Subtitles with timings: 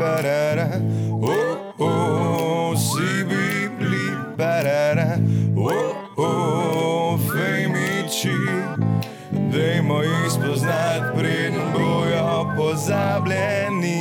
[0.00, 0.80] barara,
[1.12, 5.18] oh, oh, si bibli, barara,
[5.56, 8.32] oh, oh, fejmiči,
[9.52, 14.00] dajmo jih spoznati, preden bojo pozabljeni.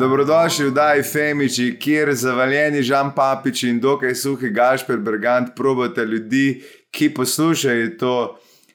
[0.00, 6.64] Dobrodošli v Daj Femiči, kjer zavaljeni Žan Papič in dokaj suhi Gašper Brgant probate ljudi,
[6.90, 8.16] ki poslušajo to,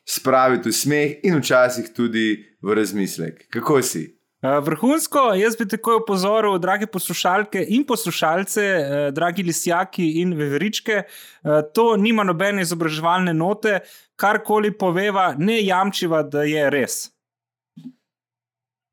[0.07, 3.45] spraviti v smeh in včasih tudi v razmislek.
[3.51, 4.18] Kako si?
[4.39, 11.01] Uh, vrhunsko, jaz bi takoj opozoril, drage poslušalke in poslušalce, uh, dragi lisjaki in veveričke,
[11.03, 13.81] uh, to nima nobene izobraževalne note,
[14.15, 17.01] karkoli poveva, ne jamčiva, da je res.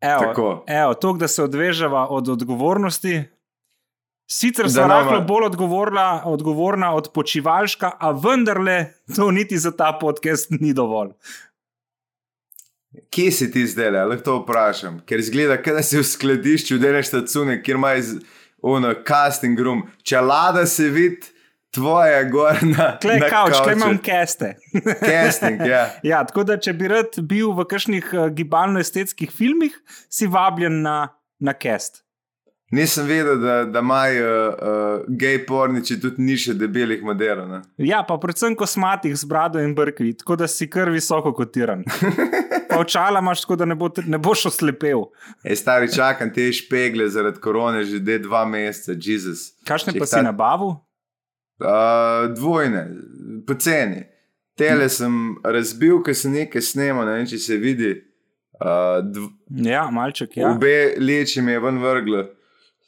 [0.03, 3.23] Evo, evo, to, da se odveževa od odgovornosti.
[4.27, 10.51] Sicer sem lahko bolj odgovorna, odgovorna od počivalška, a vendarle to niti za ta podcast
[10.51, 11.15] ni dovolj.
[13.11, 15.01] Kje si ti zdaj, da lahko to vprašam?
[15.07, 18.13] Ker zgleda, da si v skladišču, da neš ta cune, kjer imaš
[18.63, 19.87] ono casting room.
[20.03, 21.33] Če lada se vidi,
[21.77, 22.89] tvoje gor na.
[23.03, 24.55] Klej, kauč, klej imam keste.
[25.09, 25.85] Casting, ja.
[26.13, 26.23] ja.
[26.29, 29.77] Tako da, če bi rad bil v kakšnih uh, gibalno-estetskih filmih,
[30.09, 30.99] si vabljen na,
[31.41, 32.03] na cast.
[32.75, 37.61] Nisem vedel, da, da imajo uh, gej porniči tudi niše debelih modelov.
[37.79, 41.85] Ja, pa predvsem kosmatih z brado in brkvi, tako da si kar visoko kotiran.
[42.77, 45.07] Pa očala imaš, tako da ne, bo, ne boš oslepel.
[45.45, 49.55] Ej, stari, čakam te špegle zaradi korone že dva meseca, Jezus.
[49.65, 50.13] Kakšne pa ta...
[50.13, 50.75] si na bavu?
[51.57, 52.85] Uh, dvojne,
[53.49, 54.05] poceni.
[54.57, 57.93] Tele sem razbil, ker se nekaj snema, ne vem, če se vidi.
[58.57, 59.29] Uh, dv...
[59.69, 60.37] Ja, malček.
[60.37, 60.51] Ja.
[60.53, 62.23] Obe leči mi je ven vrglo,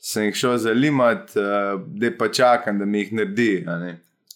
[0.00, 3.50] sem jih šel zalimat, uh, da pa čakam, da mi jih naredi.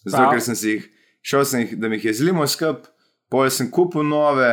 [0.03, 0.85] Zato, ker sem jih
[1.25, 2.85] šel, sem jih, da mi jih je zlimo skup,
[3.33, 4.51] pol sem kupil nove,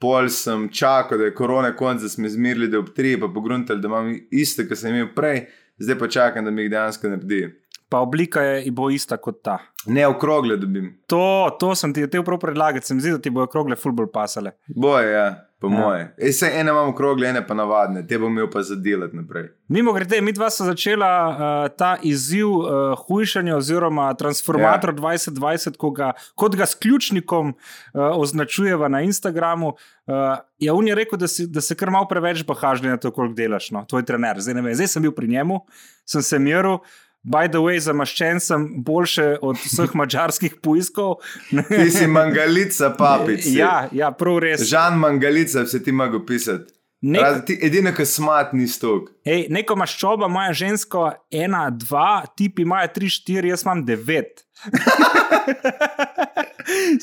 [0.00, 3.28] pol sem čakal, da je korona konc, da smo izmirili, da je ob tri, pa
[3.28, 5.44] pogruntali, da imam iste, kar sem imel prej,
[5.78, 7.42] zdaj pa čakam, da mi jih dejansko naredi
[7.90, 9.58] pa oblika je bo ista kot ta.
[9.86, 10.92] Ne, okrogle dobim.
[11.10, 14.54] To, to sem ti hotel predlagati, se mi zdi, da ti bojo okrogle fulbol pasale.
[14.68, 15.28] Boje, ja.
[15.60, 15.70] Po ja.
[15.70, 16.14] moje.
[16.18, 19.50] Ej, se ene imamo okrogle, ene pa navadne, te bom imel pa zadelati naprej.
[19.68, 25.00] Mimo grede, mi dva smo začela uh, ta izziv uh, hujšanja oziroma transformator ja.
[25.02, 29.74] 2020, ga, kot ga s ključnikom uh, označujeva na Instagramu.
[30.06, 33.12] Uh, ja, on je rekel, da, si, da se kar malo preveč bahažli na to,
[33.12, 34.40] koliko delaš, no, tvoj trener.
[34.40, 35.60] Zdaj, vem, zdaj sem bil pri njemu,
[36.08, 36.80] sem se miril.
[37.20, 41.18] By the way, zamaščen sem boljše od vseh mačarskih poiskov.
[41.68, 43.50] ti si mangalica, papič.
[43.52, 44.64] Ja, ja, prav res.
[44.68, 46.72] Žan mangalica, se ti mogo pisati.
[47.00, 47.48] Nek...
[47.64, 49.08] Edino, kar smat ni stok.
[49.24, 54.44] Ej, neko maščoba, moja ženska, ena, dva, tipi imajo tri, štiri, jaz imam devet.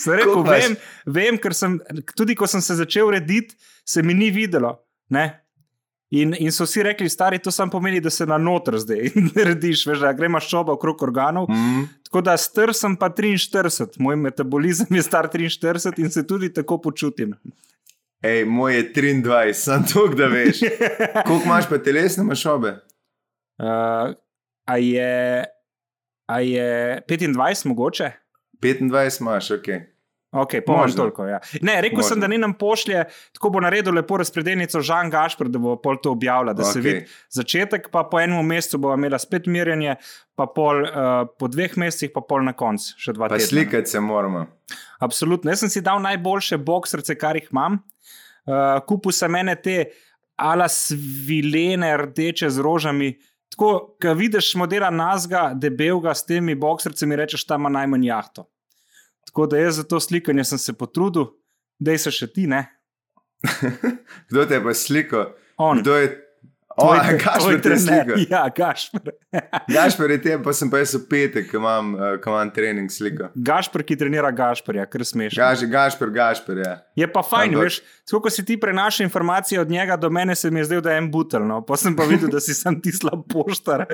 [0.06, 0.78] rekel, vem,
[1.10, 1.80] vem, ker sem
[2.14, 4.76] tudi, ko sem se začel rediti, se mi ni videlo.
[5.14, 5.26] Ne?
[6.10, 9.86] In, in so vsi rekli, stari, to samo pomeni, da se na noter zdaj narediš,
[9.90, 11.50] veš, da gremo šoba okrog organov.
[11.50, 11.88] Mm -hmm.
[12.04, 16.82] Tako da star sem pa 43, moj metabolizem je star 43 in se tudi tako
[16.82, 17.36] počutim.
[18.22, 20.60] Ej, moj je 23, sem tu, da veš.
[21.28, 22.70] Koliko imaš pa telesne mašobe?
[23.58, 24.16] Uh,
[24.66, 25.46] a, je,
[26.28, 28.12] a je 25 mogoče?
[28.62, 29.97] 25 imaš, ok.
[30.32, 31.26] Ok, pomoč toliko.
[31.26, 31.40] Ja.
[31.62, 32.10] Ne, rekel Možno.
[32.10, 36.02] sem, da ni nam pošlje, tako bo naredil lepo razpredeljnico Žan Gašpr, da bo pol
[36.04, 36.74] to objavila, da okay.
[36.74, 39.96] se vidi začetek, pa po enem mesecu bo imela spet mirjenje,
[40.36, 43.48] pa pol uh, po dveh mesecih, pa pol na koncu, še dva tedna.
[43.48, 44.44] Slikati se moramo.
[45.00, 45.54] Absolutno.
[45.54, 47.80] Jaz sem si dal najboljše boksrce, kar jih imam.
[48.48, 49.78] Uh, kupil sem mene te
[50.44, 53.14] ala svilene, rdeče z rožami.
[53.56, 58.50] Tako, ko vidiš modela nazga, debelga s temi boksrcami, rečeš, tam ima najmanj jahto.
[59.38, 61.26] Tako da jaz za to slikanje sem se potrudil,
[61.80, 62.64] da je še ti ne.
[64.30, 65.28] Kdo te je pa slikal?
[65.62, 65.78] On.
[65.78, 66.08] Kdo je
[66.78, 66.94] Oh,
[67.26, 68.14] Gašpor je slika.
[68.30, 69.02] Ja, Gašpor.
[69.76, 73.32] Gašpor je tem, pa sem pa jaz v petek, ko imam, uh, imam trening slika.
[73.34, 75.34] Gašpor, ki trenira Gašporja, kar smeš.
[75.40, 76.76] Gaš, Gašpor, Gašpor, ja.
[76.98, 77.66] Je pa fajn, Ampak...
[77.66, 77.80] veš,
[78.14, 81.02] ko si ti prenašal informacije od njega do mene, se mi je zdel, da je
[81.02, 81.64] en butel, no.
[81.66, 83.88] pa sem pa videl, da si sam ti slab poštar.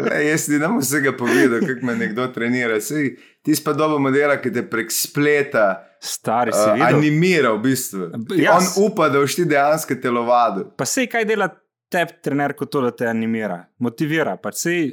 [0.00, 2.80] Le, jaz ti bom vsega povedal, kako me nekdo trenira.
[2.80, 3.12] Sej,
[3.44, 5.84] ti si pa dobro modela, ki te prek spleta.
[6.00, 6.64] Stari si.
[6.64, 8.08] Uh, animira v bistvu.
[8.40, 8.72] Jaz...
[8.72, 10.70] On upa, da boš ti dejansko telovadil.
[10.80, 11.50] Pa sej kaj dela
[11.94, 14.36] tebi, trener, kot to, da te animira, motivira.
[14.40, 14.84] Pač sej,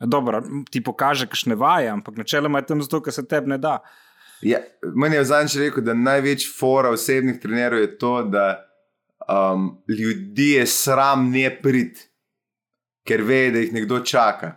[0.00, 3.78] dobro, ti pokaže, kakšne vaje, ampak načeloma je tam zato, ker se tebi ne da.
[4.42, 4.58] Ja,
[4.98, 8.46] meni je zadnjič rekel, da največ fora osebnih trenerov je to, da
[9.28, 12.00] um, ljudi je sram ne prid,
[13.06, 14.56] ker ve, da jih nekdo čaka.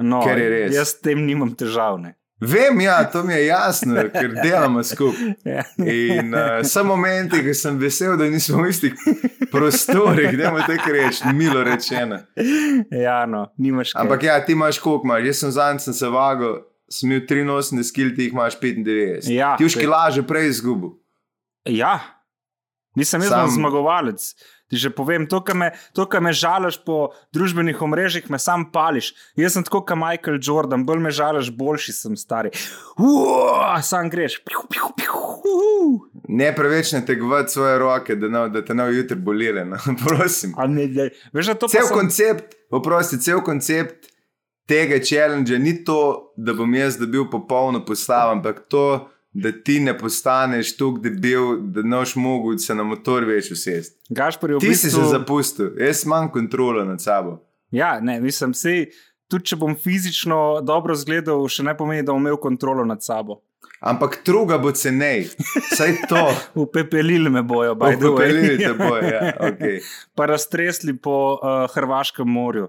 [0.00, 1.98] No, jaz s tem nimam težav.
[2.00, 2.14] Ne.
[2.40, 5.34] Vem, ja, to mi je jasno, ker delamo skupaj.
[5.44, 5.64] Ja.
[5.84, 8.96] In uh, samo momenti, ki sem vesel, da nismo v istih
[9.52, 12.18] prostorih, da imaš tako reči, milo rečeno.
[12.90, 14.02] Ja, no, nimaš kaj.
[14.02, 15.26] Ampak ja, ti imaš koliko imaš.
[15.26, 19.28] Jaz sem zadnjič sem se vagal, sem imel 83 kil, ti jih imaš 95.
[19.32, 20.96] Ja, ti už kilaže prej izgubil.
[21.68, 22.00] Ja,
[22.96, 24.32] nisem jaz Sam- zmagovalec.
[24.70, 28.68] Ti že povem, to, kar me, to, kar me žališ po družbenih omrežjih, me sam
[28.70, 29.10] pališ.
[29.34, 32.54] Jaz sem tako kot Michael Jordan, bolj me žališ, boljši sem stari.
[32.94, 34.38] Uaa, sam greš.
[34.46, 35.10] Piu, piu, piu,
[35.50, 36.00] uhu.
[36.28, 39.64] Ne preveč ne tegovati svoje roke, da, ne, da te ne bo jutri bolele.
[39.64, 39.76] No?
[40.06, 40.54] Prosim.
[40.56, 41.10] A ne, ne.
[41.32, 44.06] Veš, da Cel sem- koncept, oprosti, cel koncept
[44.66, 45.98] tega challenge ni to,
[46.36, 51.96] da bom jaz dobil popolno postavo, ampak to, da ti ne postaneš debil, da ne
[51.96, 53.98] boš mogel se na motor več usesti.
[54.10, 55.04] Gašpor je v Ti si bistvu...
[55.04, 57.38] se zapustil, jaz imam kontrolo nad sabo.
[57.70, 58.88] Ja, ne, mislim, sej,
[59.30, 63.38] tudi če bom fizično dobro zgledal, še ne pomeni, da bom imel kontrolo nad sabo.
[63.80, 65.30] Ampak druga bo cenej,
[65.72, 66.20] saj to.
[66.68, 68.12] Upepelili me bojo, by the way.
[68.12, 69.80] Upepelili te bojo, ja, okay.
[70.14, 72.68] pa raztresli po uh, Hrvaškem morju.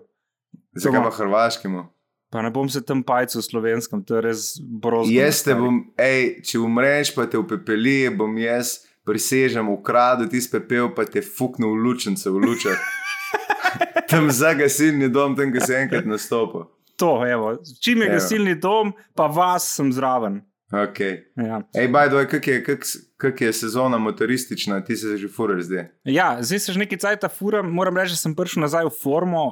[0.72, 1.84] Zakaj pa hrvaškemu?
[2.32, 5.12] Pa ne bom se tam pajcal v slovenskem, to je res brozno.
[5.12, 10.94] Jaz te bom, ej, če umreš, pa te upepeli, bom jaz prisežem, ukradel ti pepel,
[10.96, 12.80] pa te fuknil v lučence, v lučah.
[14.12, 16.70] tam za gasilni dom, tam, ki si enkrat nastopil.
[16.96, 17.58] To, evo.
[17.84, 18.16] Čim je Evo.
[18.16, 20.40] gasilni dom, pa vas sem zraven.
[20.72, 21.28] Okay.
[21.36, 21.62] Ja.
[21.76, 22.86] Ej, bajdoj, kak je, kak,
[23.20, 25.90] kak je sezona motoristična, ti se že furar zdaj.
[26.04, 29.46] ja, zdaj se že nekaj cajt furam, moram reči, da sem prišel nazaj v formo,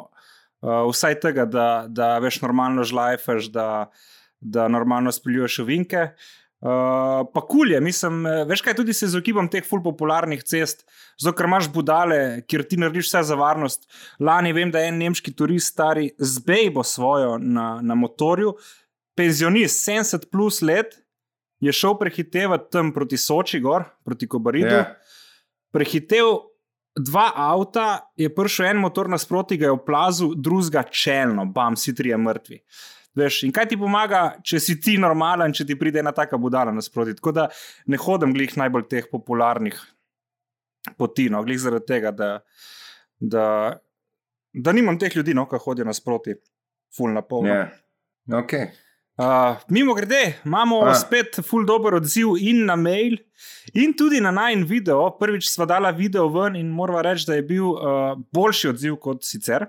[0.64, 3.92] uh, vsaj tega, da, da veš normalno žlajfaš, da,
[4.40, 6.08] da normalno spiljuješ ovinke.
[6.60, 10.84] Uh, pa kulje, mislim, eh, veš kaj, tudi se izogibam teh ful popularnih cest,
[11.16, 13.88] zato ker imaš budale, kjer ti narediš vse za varnost.
[14.20, 18.58] Lani vem, da je en nemški turist, stari z bejbo svojo na, na motorju,
[19.16, 21.00] penzionist 70 plus let,
[21.60, 24.76] je šel prehitevati tam proti Soči, gor, proti Kobaridu.
[24.76, 24.96] Ja.
[25.76, 26.26] Prehitev
[27.00, 32.18] dva avta, je prišel en motor nasproti, ga je oplazil, drugega čelno, bam, si trije
[32.18, 32.62] mrtvi.
[33.20, 36.74] Veš, in kaj ti pomaga, če si ti normalen, če ti pride ena taka budala
[36.76, 37.16] nasproti.
[37.18, 37.48] Tako da
[37.90, 39.80] ne hodim glih najbolj teh popularnih
[40.98, 42.30] poti, no, glih zaradi tega, da,
[43.20, 43.46] da,
[44.54, 46.38] da nimam teh ljudi, no, ki hodijo nasproti,
[46.96, 47.50] full na pol.
[47.50, 47.66] Ja.
[48.40, 48.70] Okay.
[49.20, 49.26] Uh,
[49.68, 50.90] mimo grede, imamo A.
[50.90, 50.96] A.
[50.96, 53.18] spet full dober odziv in na mail,
[53.74, 55.10] in tudi na najn video.
[55.12, 57.80] Prvič sva dala video ven in moramo reči, da je bil uh,
[58.32, 59.66] boljši odziv kot sicer.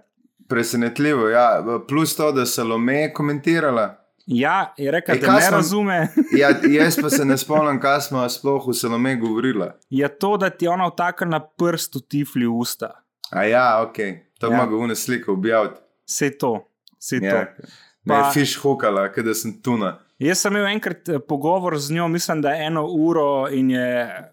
[0.48, 1.48] Presenetljivo, ja.
[1.88, 3.96] Plus to, da Salome je komentirala.
[4.26, 5.98] Ja, je rekel, Ej, da ne smo- razume.
[6.40, 9.72] Ja, jaz pa se ne spomnim, kaj smo sploh v Salome govorila.
[9.90, 12.92] Je to, da ti ona vtaka na prstu tifli v usta.
[13.30, 13.96] A ja, ok,
[14.38, 14.52] to Ja.
[14.52, 14.56] ja.
[14.58, 15.80] mogo vne slike objaviti.
[16.06, 16.54] Vse to.
[16.98, 17.44] Vse Ja.
[17.46, 17.66] to.
[18.10, 19.98] Pa- fiš hukala, da sem tuna.
[20.20, 24.26] Jaz sem imel enkrat eh, pogovor z njo, mislim, da eno uro in je eh,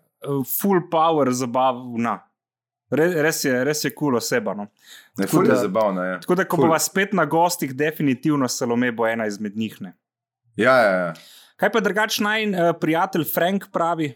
[0.59, 2.19] full power zabavna.
[2.89, 4.53] Re, res je, res je kul cool oseba.
[4.55, 4.67] No.
[5.17, 6.19] Ne, Tako ful je da- zabavno, ja.
[6.19, 9.81] Tako da, ko bova spet na gostih, definitivno Salome bo ena izmed njih.
[9.81, 9.93] Ne.
[10.55, 11.13] Ja, ja, ja.
[11.57, 14.11] Kaj pa drugač naj uh, prijatelj Frank pravi?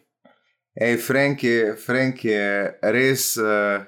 [0.75, 3.83] Ej, Frank je, Frank je res, uh,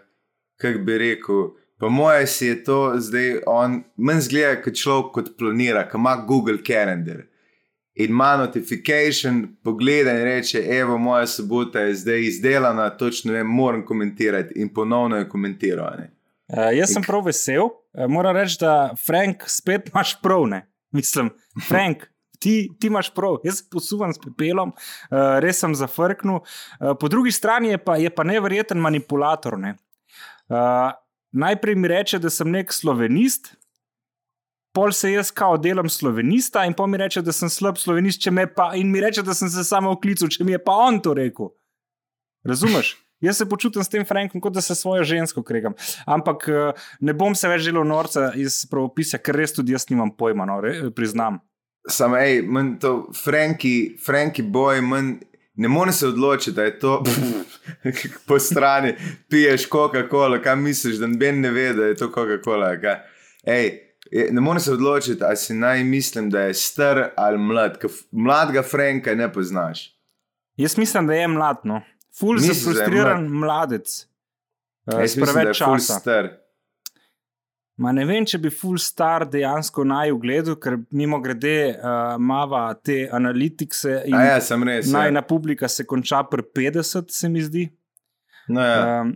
[0.60, 1.44] kako bi rekel.
[1.84, 6.14] Po mojem si je to zdaj, on manj zgleda kot človek, kot planira, ki ima
[6.28, 7.18] Google Calendar.
[8.00, 13.84] In ima notification, pogleda in reče: Evo, moja sobota je zdaj izdelana, točno vem, moram
[13.86, 14.54] komentirati.
[14.64, 16.00] In ponovno je komentiral.
[16.48, 17.68] Uh, jaz sem prav vesel.
[17.68, 20.48] Uh, moram reči, da Frank spet imaš prav.
[20.48, 20.64] Ne?
[20.92, 21.34] Mislim,
[21.68, 22.08] Frank.
[22.40, 26.40] Ti, ti imaš prav, jaz se posuvam s pepelom, uh, res sem zafrknil.
[26.80, 29.60] Uh, po drugi strani je pa, je pa neverjeten manipulator.
[29.60, 29.76] Ne?
[30.48, 30.92] Uh,
[31.34, 33.54] najprej mi reče, da sem nek slovenist,
[34.74, 38.26] pol se jaz kao delam slovenista, in pol mi reče, da sem slab slovenist,
[38.56, 41.14] pa, in mi reče, da sem se samo oklical, če mi je pa on to
[41.18, 41.54] rekel.
[42.46, 42.98] Razumeš?
[43.24, 45.74] Jaz se počutim s tem Frankom, kot da se svojo žensko kregam.
[46.06, 50.12] Ampak eh, ne bom se več želel norca iz pravopisja, ker res tudi jaz nimam
[50.12, 51.40] pojma, no, re, priznam.
[51.88, 52.92] Samo, hej, manj to,
[53.24, 55.14] Franki, Franki boj, manj.
[55.56, 57.04] Ne moreš se odločiti, da je to
[58.28, 58.96] po strani,
[59.30, 62.78] piješ Coca-Cola, kaj misliš, da noben ne ve, da je to Coca-Cola.
[63.44, 63.80] Ej,
[64.32, 67.78] ne moreš se odločiti, ali si naj mislim, da je star ali mlad.
[68.12, 70.00] Mladega Franka ne poznaš.
[70.56, 71.82] Jaz mislim, da je mlad, no.
[72.20, 74.08] Ful je frustriran mladec.
[74.86, 76.00] Uh, Jaz mislim, da je časa.
[76.00, 76.30] star.
[77.82, 82.68] Ma ne vem, če bi full star dejansko naj ugledal, ker mimo grede uh, mava
[82.78, 84.92] te analitikse ja, sem res.
[84.92, 85.00] Ja.
[85.00, 87.66] najna publika se konča pri 50, se mi zdi.
[88.54, 89.02] No, ja.
[89.02, 89.16] Um,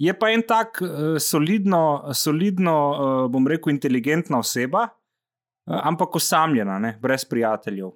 [0.00, 1.82] je pa en tak uh, solidno,
[2.16, 7.92] solidno uh, bom rekel, inteligentna oseba, uh, ampak osamljena, ne, brez prijateljev.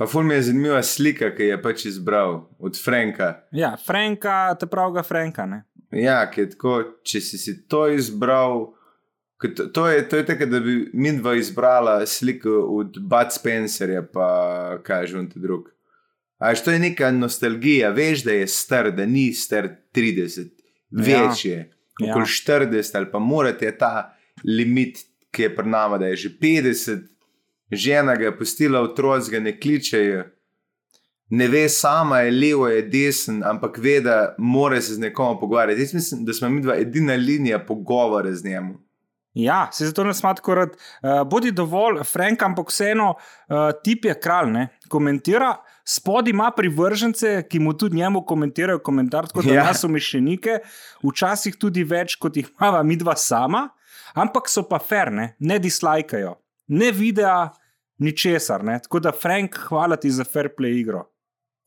[0.00, 3.34] Pa ful mi je zanimiva slika, ki je pač izbral od Franka.
[3.52, 5.44] Ja, Franka, te pravega Franka.
[5.46, 5.62] Ne.
[5.92, 8.70] Ja, tako, če si, si to izbral,
[9.56, 14.02] to, to je, to je tako, da bi mi dva izbrala sliko od Bud Spencerja,
[14.12, 15.68] pa kažem ti drug.
[16.38, 20.50] Až to je neka nostalgija, veš, da je star, da ni star 30,
[20.90, 21.58] več je,
[22.00, 22.10] ja.
[22.10, 22.66] okoli ja.
[22.66, 27.02] 40 ali pa morate ta limit, ki je pred nami, da je že 50,
[27.70, 30.24] žena ga je pustila, otroci ga ne kličejo
[31.30, 35.80] ne ve, sama je levo, je desen, ampak ve, da mora se z nekom pogovarjati.
[35.80, 38.78] Jaz mislim, da smo mi dva edina linija pogovora z njim.
[39.42, 40.76] Ja, se zato ne smati korat.
[40.76, 44.68] Uh, bodi dovolj, Frank, ampak vseeno, uh, tip je kralj, ne?
[44.88, 45.54] komentira.
[45.86, 49.74] Spodaj ima privržence, ki mu tudi njemu komentirajo komentar, kot da ja.
[49.74, 50.60] so mišljenike,
[51.02, 53.68] včasih tudi več, kot jih imamo mi dva sama,
[54.14, 56.36] ampak so pa ferne, ne dislajkajo,
[56.68, 57.48] ne videa,
[58.00, 58.64] ničesar.
[58.64, 58.78] Ne?
[58.82, 61.04] Tako da, Frank, hvala ti za fair play igro.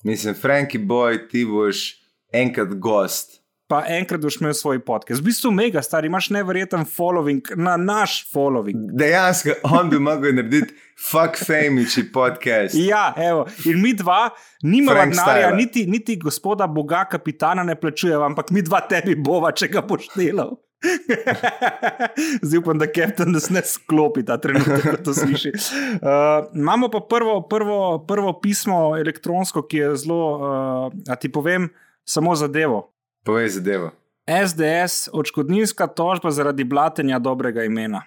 [0.03, 1.83] Mislim, Franki Boj, ti boš
[2.31, 3.42] enkrat gost.
[3.73, 5.21] Pa enkrat boš imel svoj podcast.
[5.21, 8.91] V bistvu, mega star, imaš nevreten following na naš following.
[8.93, 10.75] Dejansko, on bi mogel narediti
[11.09, 12.75] fuck famiči podcast.
[12.77, 13.47] Ja, evo.
[13.65, 14.29] in mi dva,
[14.61, 19.71] nimamo denarja, niti, niti gospoda Boga, kapitana ne plačujemo, ampak mi dva tebi bova, če
[19.73, 20.53] ga boš delal.
[22.45, 25.49] Zdaj upam, da Captain nas ne sklopi ta trenutek, da to sliši.
[25.49, 31.71] Uh, imamo pa prvo, prvo, prvo pismo elektronsko, ki je zelo, uh, a ti povem,
[32.05, 32.92] samo zadevo.
[33.23, 33.91] Povej zadevo.
[34.27, 38.03] SDS, odškodninska tožba zaradi blatenja dobrega imena.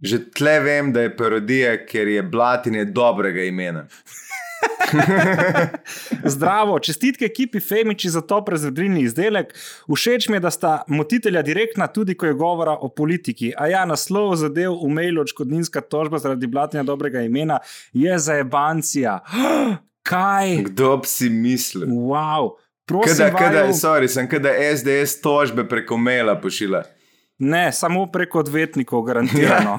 [0.00, 3.86] Že tle vem, da je parodija, ker je blatenje dobrega imena.
[6.34, 9.54] Zdravo, čestitke ekipi Femiči za to prezredilni izdelek.
[9.88, 13.52] Všeč mi je, da sta motitelja direktna, tudi ko je govora o politiki.
[13.56, 17.58] A ja, naslov zadev v mailu odškodninska tožba zaradi blatenja dobrega imena
[17.92, 19.18] je za ebancija.
[20.08, 20.56] Kaj?
[20.70, 21.88] Kdo bi si mislil?
[21.88, 22.56] Wow.
[22.88, 26.86] Prosim, kada, kada, sorry, sem kada SDS tožbe preko maila pošila.
[27.38, 29.78] Ne, samo preko odvetnikov, garantirano.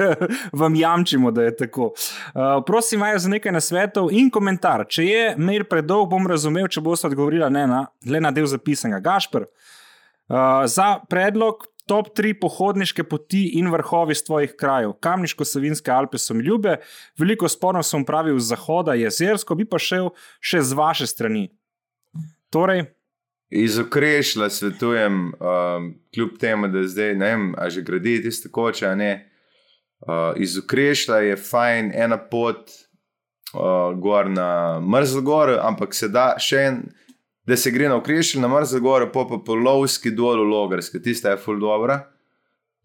[0.60, 1.90] Vam jamčimo, da je tako.
[1.92, 4.86] Uh, prosim, imajo za nekaj nasvetov in komentar.
[4.88, 9.02] Če je mail predolg, bom razumel, če boste odgovorili ne na, le na del zapisanega.
[9.04, 14.94] Gašpr, uh, za predlog top tri pohodniške poti in vrhovi z tvojih krajev.
[15.04, 16.78] Kamniško-savinske Alpe so mi ljube,
[17.20, 21.50] veliko sporov sem pravil z zahoda, jezersko, bi pa šel še z vaše strani.
[22.54, 22.84] Torej,
[23.50, 28.88] Iz okrešla svetujem, um, kljub temu, da zdaj ne vem, ali že gradi tiste koče.
[28.88, 32.70] Uh, iz okrešla je fajn ena pot
[33.54, 36.80] uh, gor na mrzlo gor, ampak se da še en,
[37.46, 41.02] da se gre na okrešla na mrzlo gor, pa pa po lovski dol v logarski,
[41.02, 42.00] tista je full dobra.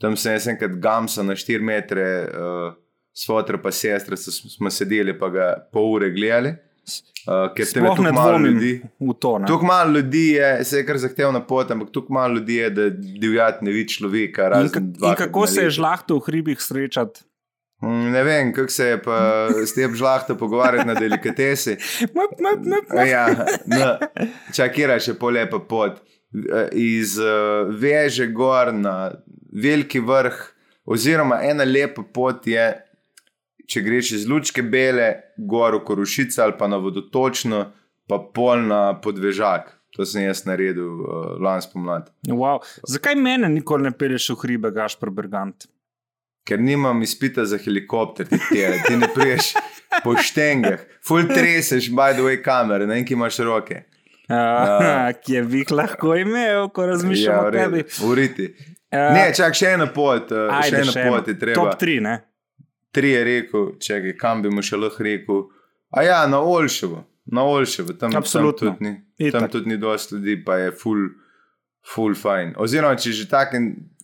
[0.02, 2.74] Tam sem jaz enkrat gamsa na 4 metre, uh,
[3.14, 6.58] svotra pa sestra, smo sedeli pa ga pol ure gledali.
[7.28, 9.36] Uh, ker se ne dvomim v to.
[9.48, 12.90] Tukaj malo ljudi je, se je kar zahtevna pot, ampak tukaj malo ljudi je, da
[12.90, 14.52] divjati ne vidi človeka.
[14.62, 17.26] In, ka, in kako se je žlahto v hribih srečati?
[17.82, 19.20] Mm, ne vem, kako se je pa
[19.70, 21.78] s tem žlahto pogovarjati na delikatesi.
[23.06, 23.28] ja,
[23.66, 23.96] no,
[24.56, 26.02] Čakira še polepa pot.
[26.76, 29.12] Iz uh, veže gor na
[29.54, 30.38] veliki vrh,
[30.86, 32.68] oziroma ena lepa pot je
[33.70, 37.66] če greš iz Lučke Bele, gor v Korušice ali pa na vodotočno,
[38.10, 39.76] pa pol na podvežak.
[39.98, 42.12] To sem jaz naredil uh, lani spomladi.
[42.30, 42.62] Wow.
[42.88, 45.66] Zakaj mene nikoli ne peleš v hribe, Gašpr Bergant?
[46.46, 49.52] Ker nimam izpita za helikopter, ti, tjere, ti ne priješ
[50.06, 53.84] po štengah, full treseš, by the way, kamere, na enki imaš roke.
[54.30, 57.86] Uh, Kje bi jih lahko imel, ko razmišljam ja, o tebi?
[58.06, 58.50] Uriti.
[58.90, 61.58] Uh, ne, čak še eno pot, uh, ajde, še eno še pot je treba.
[61.60, 62.16] Top 3, ne?
[62.92, 65.46] Tri je rekel, če ga kam bi mu še lahko rekel.
[65.96, 67.04] A ja, na Olševo,
[67.34, 68.94] na Olševo, tam, tam tudi ni,
[69.34, 71.10] tam tudi ni dosti ljudi, pa je full,
[71.86, 72.54] full fine.
[72.62, 73.56] Oziroma, če že tak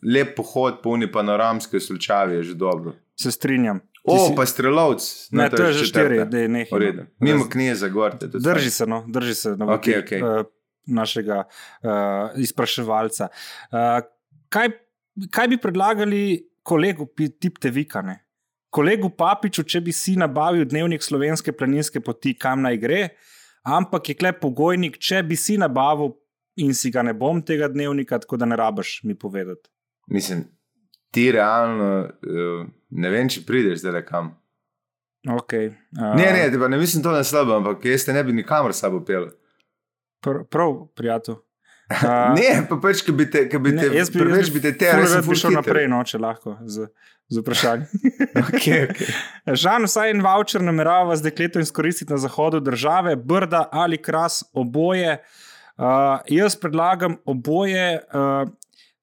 [0.06, 2.96] lep pohod, polni panoramske slučaje, je že dobro.
[3.20, 3.82] Se strinjam.
[4.06, 4.36] O, si...
[4.38, 5.02] pa strelovc.
[5.34, 6.92] Ne, to je že štiri, da je nekaj.
[7.20, 8.30] Mimo knjeza, gorte.
[8.30, 9.56] Drži se, no, drži se.
[9.58, 10.22] No, okay, okay.
[10.22, 10.46] Uh,
[10.86, 13.30] našega uh, izpraševalca.
[13.72, 14.06] Uh,
[14.50, 14.70] kaj,
[15.34, 16.22] kaj bi predlagali
[16.62, 17.08] kolegu,
[17.42, 18.25] tip te vikane?
[18.76, 23.02] Kolegu Papiču, če bi si nabavil dnevnik slovenske planinske poti, kam naj gre,
[23.64, 26.14] ampak je klep pogojnik, če bi si nabavil
[26.62, 29.70] in si ga ne bom tega dnevnika, tako da ne rabiš mi povedati.
[30.12, 30.46] Mislim,
[31.12, 34.34] ti realno uh, ne vem, če prideš zdaj kam.
[35.26, 38.76] Okay, uh, ne, ne, ne mislim to na slabo, ampak jaz te ne bi nikamor
[38.78, 39.32] sabo pel.
[40.24, 41.40] Pr prav, prijatelj.
[41.86, 44.72] Uh, ne, pa pač, ki bi te, ki bi te, jaz bi, jaz bi te
[44.74, 46.88] te res prišel naprej, no, če lahko, z,
[47.30, 48.16] z vprašanjem.
[48.48, 49.10] okay, okay.
[49.64, 55.20] Žan, vsaj en voucher namerava z dekletom izkoristiti na zahodu države, brda ali kras, oboje.
[55.78, 58.00] Uh, jaz predlagam oboje.
[58.10, 58.50] Uh,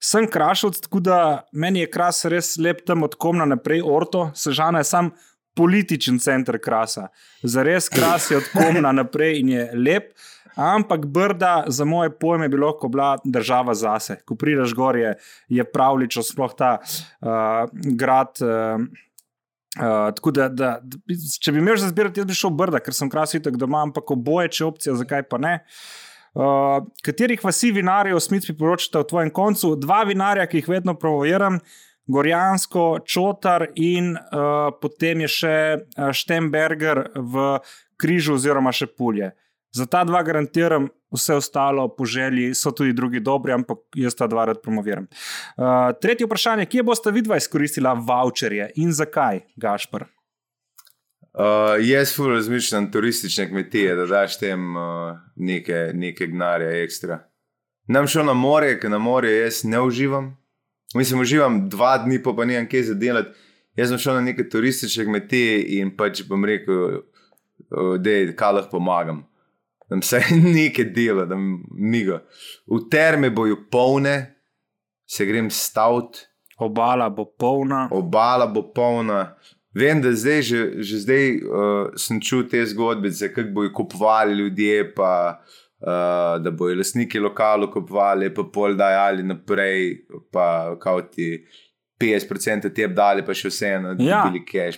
[0.03, 1.19] sem krašovc, tako da
[1.51, 5.13] meni je kras res lep tam od komna naprej, orto, sežana je sam
[5.55, 7.07] političen center krasa.
[7.43, 10.11] Za res kras je od komna naprej in je lep.
[10.55, 14.19] Ampak Brda, za moje pojme, bilo kot bila država zase.
[14.25, 15.15] Ko prideš gor, je,
[15.49, 18.37] je pravlično, sploh ta uh, grad.
[18.41, 18.85] Uh,
[19.73, 20.67] Uh, da, da,
[21.41, 24.11] če bi imel za zbirati, jaz bi šel brda, ker sem krasno tako doma, ampak
[24.13, 25.53] oboje, če opcija, zakaj pa ne.
[26.37, 29.71] Uh, katerih vasi vinarjev smisel priporočate v tvojem koncu?
[29.81, 31.57] Dva vinarja, ki jih vedno provojiram,
[32.05, 35.55] Gorjansko, Čotar in uh, potem je še
[36.21, 37.55] Štemberger v
[37.97, 39.31] Križu oziroma še Pulje.
[39.73, 44.27] Za ta dva garantiram, vse ostalo po želji so tudi drugi dobri, ampak jaz ta
[44.27, 45.07] dva rad promoviram.
[45.57, 45.65] Uh,
[46.01, 50.03] tretje vprašanje, kje boste vidva izkoristila voucherje in zakaj, Gašpr?
[51.33, 57.19] Uh, jaz ful razmišljam turistične kmetije, da daš tem uh, nekaj, nekaj gnarja ekstra.
[57.87, 60.35] Nam šel na more, ker na more jaz ne uživam.
[60.95, 63.33] Mislim, uživam dva dni, pa pa nimam kaj za delati.
[63.75, 67.01] Jaz sem šel na neke turistične kmetije in pač bom rekel,
[67.73, 69.25] uh, da je kaj lahko pomagam
[69.89, 70.21] da se
[70.55, 71.35] nekaj dela, da
[71.71, 72.21] mi ga.
[72.67, 74.35] V terme bojo polne,
[75.09, 76.27] se grem stavt.
[76.57, 77.87] Obala bo polna.
[77.91, 79.35] Obala bo polna.
[79.73, 84.93] Vem, da zdaj, že, že zdaj uh, sem čutil te zgodbice, kako bojo kupovali ljudje,
[84.95, 85.41] pa
[85.81, 91.41] uh, da bojo lastniki lokalov kupovali, pa pol dajali naprej, pa kao ti
[92.01, 94.21] 50% te dali, pa še vseeno, da ja.
[94.27, 94.77] bili cash.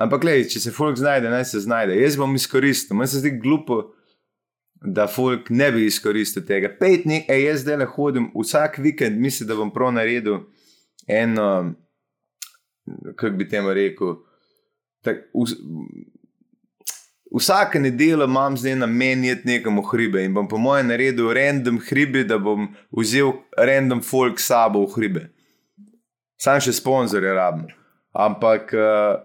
[0.00, 1.98] Ampak, gledaj, če se folk znajde, naj se znajde.
[2.00, 3.82] Jaz bom izkoristil, meni se zdi glupo,
[4.82, 6.72] da folk ne bi izkoristil tega.
[6.80, 10.40] Pet dni, ej, jaz zdaj le hodim vsak vikend, mislim, da bom prav naredil
[11.06, 11.74] eno,
[13.14, 14.16] kako bi temu rekel.
[15.04, 15.46] Tak, v,
[17.32, 21.78] Vsake nedelje imam zdaj na meni nekam v hribe in bom po mojem naredil random
[21.80, 25.22] hribe, da bom vzel random folk sabo v hribe.
[26.36, 27.70] Sam še sponzorje rabim.
[28.12, 29.22] Ampak uh,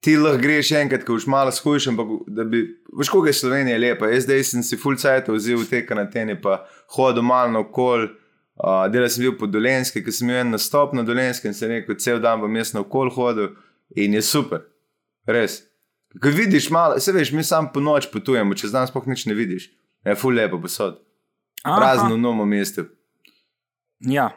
[0.00, 2.62] ti lahko greš enkrat, ko boš malo skušen, da bi,
[2.98, 4.08] veš, kako je Slovenija lepa.
[4.08, 6.62] Jaz zdaj sem si full cajt vzel te kanatene, pa
[6.96, 8.08] hodil malo naokol.
[8.60, 11.68] Uh, Delal sem bil po Dolenski, ker sem imel en nastop na Dolenski in se
[11.68, 13.54] rekel, cel dan bom jaz naokol hodil
[13.96, 14.66] in je super,
[15.24, 15.62] res.
[16.20, 19.36] Ko vidiš malo, se veš, mi sam po noč potujemo, čez dan spoh nič ne
[19.38, 19.70] vidiš.
[20.04, 20.98] Je full lepo posod.
[21.64, 22.84] Prazno novo mesto.
[24.04, 24.28] Ja.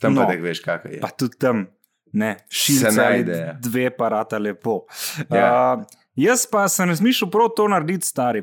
[0.00, 1.00] Tam no, pa ne veš, kakaj je.
[1.02, 1.66] Pa tudi tam
[2.14, 3.56] ne, šilce, najde.
[3.62, 4.84] Dve parata lepo.
[5.30, 5.76] Ja.
[5.78, 8.42] Uh, jaz pa sem razmišljal prav to narediti, stari.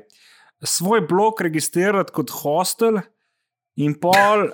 [0.64, 3.00] Svoj blog registrirati kot hostel
[3.76, 4.52] in pol.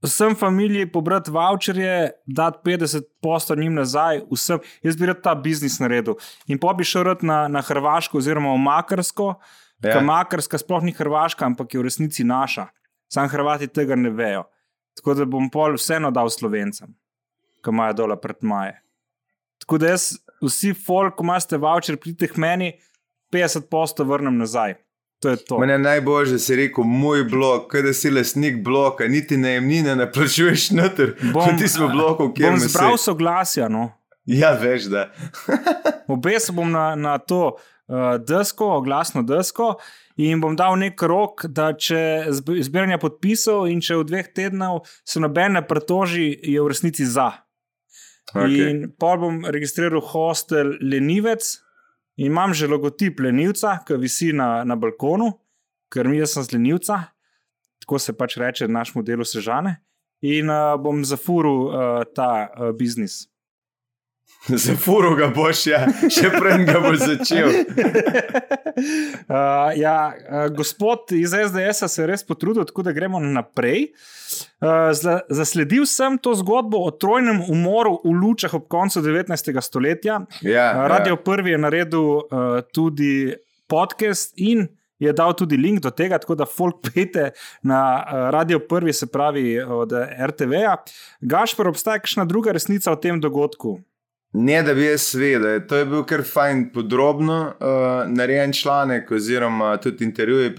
[0.00, 4.62] Vsem familiji pobrati voucherje, dati 50 posto njim nazaj, vsem.
[4.82, 6.16] Jaz bi rad ta biznis naredil.
[6.48, 9.34] In pa bi šel na, na Hrvaško, oziroma v Makarsko,
[9.84, 9.98] ja.
[9.98, 12.70] ki Makarska sploh ni Hrvaška, ampak je v resnici naša.
[13.12, 14.46] Sam Hrvati tega ne vejo.
[14.96, 16.96] Tako da bom pol vseeno dal slovencem
[17.64, 18.78] ki imajo dole pred maje.
[19.60, 22.72] Tako da jaz, vsi folk, ko imate voucher, pridite k meni,
[23.32, 24.78] 50 posto vrnem nazaj.
[25.20, 25.58] To je to.
[25.58, 30.06] Mene najbolje, da si rekel, moj blok, kaj da si lasnik bloka, niti najemnine ne
[30.12, 31.12] plačuješ noter.
[31.34, 33.68] Bom, ti smo blokov, kjer bom zbral soglasja.
[33.68, 33.90] No.
[34.24, 35.10] Ja, veš, da.
[36.14, 39.74] Obesil bom na, na to uh, desko, glasno desko.
[40.16, 45.20] In bom dal nek rok, da če zbiranje podpisov in če v dveh tednih se
[45.20, 47.30] noben ne pretoži, je v resnici za.
[48.30, 48.70] Okay.
[48.70, 51.58] In pa bom registriral hostel Lenivec
[52.20, 55.32] in imam že logotip Lenivca, ki visi na, na balkonu,
[55.90, 57.00] ker mi sem z Lenivca,
[57.80, 59.80] tako se pač reče v našem delu Sežane.
[60.20, 63.24] In uh, bom zafuril uh, ta uh, biznis.
[64.48, 65.80] Za furo ga boš, ja.
[66.08, 67.50] še prej ga boš začel.
[69.28, 73.90] uh, ja, uh, gospod iz SDS se je res potrudil, tako da gremo naprej.
[74.62, 74.88] Uh,
[75.28, 79.52] zasledil sem to zgodbo o trojnem umoru v lučah ob koncu 19.
[79.60, 80.22] stoletja.
[80.40, 81.22] Ja, uh, Radio ja.
[81.24, 83.36] Prvi je naredil uh, tudi
[83.68, 87.30] podcast in je dal tudi link do tega, tako da folk pete
[87.64, 89.92] na uh, Radio Prvi, se pravi od
[90.32, 90.76] RTV-ja.
[91.20, 93.78] Gašpor, obstaja kakšna druga resnica o tem dogodku?
[94.32, 99.76] Ne, da bi jaz vedel, to je bil kar fajn, podrobno uh, narejen članek, oziroma
[99.82, 100.54] tudi intervjuje.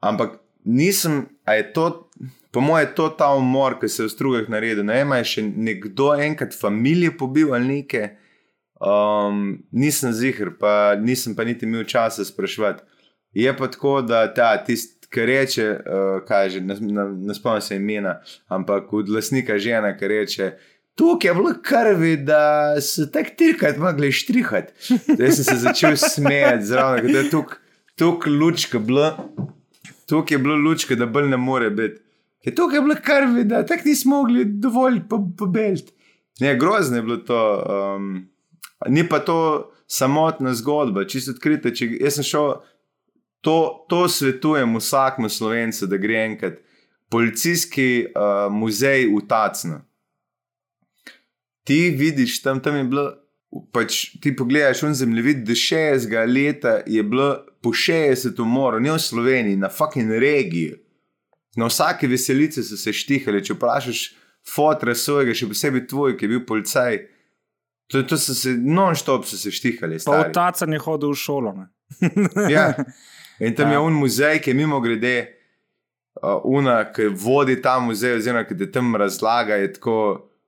[0.00, 2.10] Ampak nisem, a je to,
[2.50, 4.84] po mojem, je to ta umor, ki se je v strugah naredil.
[4.84, 8.10] Ne vem, je še nekdo enkrat familije pobil ali nekaj.
[8.82, 12.82] Um, nisem zihar, pa nisem pa niti imel časa sprašvati.
[13.32, 18.92] Je pa tako, da ta tisti, ki reče, uh, kaže, ne spomnim se imena, ampak
[18.92, 20.50] od lasnika žena, ki reče.
[20.94, 24.72] Tukaj je bilo krvi, da so tako trikrat mogli štrihati.
[25.14, 27.30] Zdaj sem se začel smejati, zraven, da je
[27.96, 29.28] tuk lučka bila.
[30.08, 32.00] tukaj je bilo lučke, da bolj ne more biti.
[32.42, 35.00] Je tukaj je bilo krvi, da tako nismo mogli dovolj
[35.38, 35.92] pobeliti.
[36.40, 37.64] Ne, grozno je bilo to.
[37.96, 38.28] Um,
[38.88, 41.70] ni pa to samotna zgodba, čisto odkrita.
[41.70, 42.52] Če jaz sem šel,
[43.40, 46.60] to, to svetujem vsakmu slovencu, da gre enkrat
[47.12, 49.80] policijski uh, muzej v Tacnu.
[51.64, 53.04] Ti vidiš, tam, tam je bilo,
[53.74, 58.98] pač ti pogledaš v zemljevid, da 60 leta je bilo po 60 umorov, ne v
[58.98, 60.74] Sloveniji, na fucking regiji.
[61.56, 64.02] Na vsake veselice so se štihali, če vprašaš
[64.48, 66.98] fotra svojega, še posebej tvoj, ki je bil policaj.
[67.92, 70.00] To, to so se non-stop se štihali.
[70.06, 71.52] Pa v Tacan je hodil v šolo.
[72.54, 72.72] ja.
[73.42, 73.76] In tam ja.
[73.76, 75.16] je un muzej, ki je mimo grede,
[76.22, 79.96] uh, una, ki vodi ta muzej, oziroma ki te tam razlaga, je tako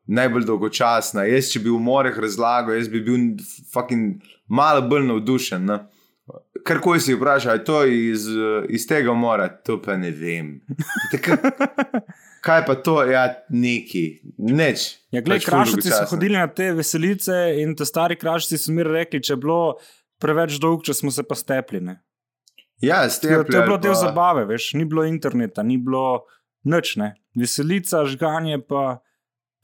[0.06, 1.24] najbolj dolgočasna.
[1.28, 3.34] Jaz, če bi v moreh razlagal, jaz bi bil
[3.72, 5.64] fucking malo bolj navdušen.
[5.68, 5.80] No?
[6.64, 8.28] Kar koli si vprašaj, to je iz,
[8.72, 10.54] iz tega mora, to pa ne vem.
[11.12, 11.36] Tako,
[12.46, 14.04] kaj pa to, ja, neki,
[14.38, 14.86] neč.
[15.12, 18.86] Ja, gled, pač krašci so hodili na te veselice in te stari krašci so mi
[18.86, 19.60] rekli, če je bilo
[20.22, 21.82] preveč dolg, če smo se pa stepli.
[21.84, 21.98] Ne?
[22.84, 23.44] Ja, stepli.
[23.50, 23.84] To je bilo pa...
[23.84, 26.24] del zabave, veš, ni bilo interneta, ni bilo
[26.64, 27.12] nič, ne.
[27.36, 29.02] Veselica, žganje pa,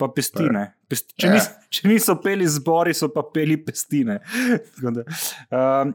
[0.01, 0.71] pa pestine.
[0.89, 1.37] Pest, če, ja.
[1.37, 4.21] nis, če niso peli zbori, so pa peli pestine.
[4.89, 5.93] uh,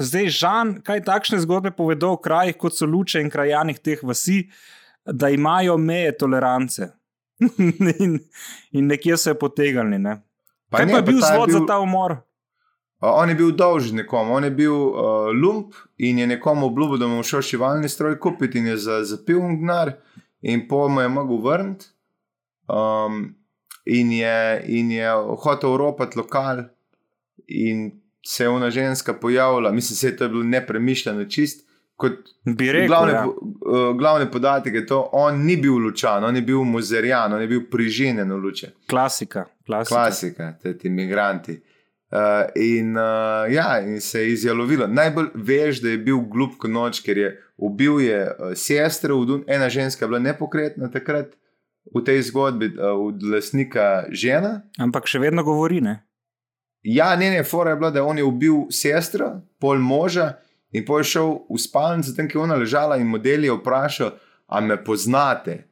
[0.00, 4.44] Zdaj, Žan, kaj takšne zgodbe povedo o krajih, kot so luče in krajanih teh vasi,
[5.04, 6.86] da imajo meje tolerance
[8.04, 8.18] in,
[8.70, 9.98] in nekje se je potegali.
[9.98, 10.20] Ne?
[10.70, 11.58] Pa kaj ne, pa je bil vzvod bil...
[11.58, 12.20] za ta umor?
[13.00, 17.08] On je bil dolžni nekomu, on je bil uh, lump in je nekomu obljubil, da
[17.08, 18.76] mu šel šivalni stroj kupiti in je
[19.08, 19.94] zapil gnar,
[20.42, 21.88] in po mu je mogel vrniti.
[22.70, 23.34] Um,
[23.84, 24.12] in,
[24.66, 25.10] in je
[25.42, 26.62] hotel oropati lokal,
[27.46, 27.90] in
[28.26, 31.70] se je ona ženska pojavila, mislim, da je bilo nepremišljeno čist.
[32.58, 33.26] Rekel, glavne, ja.
[33.26, 37.48] uh, glavne podatke je to, on ni bil lučan, on je bil muzerjan, on je
[37.48, 38.70] bil priženjen v luče.
[38.90, 39.94] Klasika, klasika.
[39.94, 41.60] Klasika, ti imigranti.
[42.10, 42.18] Uh,
[42.54, 44.86] in, uh, ja, in se je izjalovilo.
[44.86, 49.68] Najbolj veš, da je bil glup kot noč, ker je ubil je uh, sestro, ena
[49.68, 51.36] ženska je bila nepokretna takrat
[51.88, 54.60] v tej zgodbi, uh, od lasnika žena.
[54.78, 56.00] Ampak še vedno govori, ne?
[56.82, 60.38] Ja, ne, ne, fora je bila, da on je ubil sestro, pol moža
[60.72, 64.14] in pol je šel v spalnico, tam, ki je ona ležala in model je vprašal,
[64.50, 65.66] a me poznate.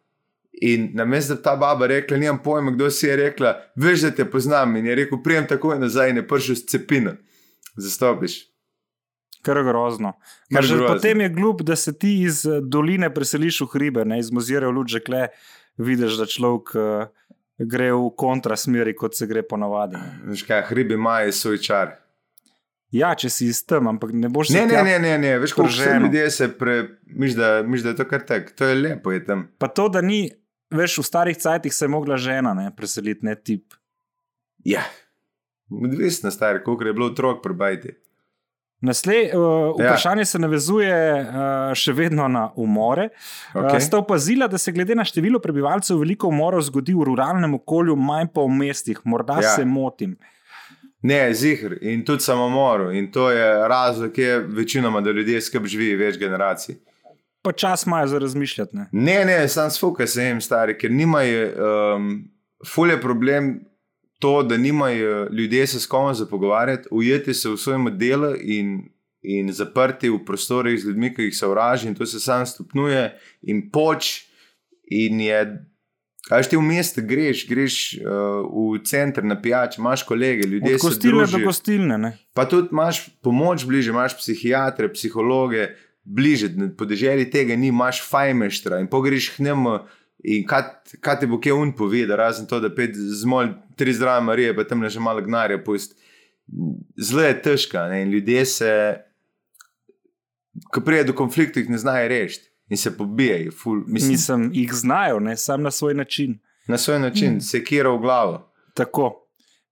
[0.61, 4.11] In na mestu, da ta baba rekla, nimam pojma, kdo si je rekla, veš, da
[4.11, 4.77] te poznam.
[4.77, 7.15] In je rekel, prijem takoj nazaj in je prišel s cepino,
[7.77, 8.41] zastopiš.
[9.43, 10.13] Kar grozno.
[10.53, 10.87] Kar grozno.
[10.87, 14.75] Potem je glup, da se ti iz doline preseliš v hribe, ne iz mozire v
[14.81, 15.29] luč, že kle
[15.79, 16.75] vidiš, da človek.
[16.75, 17.15] Uh,
[17.59, 19.99] gre v kontrasmeri, kot se gre ponavadi.
[20.31, 21.97] Veš kaj, hribi imajo svoj čar.
[22.95, 25.69] Ja, če si iz tam, ampak ne boš ne, ne, ne, ne, ne, veš, kot
[25.75, 29.45] že ljudje se premiš, da, da je to kar tek, to je lepo je tam.
[29.61, 30.31] Pa to, da ni,
[30.73, 33.77] veš, v starih cajtih se je mogla žena ne, preseliti, ne tip.
[34.65, 34.87] Ja,
[35.69, 37.93] odvisno star, koliko je bilo otrok prebajti.
[38.81, 40.25] Naslej, uh, vprašanje ja.
[40.25, 43.09] se navezuje uh, še vedno na umore.
[43.51, 43.75] Okay.
[43.75, 47.97] Uh, ste opazili, da se glede na število prebivalcev veliko umorov zgodi v ruralnem okolju,
[47.99, 49.01] manj pa v mestih?
[49.05, 49.57] Morda ja.
[49.57, 50.15] se motim.
[51.03, 52.93] Ne, zihr in tudi samomor.
[52.95, 56.79] In to je razlog, ki je večinoma, da ljudje skrb živijo več generacij.
[57.43, 58.77] Pa čas imajo za razmišljati.
[58.77, 61.51] Ne, ne, ne sam sfuka se jim stari, ker nimajo,
[61.97, 62.09] um,
[62.67, 63.57] fulje problem
[64.19, 68.89] to, da nimajo ljudje se s kom za pogovarjati, ujeti se v svojem delu in,
[69.23, 73.71] in zaprti v prostorih z ljudmi, ki jih sovraži, in to se sam stopnjuje in
[73.71, 74.25] poč.
[74.91, 75.41] In je,
[76.29, 80.89] kaj ti v mestu greš, greš uh, v center na pijač, imaš kolege, ljudje so
[80.89, 81.99] gostilne do gostilne.
[81.99, 82.13] Ne?
[82.33, 85.69] Pa tudi imaš pomoč bliže, imaš psihiatre, psihologe.
[86.09, 89.75] Bliže, na podeželju tega ni, imaš fajmeštra in pogreš k njemu,
[90.25, 90.63] In kaj,
[91.01, 94.65] kaj ti bo kje un povedal, razen to, da pet zmolj tri zdrave Marije, pa
[94.67, 95.95] tam ne že malo gnare pust.
[96.99, 98.73] Zelo je težko in ljudje se,
[100.73, 103.53] ko pride do konfliktov, ne znajo rešiti in se pobijajo.
[103.87, 106.39] Mislim, Mislim, jih znajo, ne samo na svoj način.
[106.69, 107.41] Na svoj način, hmm.
[107.41, 108.53] se kira v glavo.
[108.75, 109.25] Tako.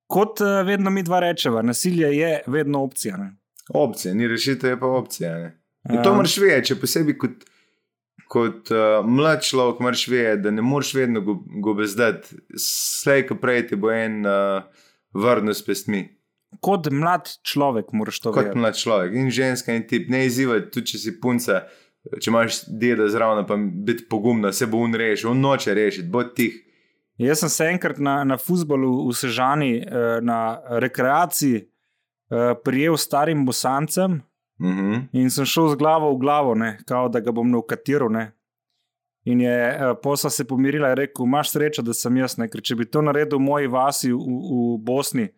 [0.07, 3.17] Kot uh, vedno mi dva rečeva, nasilje je vedno opcija.
[3.17, 3.37] Ne?
[3.69, 5.37] Opcija, ni rešitev, je pa opcija.
[5.91, 7.45] In to moraš vedeti, še posebej kot
[8.29, 11.23] kot uh, mlad človek, moraš vedeti, da ne moreš vedno
[11.63, 14.67] gobezdati, slej, ko prej ti bo en uh,
[15.15, 16.05] vrnil s pestmi.
[16.65, 18.53] Kot mlad človek, moraš to vedeti.
[18.53, 21.63] Kot mlad človek in ženska in tip, ne izzivati, tudi če si punca,
[22.17, 26.63] če imaš deda zraven, pa biti pogumna, se bo unrešil, on noče rešiti, bo tih.
[27.23, 31.65] Jaz sem se enkrat na, na fusbolu v Sežani, eh, na rekreaciji,
[32.67, 34.17] prijel starim bosancem,
[34.59, 35.09] Uh -huh.
[35.13, 38.09] In sem šel z glavo v glavo, ne, kao, da ga bom neukatiral.
[38.09, 38.33] Ne.
[39.25, 42.63] In je uh, posla se pomirila in rekel: Imaš srečo, da sem jaz, ne, ker
[42.63, 45.29] če bi to naredil v moji vasi v, v Bosni,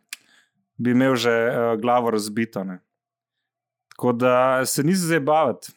[0.77, 2.65] bi imel že uh, glavo razbito.
[2.65, 2.79] Ne.
[3.89, 5.73] Tako da se nisi zdaj baviti.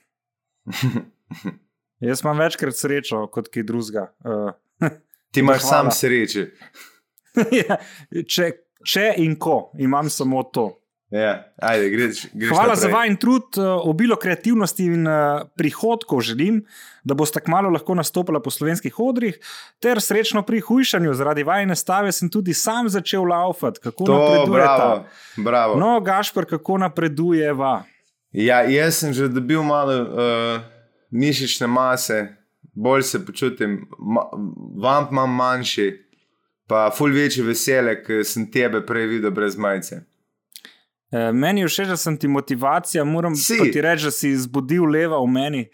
[1.99, 4.13] Jaz imam večkrat srečo kot kaj drugega.
[4.25, 4.89] Uh,
[5.31, 6.51] Ti imaš sam sreče.
[7.51, 7.77] Ja,
[8.27, 8.49] če,
[8.83, 10.80] če in ko, imam samo to.
[11.11, 12.81] Ja, ajde, greš, greš Hvala naprej.
[12.81, 16.61] za vajen trud, eh, obilo kreativnosti in eh, prihodkov želim,
[17.03, 19.39] da boste kmalo lahko nastopila po slovenskih odrih,
[19.79, 21.13] ter srečno pri hujšanju.
[21.13, 23.79] Zaradi vajne stave sem tudi sam začel laufati.
[23.83, 25.05] Kako To, napreduje bravo.
[25.37, 25.79] bravo.
[25.79, 27.83] No, Gašpr, kako napredujeva?
[28.31, 30.61] Ja, jaz sem že dobil malo uh,
[31.11, 32.27] mišične mase,
[32.73, 34.21] bolj se počutim, ma,
[34.79, 35.89] vamp imam manjši,
[36.67, 40.05] pa ful večji vesele, ker sem tebe prej videl brez majice.
[41.11, 43.57] Eh, Meni je všeč, da sem ti motivacija, moram Si.
[43.71, 45.65] ti reči, da si zbudil leva v meni.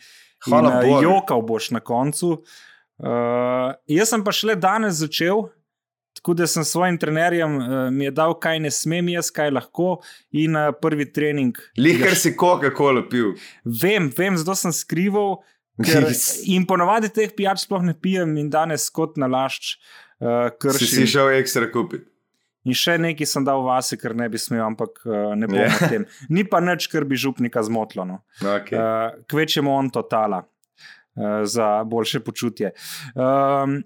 [0.45, 1.03] Hvala in, eh, Bogu.
[1.03, 2.41] Jokal boš na koncu.
[2.97, 5.43] Uh, jaz sem pa šele danes začel,
[6.17, 9.99] tako da sem svojim trenerjem uh, mi je dal, kaj ne smem jaz, kaj lahko.
[10.33, 11.53] In uh, prvi trening.
[11.77, 13.35] Lih, ki ga ker si Coca-Cola pil.
[13.65, 15.37] Vem, vem, zato sem skrival.
[15.77, 16.07] Ker,
[16.49, 19.75] in ponavadi teh pijač sploh ne pijem, in danes kot nalašč,
[20.17, 20.87] uh, Si kršim.
[20.95, 22.09] si šel ekstra kupiti.
[22.67, 25.69] In še nekaj sem dal vase, ker ne bi smel, ampak uh, ne bom Ja.
[25.69, 25.83] yeah.
[25.83, 26.07] o tem.
[26.29, 28.05] Ni pa nič, kar bi župnika zmotilo.
[28.07, 28.21] No.
[28.43, 28.75] Okay.
[28.75, 32.73] Uh, Kvečemo on totala uh, za boljše počutje.
[33.15, 33.81] Um,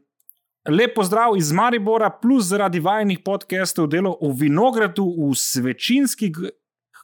[0.70, 6.38] Lep pozdrav iz Maribora, plus zaradi vajenih podcastov delo v Vinogradu v Svečinskih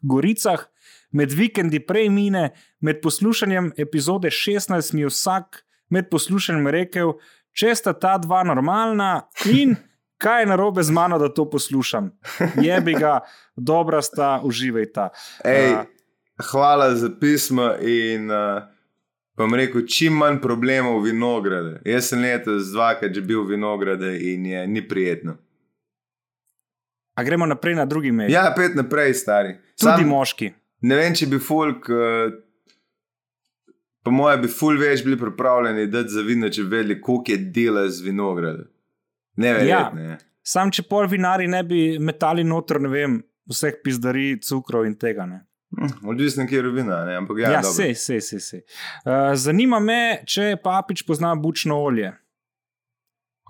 [0.05, 0.67] goricah,
[1.09, 7.15] med vikendi prej mine, med poslušanjem epizode 16 mi je vsak med poslušanjem rekel,
[7.57, 9.73] če sta ta dva normalna in
[10.17, 12.11] kaj je narobe z mano, da to poslušam.
[12.61, 13.19] Jebi ga,
[13.55, 15.09] dobra sta, uživajta.
[15.45, 15.85] Ej, Uh,
[16.51, 18.61] hvala za pismo in uh,
[19.37, 21.79] bom rekel, čim manj problemov v vinograde.
[21.85, 25.37] Jaz sem letos dvakrat že bil v vinograde in je ni prijetno.
[27.17, 28.33] A gremo naprej na drugi medij.
[28.33, 29.55] Ja, pet naprej, stari.
[29.79, 30.51] Tudi Sam- moški.
[30.81, 32.29] Ne vem, če bi folk, uh,
[34.05, 37.37] po mojem, bi ful več bili pripravljeni dati za vino, če bi vedeli, koliko je
[37.37, 38.67] dela z vinograda.
[39.37, 40.17] Neverjetno je.
[40.47, 43.17] Sam, če pol vinari ne bi metali noter, ne vem,
[43.51, 45.25] vseh pizdarij, cukrov in tega.
[45.27, 45.41] Ne.
[45.75, 47.17] Hm, Odvisno, kje je vina, ne?
[47.19, 47.75] ampak ja, Ja, dobro.
[47.75, 48.39] sej, sej, sej.
[48.39, 48.61] sej.
[49.03, 52.13] Uh, zanima me, če papič pozna bučno olje.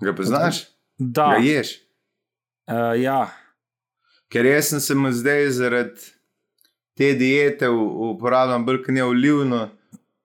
[0.02, 0.64] Ga poznaš?
[0.98, 1.76] Da, Ga ješ.
[2.66, 3.20] uh, ja.
[4.28, 6.10] Ker jaz sem se mu zdaj zaradi
[6.98, 9.68] te diete uporabljam bolj ne olivno,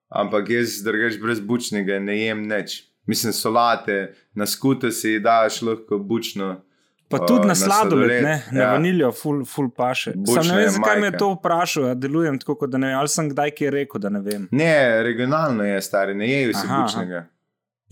[0.09, 2.81] ampak jaz drugač brez bučnega ne jem nič.
[3.05, 6.61] Mislim, solate, na skute si daš lahko bučno.
[7.09, 8.71] Pa uh, tudi na sladoled, sladoled, ne, na ja.
[8.71, 10.13] vaniljo, full, full paše.
[10.15, 11.15] Bučna Sam ne vem, zakaj me majka.
[11.15, 14.01] je to vprašal, ja, delujem tako, kot da ne vem, ali sem kdaj kaj rekel,
[14.01, 14.47] da ne vem.
[14.51, 17.25] Ne, regionalno je stari, ne jejo si Aha, bučnega.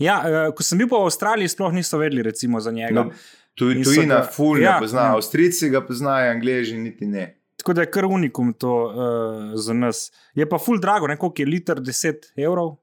[0.02, 2.94] Ja, uh, ko sem bil v Avstraliji, sploh niso vedeli recimo za njega.
[2.96, 3.10] No,
[3.54, 5.14] tu, In so tujina, ga- ful ne ja, pozna, ja.
[5.14, 7.28] Avstrijci ga poznajo, Angleži niti ne.
[7.62, 10.08] Tako da je kar unikum to uh, za nas.
[10.34, 12.81] Je pa full drago, ne koliko je liter, 10 evrov.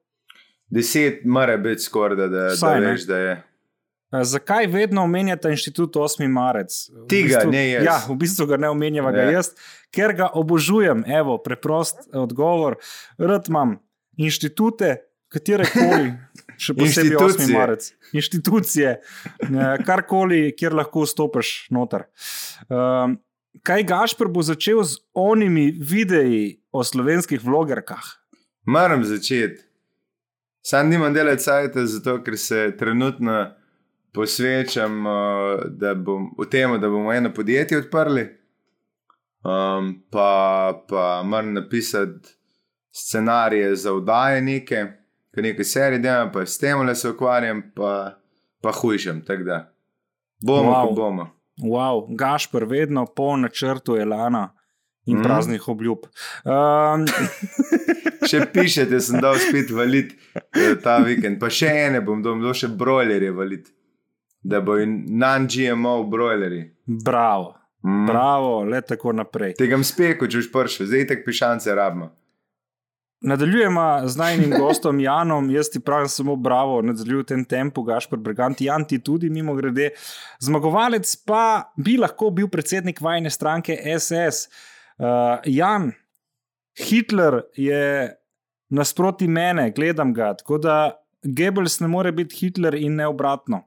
[0.69, 2.91] Deset mora biti skoraj, da, da, da Vsaj, ne.
[2.91, 3.43] veš, da je.
[4.23, 6.27] Zakaj vedno omenjate inštitut 8.
[6.27, 6.73] marec?
[6.89, 7.83] V Tega, bistvu, ne jaz.
[7.85, 9.31] Ja, v bistvu ga ne omenjava ga Ja.
[9.31, 9.51] jaz,
[9.93, 11.03] ker ga obožujem.
[11.07, 12.79] Evo, preprost odgovor.
[13.17, 13.75] Rad imam
[14.17, 14.95] inštitute,
[15.29, 16.09] katere koli,
[16.63, 17.21] še posebej 8.
[17.21, 17.53] Inštitucije.
[17.53, 17.91] marec.
[18.13, 22.07] Inštitucije, eh, karkoli, kjer lahko vstopiš noter.
[22.65, 23.19] Um,
[23.61, 28.01] kaj Gašpr bo začel z onimi videi o slovenskih vlogerkah?
[28.65, 29.68] Moram začeti.
[30.61, 33.51] Sam nimam delati sajta, zato ker se trenutno
[34.13, 35.13] posvečam uh,
[35.69, 38.25] da bom, v tem, da bomo eno podjetje odprli.
[39.43, 42.29] Um, pa, pa moram napisati
[42.91, 44.85] scenarije za vdaje neke,
[45.35, 48.17] ker nekaj serij delam, pa s tem le se ukvarjam, pa,
[48.61, 49.21] pa hujšam.
[49.25, 49.73] Tako da
[50.45, 50.95] bomo, Wow.
[50.95, 51.29] bomo.
[51.59, 54.49] Wow, Gašpr, vedno po načrtu Elana
[55.05, 55.23] in mm.
[55.23, 56.07] praznih obljub.
[56.43, 57.05] Um,
[58.29, 62.43] Še pišete, sem dal spet valit eh, ta vikend, pa še ene bom dal, bom
[62.49, 63.71] dal še brojlerje valit,
[64.43, 66.65] da bo non-GMO brojlerji.
[66.85, 68.05] bravo, Mm.
[68.09, 69.53] bravo, le tako naprej.
[69.55, 72.09] Tega mi speko, če už prši, zdaj tak pišance rabimo.
[73.21, 78.19] Nadaljujemo z najnim gostom Janom, jaz ti pravim samo bravo, nadaljuj v tem tempu, Gašpr
[78.19, 79.89] Brigant, Jan ti tudi mimo grede.
[80.39, 84.47] Zmagovalec pa bi lahko bil predsednik vajne stranke SS.
[84.99, 85.05] Uh,
[85.45, 85.91] Jan,
[86.79, 88.09] Hitler je
[88.69, 90.75] nasproti mene, gledam ga, tako da
[91.23, 93.63] Goebbels ne more biti Hitler in ne obratno.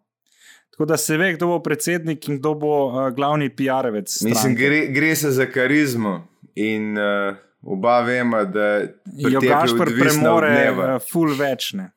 [0.71, 4.25] Tako da se ve, kdo bo predsednik in kdo bo uh, glavni PR-evec.
[4.25, 6.15] Mislim, gre, gre se za karizmo
[6.55, 8.87] in uh, Oba vemo, da jo
[9.23, 11.73] pretepe Gašpor odvisno od premore, uh, ful več.
[11.73, 11.91] Ne.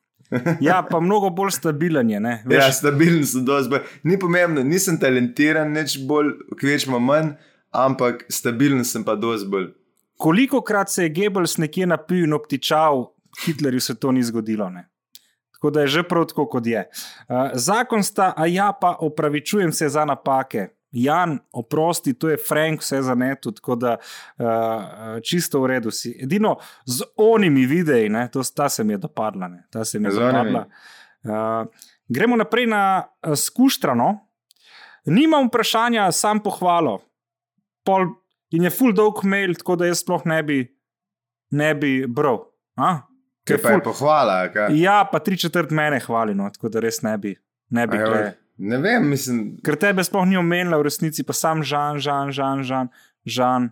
[0.60, 2.20] Ja, pa mnogo bolj stabilen je.
[2.20, 3.70] Ne, Ja, veš, stabilen sem dosti.
[3.70, 7.32] bolj- Ni pomembno, nisem talentiran, nič bolj, kvečmo manj,
[7.76, 9.70] ampak stabilen sem pa dosti bolj.
[10.16, 13.10] Koliko krat se je Goebbels nekje napil in obtičal,
[13.44, 14.70] Hitlerju se to ni zgodilo.
[14.70, 14.88] Ne.
[15.56, 16.88] Tako da je že prav tako, kot je.
[17.28, 20.68] Uh, zakon sta, a ja, pa opravičujem se za napake.
[20.96, 26.14] Jan, oprosti, to je Frank, vse za netu, tako da uh, čisto v redu si.
[26.22, 29.48] Edino z onimi videi, ne, to, ta se mi je dopadla.
[29.48, 30.64] Ne, ta se mi je Z dopadla.
[31.24, 31.66] Uh,
[32.08, 34.14] gremo naprej na uh, skuštrano.
[35.06, 37.00] Nimam vprašanja, sam pohvalo.
[37.86, 38.08] Pol,
[38.50, 40.58] in je full dolg mail, tako da jaz sploh ne bi,
[41.54, 42.42] ne bi bral.
[43.46, 44.40] Ker pa je ful- pohvala?
[44.42, 44.74] a kaj?
[44.80, 47.36] Ja, pa tri četrt mene hvali, no, tako da res ne bi.
[47.70, 51.34] Ne bi A ja, Ne vem, mislim, Ker tebe sploh ni omenila, v resnici pa
[51.36, 52.88] sam žan, žan, žan, žan,
[53.24, 53.70] žan.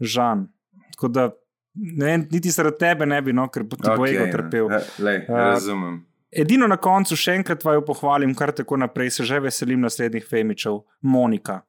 [0.00, 0.48] žan.
[0.96, 1.28] Tako da
[1.74, 4.66] ne, vem, niti zaradi tebe ne bi, no, ker bo ti bo ego trpel.
[4.72, 6.00] Ja, lej, Uh, razumem.
[6.32, 10.82] Edino na koncu še enkrat vaju pohvalim, kar tako naprej, se že veselim naslednjih Femičev,
[11.02, 11.62] Monika.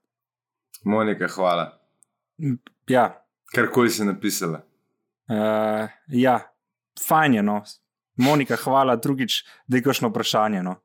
[0.84, 1.77] Monika, hvala.
[2.90, 3.24] Ja,
[3.56, 4.62] Karkoli si napisala.
[5.30, 6.40] uh, ja,
[7.08, 7.62] fajn je, no.
[8.18, 10.64] Monika, hvala, drugič, da je kakšno vprašanje.
[10.64, 10.76] No.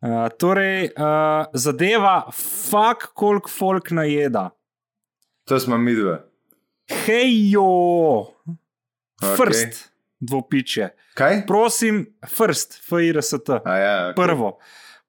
[0.00, 4.50] Uh, torej, uh, zadeva, fuk, koliko folk najeda.
[5.44, 6.22] To smo mi dva.
[7.04, 7.64] Hejo,
[8.20, 9.36] Okej.
[9.36, 10.88] first, dvopiče.
[11.14, 11.46] Kaj?
[11.46, 13.50] Prosim, first, FIRST.
[13.64, 14.14] A ja, okay.
[14.16, 14.58] Prvo.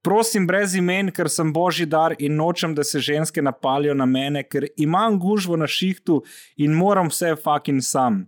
[0.05, 4.43] Prosim, brez imen, ker sem božji dar in nočem, da se ženske napalijo na mene,
[4.45, 6.21] ker imam gužvo na šihtu
[6.61, 8.25] in moram vse fucking sam.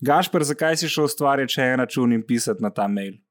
[0.00, 3.18] Gašper, zakaj si šel ustvarjati še en račun in pisati na ta mail?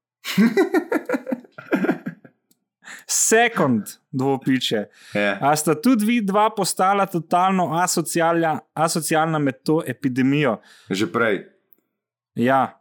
[3.08, 4.82] Sekund, dvopiče.
[5.16, 5.38] Ja.
[5.40, 10.58] A sta tudi vi dva postala totalno asocialna, asocialna med to epidemijo?
[10.92, 11.40] Že prej.
[12.36, 12.78] Ja,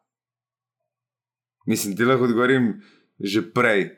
[1.68, 2.82] Mislim, ti lahko odgovorim
[3.20, 3.90] že prej.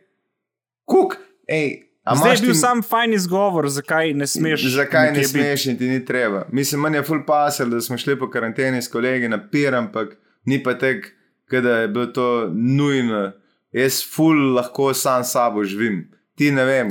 [0.89, 1.15] Kuk,
[1.47, 1.67] ej,
[2.03, 4.63] a zdaj je bil ti- sam fajn izgovor, zakaj ne smeš.
[4.71, 6.45] Zakaj ne smeš in ti ni treba?
[6.51, 10.15] Mislim, manj je full pasel, da smo šli po karanteni s kolegi na pir, ampak
[10.45, 11.11] ni pa tek,
[11.51, 13.31] da je bilo to nujno.
[13.71, 16.07] Jaz full lahko sam sabo živim.
[16.35, 16.89] Ti ne vem,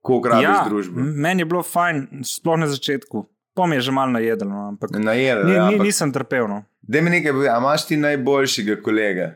[0.00, 0.94] koliko rabiš Ja, družbo.
[0.96, 3.26] meni je bilo fajn, sploh na začetku.
[3.54, 6.46] Pom je že malo najedel, no, ampak Najedel, ni, ni, ampak- nisem trpel.
[6.46, 6.62] No.
[6.82, 9.34] Daj mi nekaj, a imaš ti najboljšega kolega?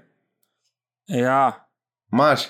[1.08, 1.66] Ja,
[2.12, 2.46] Imaš?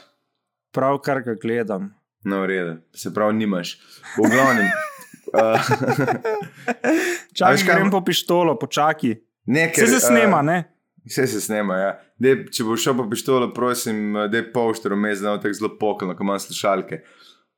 [0.72, 1.90] Pravkar ga gledam.
[2.24, 3.76] No, v redu, se pravi, nimaš.
[4.16, 4.68] V glavnem.
[5.34, 5.58] uh,
[7.34, 9.16] Čakaj, kaj- grem po pištolo, počakaj.
[9.46, 10.58] Vse se snema, uh, ne?
[11.04, 11.90] Vse se snema, ja.
[12.18, 15.72] Dej, če bo šel po pištolo, prosim, da je polštro vmes, da je tako zelo
[15.78, 17.00] pokalno, ko imam slušalke.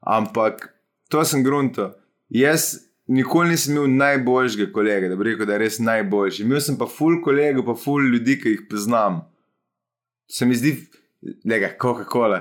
[0.00, 0.70] Ampak
[1.09, 1.90] to sem grunto.
[2.33, 2.70] Jaz
[3.07, 6.42] nikoli nisem imel najboljšega kolega, da bi rekel, da je res najboljši.
[6.42, 9.20] Imel sem pa ful kolegov, pa ful ljudi, ki jih poznam.
[10.24, 10.79] Se mi zdi,
[11.44, 12.40] lega, Coca-Cola.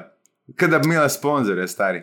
[0.55, 2.01] Kaj da bi imela sponzorje, stari.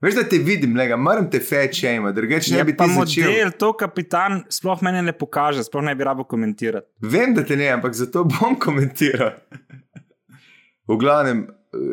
[0.00, 2.94] Veš, da te vidim, lega, moram te feče ima, drugače ne Je bi pa ti
[2.94, 3.30] začel.
[3.30, 6.86] model, to kapitan sploh meni ne pokaže, sploh ne bi rabo komentirati.
[7.02, 9.32] Vem, da te ne, ampak zato bom komentiral.
[10.86, 11.48] V glavnem,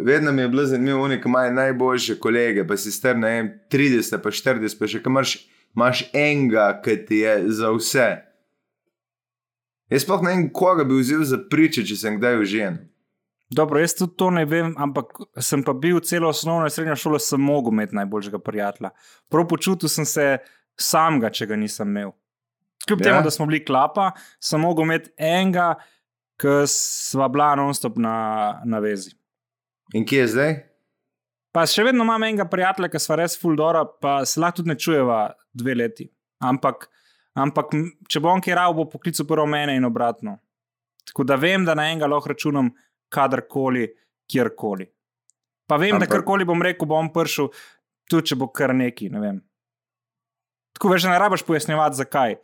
[0.06, 3.28] vedno mi je bilo zanimivo, oni, ki imajo najboljše kolege, pa si star na
[3.74, 5.38] 30, pa 40, pa še kam imaš,
[5.76, 8.10] imaš enega, ki ti je za vse.
[9.89, 12.78] Jaz sploh ne vem, koga bi vzel za priče, če sem kdaj užen.
[13.55, 17.19] Dobro, jaz tudi to ne vem, ampak sem pa bil celo osnovno in srednjo šolo,
[17.23, 18.91] sem mogel imeti najboljšega prijatelja.
[19.31, 20.25] Prav počutil sem se
[20.79, 22.11] samega, če ga nisem imel.
[22.87, 23.07] Kljub Ja.
[23.07, 23.13] ja.
[23.13, 24.11] temu, da smo bili klapa,
[24.43, 25.75] sem mogel imeti enega,
[26.41, 28.15] ki sva bila non-stop na,
[28.65, 29.15] na vezi.
[29.95, 30.55] In kje je zdaj?
[31.55, 34.75] Pa še vedno imam enega prijatelja, ki sva res fuldora, pa se lahko tudi ne
[34.75, 35.19] čujeva
[35.55, 36.09] dve leti.
[36.43, 36.89] Ampak,
[37.39, 37.71] ampak
[38.11, 40.41] če bom kaj rao, bo poklical prvo mene in obratno.
[41.07, 42.73] Tako da vem, da na enega lahko računam
[43.15, 43.88] kadarkoli,
[44.32, 44.89] kjerkoli.
[45.69, 46.10] Pa vem, ampak...
[46.10, 47.49] Da karkoli bom rekel, bom prišel,
[48.12, 49.10] tudi če bo kar neki.
[49.13, 49.39] Ne vem.
[50.75, 52.37] Tako veš, ne rabiš pojasnjevati, zakaj.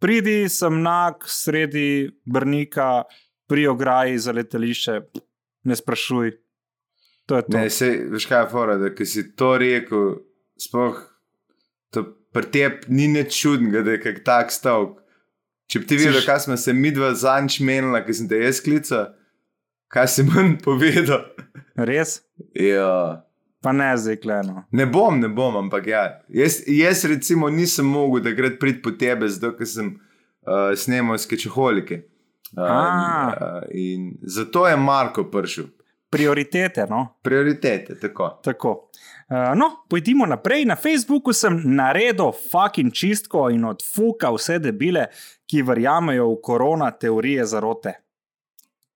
[0.00, 3.04] Pridi sem nag sredi Brnika,
[3.50, 5.00] pri ograji za letališče,
[5.64, 6.30] ne sprašuj.
[7.26, 7.56] To je to.
[7.56, 10.20] Ne, se, veš kaj je fora, da si to rekel,
[10.60, 11.00] sploh
[11.90, 15.00] to pri tebi ni nič čudnega, da je kak tak stavek.
[15.70, 18.58] Če bi ti videl, kaj smo se mi dva zanč menila, ki sem te jaz
[18.62, 19.12] klical,
[19.90, 21.26] kaj si manj povedal.
[21.76, 22.20] Res?
[22.54, 23.24] Ja.
[23.60, 24.62] Pa ne zdaj, kleno.
[24.72, 26.04] Ne bom, ne bom, ampak ja.
[26.32, 31.98] Jaz, jaz recimo nisem mogel takrat priti po tebe, zato ker sem uh, snemal skečeholike.
[32.56, 32.78] Um, A.
[33.30, 35.68] uh, in zato je Marko prišel.
[36.10, 36.86] prioritete.
[36.90, 37.18] No?
[37.22, 38.40] Prioritete, tako.
[38.42, 38.72] tako.
[39.30, 40.64] Uh, no, pojdimo naprej.
[40.64, 45.04] Na Facebooku sem naredil fucking čistko in odfuka vse debile,
[45.46, 47.92] ki verjamejo v korona teorije zarote.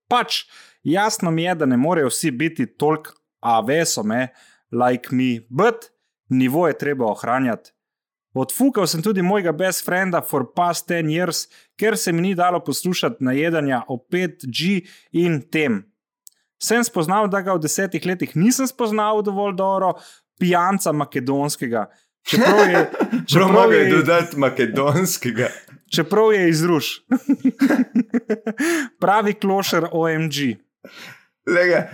[0.09, 0.47] Pač
[0.85, 4.28] jasno mi je, da ne morejo vsi biti toliko avesome,
[4.72, 5.91] like me, but
[6.28, 7.70] nivo je treba ohranjati.
[8.35, 11.47] Odfukal sem tudi mojega best frienda for past 10 years,
[11.78, 14.80] ker se mi ni dalo poslušati najedanja o 5G
[15.12, 15.85] in tem.
[16.62, 19.93] Sem spoznal, da ga v desetih letih nisem spoznal dovolj dobro,
[20.41, 21.87] pijanca makedonskega.
[22.26, 22.91] Čeprav je,
[23.30, 25.49] čeprav je dodati makedonskega.
[25.95, 27.05] Čeprav je izruš.
[29.03, 30.57] Pravi klošer OMG.
[31.47, 31.89] Lega,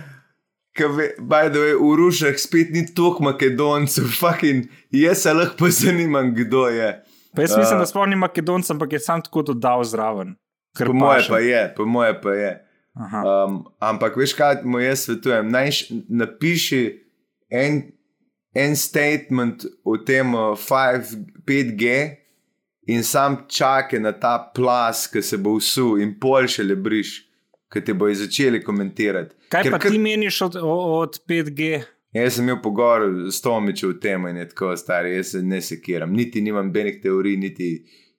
[1.19, 6.67] By the way, v Rušah spet ni toliko Makedoncev, fucking, jaz se lahko zanimam, kdo
[6.67, 7.03] je.
[7.35, 10.35] Pa jaz mislim, uh, da spomnim Makedoncev, ampak je sam tako dodal zraven.
[10.77, 12.51] Po moje pa je, po moje pa je.
[12.95, 15.51] Um, ampak veš, kaj mu jaz svetujem?
[15.51, 16.81] Naj napiši
[17.51, 17.81] en,
[18.55, 21.99] en statement o tem 5G
[22.87, 27.21] in sam čakaj na ta plas, ki se bo usul in pol še le briš,
[27.71, 29.35] ki te bojo začeli komentirati.
[29.49, 31.81] Kaj Ker pa ti meniš od, od 5G?
[32.11, 35.61] Jaz sem imel pogovor s Tomičem v tem in je tako star, jaz se ne
[35.63, 36.11] sekiram.
[36.11, 37.69] Niti nimam benih teorij, niti,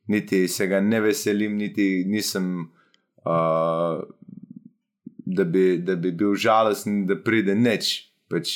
[0.09, 2.55] niti se ga ne veselim, niti nisem,
[3.24, 4.00] uh,
[5.26, 7.92] da, bi, da bi bil žalosten, da pride neč.
[8.32, 8.55] Pač,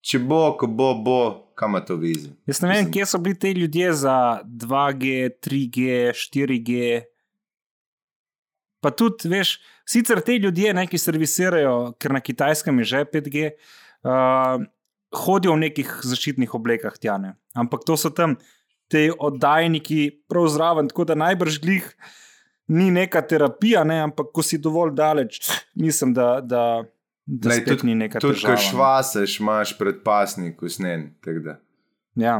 [0.00, 1.20] če bo, ko bo, bo,
[1.58, 2.32] kam to vizi.
[2.48, 4.16] Jaz ne vem, Mislim, kje so bili ti ljudje za
[4.46, 7.02] 2G, 3G, 4G.
[8.80, 9.58] Pa tudi, veš,
[9.92, 13.52] sicer te ljudje, ne, ki servisirajo, ker na kitajskem je že 5G,
[14.08, 14.64] uh,
[15.24, 17.36] hodijo v nekih zaščitnih oblekah tjane.
[17.58, 18.38] Ampak to so tam
[18.92, 21.86] te oddajniki, prav zraven, tako da najbrž glih
[22.72, 26.34] ni neka terapija, ne, ampak ko si dovolj daleč, mislim, da.
[26.40, 26.64] da
[27.22, 28.32] Da Lej, tudi, ni tudi, težava.
[28.34, 31.04] Tudi, če švaseš, imaš predpasnik, usnen.
[32.18, 32.32] Ja.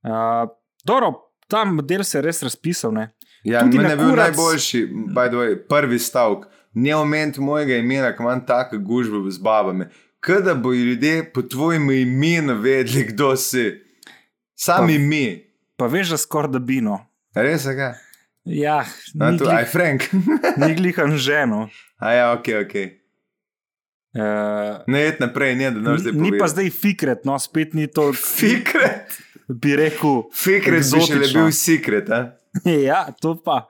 [0.00, 0.48] Uh,
[0.88, 1.10] dobro,
[1.52, 2.94] ta model se je res razpisal.
[2.96, 3.04] Ne?
[3.44, 4.32] Ja, meni je bil kurac...
[4.32, 4.80] najboljši,
[5.12, 6.48] way, prvi stavek.
[6.76, 9.86] Ne omenj mojega imena, ki imam tako gužvo z babami.
[10.20, 13.70] Kaj da bo ljudje po tvojem imenu vedeli, kdo si?
[14.54, 15.24] Sami pa, mi.
[15.76, 16.98] Pa veš, da skoraj da bino.
[17.34, 17.94] Res je.
[18.44, 20.02] Ja, ni to, aj Frank.
[20.66, 21.68] ni glihan ženo.
[21.98, 22.74] A ja, ok, ok.
[24.16, 26.12] Uh, ne, et naprej, ne, da ne zdaj.
[26.12, 28.12] Ni pa zdaj fikret, no, spet ni to.
[28.12, 29.16] Fikret.
[29.48, 30.22] Bi rekel.
[30.32, 32.28] Fikret še le bil sekret, eh?
[32.88, 33.64] ja, to pa.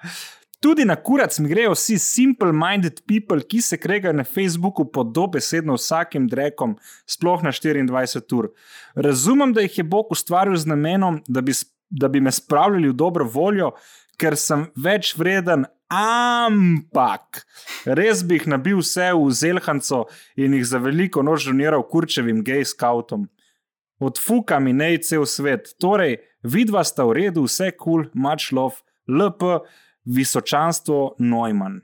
[0.66, 5.76] Tudi na kurac mi grejo vsi simple-minded people, ki se kregajo na Facebooku pod dobesedno
[5.78, 6.72] vsakim drekom,
[7.06, 8.48] sploh na 24 ur.
[8.94, 11.54] Razumem, da jih je Bog ustvaril z namenom, da bi,
[11.90, 13.70] da bi me spravljali v dobro voljo,
[14.18, 17.44] ker sem več vreden, ampak
[17.86, 20.02] res bi jih nabil vse v zelhanco
[20.34, 23.28] in jih za veliko nožoniral kurčevim gej skautom.
[24.02, 25.76] Odfuka mi ne cel svet.
[25.78, 29.60] Torej, vidva sta v redu, vse kul, cool, mač lov, LP,
[30.06, 31.80] visočanstvo, Neumann.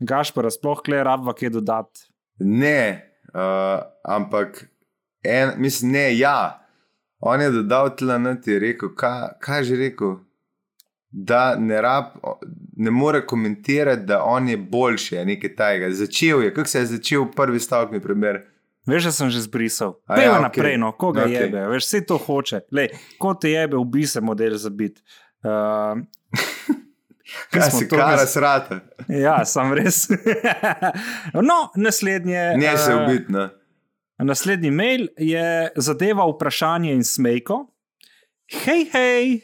[0.00, 2.08] Gaš pa razploh kle rabva kaj dodati.
[2.38, 4.66] Ne, uh, ampak
[5.24, 6.62] en, mislim, ne, ja.
[7.18, 10.18] On je dodal tle na ti rekel, kaj, kaj že rekel.
[11.10, 12.18] Da ne, rab,
[12.76, 15.90] ne more komentirati, da on je boljši, nekaj tajega.
[15.94, 18.42] Začel je, kako se je začel prvi stavek, mi primer.
[18.86, 19.96] Veš, da sem že zbrisal.
[20.06, 20.80] Pej ja, naprej, okay.
[20.80, 21.40] no, koga okay.
[21.40, 22.60] jebe, veš, vse to hoče.
[22.70, 25.00] Lej, ko te jebe, ubi se model za bit.
[25.00, 25.25] Uh,
[27.50, 28.80] Kaj si kar srata?
[29.24, 30.06] Ja, sem res.
[31.34, 32.56] no, naslednje.
[32.58, 33.32] Ne se uh, ubiti.
[33.32, 33.48] No.
[34.18, 37.66] Naslednji mail je zadeva vprašanje in smejko.
[38.64, 39.40] Hej, hej,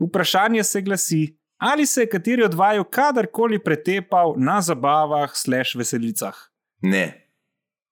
[0.00, 1.22] vprašanje se glasi,
[1.58, 6.38] ali se je kateri od vaju kadarkoli pretepal na zabavah, slash veselicah?
[6.82, 7.04] Ne.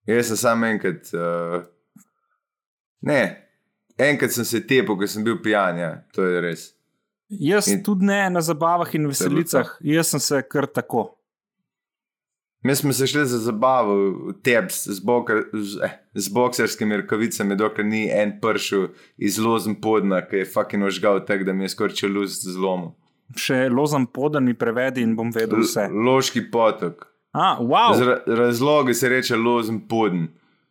[0.06, 1.10] Jaz sem samo enkrat.
[1.14, 1.66] Uh,
[3.00, 3.20] ne,
[3.98, 6.70] enkrat sem se tepel, ko sem bil pijan, ja, to je res.
[7.30, 11.12] Jaz in, tudi ne na zabavah in veselicah, jaz sem se kar tako.
[12.62, 17.56] Mi smo se šli za zabavo v tebs z, boker, z, eh, z bokserskimi rokavicami,
[17.56, 21.68] dokler ni en pršil iz lozem podna, ki je fucking ožgal tako, da mi je
[21.68, 22.92] skorčil luz z zlomom.
[23.36, 25.86] Še lozem podna mi prevedi in bom vedel vse.
[25.88, 27.06] L loški potok.
[27.32, 27.94] A, wow.
[28.26, 30.26] Razlogi se reče lozen podn.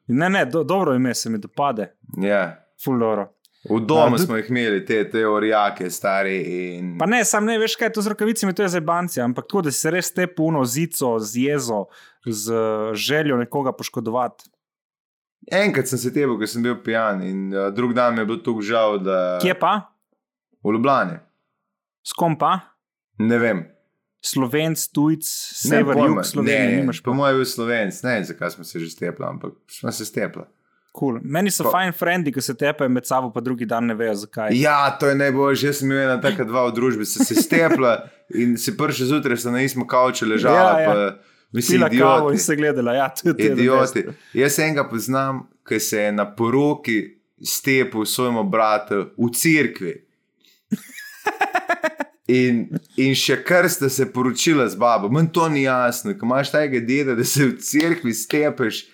[0.08, 1.94] Ne, ne, do, dobro ime se mi dopade.
[2.22, 2.66] Ja.
[2.84, 3.30] Fuloro.
[3.68, 6.38] V domu smo jih imeli, te teorijake, stari.
[6.78, 6.94] In...
[7.00, 9.50] Pa ne, sam ne veš, kaj je to z rokavicami, to je za banci, ampak
[9.50, 11.82] tako, da se res te puno zico, z jezo,
[12.24, 12.62] z
[12.96, 14.48] željo nekoga poškodovati.
[15.52, 18.40] Enkrat sem se tebe, ker sem bil pijan, in uh, drug dan mi je bilo
[18.46, 19.00] tako žal.
[19.04, 19.18] Da...
[19.44, 19.74] Kje pa?
[20.64, 21.20] V Ljubljani.
[22.08, 22.54] S kom pa?
[23.20, 23.66] Ne vem.
[24.24, 26.84] Slovenc, tujc, sever, jug Slovenije.
[26.84, 29.92] Ne, po mojem je bil Slovenc, ne vem, zakaj smo se že stepli, ampak smo
[29.96, 30.44] se stepli.
[30.92, 31.20] Cool.
[31.22, 34.16] Meni so pa, fajn frendi, ki se tepajo med sabo, pa drugi dan ne vejo
[34.24, 34.56] zakaj.
[34.58, 37.94] Ja, to je najbolj, že sem imel ena taka dva v družbi, se se stepla
[38.34, 40.74] in si prši zjutraj, sta na istem kavču ležala.
[40.82, 41.12] Ja, ja.
[41.52, 44.06] Mislim, da je bilo in se gledala, ja, tudi idioti.
[44.34, 47.00] Jaz enega poznam, ki se je na poroki
[47.42, 49.96] stepil svojemu bratu v cerkvi.
[52.30, 56.52] In, in še kar ste se poročili z babo, meni to ni jasno, ko imaš
[56.54, 58.86] tega deda, da se v cerkvi stepeš.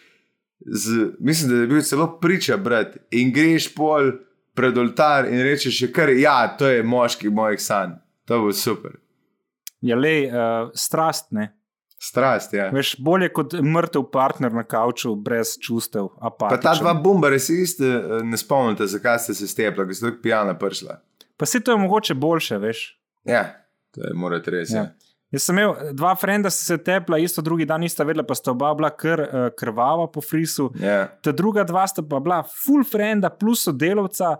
[0.60, 4.12] Z, mislim, da je bil celo priča, brat, in greš pol
[4.56, 7.98] pred oltar in rečeš, da ja, to je moški mojih sanj.
[8.26, 8.96] To bo super.
[9.82, 11.52] Je le uh, strast, ne?
[12.00, 12.70] Strast, ja.
[12.74, 16.10] Veš, bolje kot mrtev partner na kavču, brez čustev.
[16.40, 20.10] Pa ta dva bomba, res iste, eh, ne spomnite, zakaj ste se stepla, ker ste
[20.10, 21.00] tako pijana prišla.
[21.38, 22.84] Pa se to je mogoče boljše, veš.
[23.26, 23.44] Ja,
[23.96, 24.74] to je morate res.
[24.76, 24.90] Ja.
[25.32, 25.36] Ja.
[25.36, 28.52] Jaz sem imel dva frenda, ki se tepla, isto drugi dan nista vedela, pa sta
[28.54, 30.70] oba bila kr, uh, krvava po frisu.
[30.80, 31.10] Yeah.
[31.22, 34.36] Ta druga dva sta pa bila full frenda, plus sodelovca,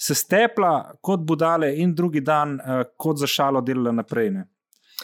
[0.00, 4.30] se stepla kot budale in drugi dan uh, kot za šalo delala naprej.
[4.30, 4.46] Ne.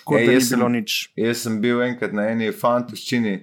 [0.04, 0.94] Kot ja, da ni bilo nič.
[1.16, 3.34] Jaz sem bil enkrat na eni fantoščini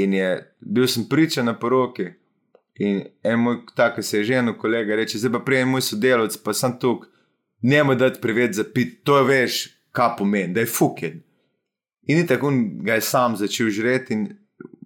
[0.00, 0.30] in je,
[0.60, 2.10] bil sem priča na poroki.
[2.80, 6.52] In en moj, tako se je ženil, kolega, reče: Zdaj pa prej moj sodelovec, pa
[6.52, 7.08] sem tukaj,
[7.62, 9.60] njemu dati privet za pit, to je veš,
[9.96, 11.22] kaj pomeni, da je fucking.
[12.06, 12.52] In tako
[12.82, 14.28] ga je sam začel žreti, in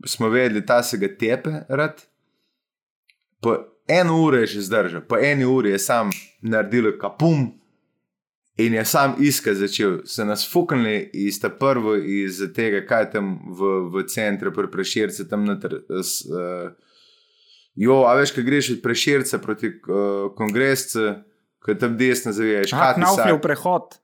[0.07, 1.51] smo vedeli, da se ga tepe.
[1.68, 2.03] Rad.
[3.41, 3.57] Po
[3.89, 6.11] eno uro je že zdržal, po eni uri je sam
[6.43, 7.61] naredil kapum.
[8.57, 13.39] In je sam iskati začel, se nas fuknili iz tega prvo, iz tega, kaj tam
[13.57, 15.79] v, v centru, pri prešircu, tam noter.
[15.89, 16.73] Uh,
[17.75, 21.14] jo, a veš, kaj greš od preširca proti uh, kongresu,
[21.64, 22.73] ko tam desno zaviješ.
[22.73, 23.97] Ah, naufljiv prehod.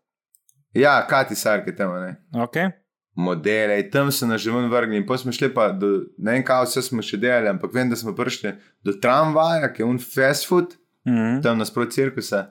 [0.73, 2.17] Ja, kati sarke tam, ne.
[2.33, 2.86] Okay
[3.17, 4.97] modele, tam so nas že ven vrgli.
[4.97, 7.89] In potem smo šli pa do, ne vem, kaj vse smo še delali, ampak vem,
[7.91, 8.53] da smo prišli
[8.85, 10.77] do tramvaja, ki je un fast food,
[11.09, 11.43] mm -hmm.
[11.43, 12.51] tam nasprot cirkusa.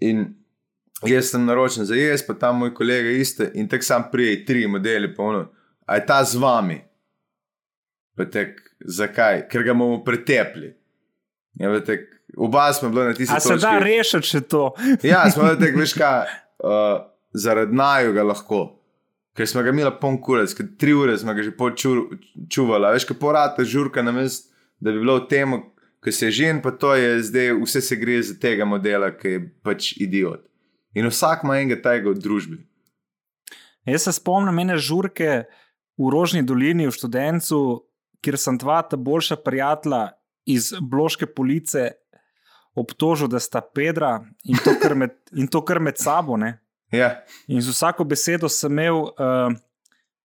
[0.00, 0.34] In
[1.04, 3.44] jaz sem naročen za jaz, pa tam moj kolega isto.
[3.54, 5.52] In tako sam prijej tri modele, pa ono,
[5.86, 6.80] a je ta z vami.
[8.32, 9.48] Tek, zakaj?
[9.48, 10.74] Ker ga bomo pretepli.
[11.54, 12.00] Ja, tek,
[12.36, 13.52] oba smo bili na tisti način.
[13.52, 14.74] A se da rešiti še to?
[15.02, 16.26] ja, smo rekli, veš kaj,
[16.64, 18.77] uh, zaradi naju ga lahko
[19.38, 22.90] ker smo ga imeli poln kurec, tri ure smo ga že počuvali.
[22.96, 24.50] Veš, kaj porata žurka na mest,
[24.82, 25.54] da bi bilo v tem,
[26.02, 29.34] ki se je žen, pa to je zdaj, vse se gre za tega modela, ki
[29.36, 30.42] je pač idiot.
[30.98, 32.58] In vsak ima enega tega v družbi.
[33.86, 35.46] Jaz se spomnim mene žurke
[35.98, 37.60] v Rožni dolini, v študencu,
[38.22, 40.02] kjer sem dva ta boljša prijatelja
[40.50, 41.92] iz Bloške police
[42.78, 45.14] obtožil, da sta Pedra in to kar med,
[45.50, 46.36] to kar med sabo.
[46.36, 46.58] Ne?
[46.92, 47.20] Ja.
[47.46, 49.52] In z vsako besedo sem imel uh,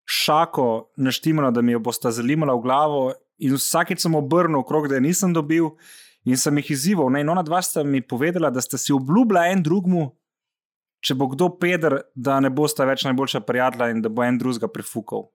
[0.06, 3.04] šako naštimano, da mi jo bosta zalimala v glavo,
[3.38, 5.74] in vsakeč sem obrnil okrog, da je nisem dobil,
[6.24, 7.12] in sem jih izzival.
[7.12, 7.24] Ne?
[7.24, 10.08] In ona dva sta mi povedala, da sta si obljubila en drugmu,
[11.04, 14.72] če bo kdo peder, da ne bosta več najboljša prijatelja in da bo en drugega
[14.72, 15.28] prefukal.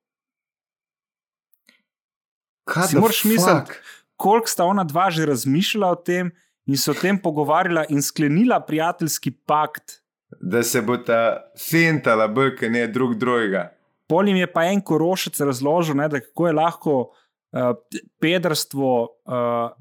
[2.68, 3.76] Kaj si moraš misliti,
[4.20, 6.32] koliko sta ona dva že razmišljala o tem
[6.68, 10.00] in se o tem pogovarjala in sklenila prijateljski pakt
[10.40, 13.68] da se bo ta fintala, brke ne drug drugega.
[14.08, 17.72] Polim je pa en korošec razložil, ne, da kako je lahko uh,
[18.20, 19.72] pedrstvo uh,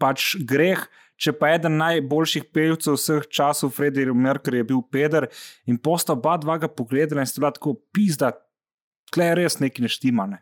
[0.00, 0.84] pač greh.
[1.20, 5.26] Če pa eden najboljših pevcev vseh časov, Frederik Merkel, je bil Peder
[5.68, 8.30] in posta oba dva ga pogledala in sta bila tako pizda,
[9.12, 10.38] tle je res nekaj neštimane.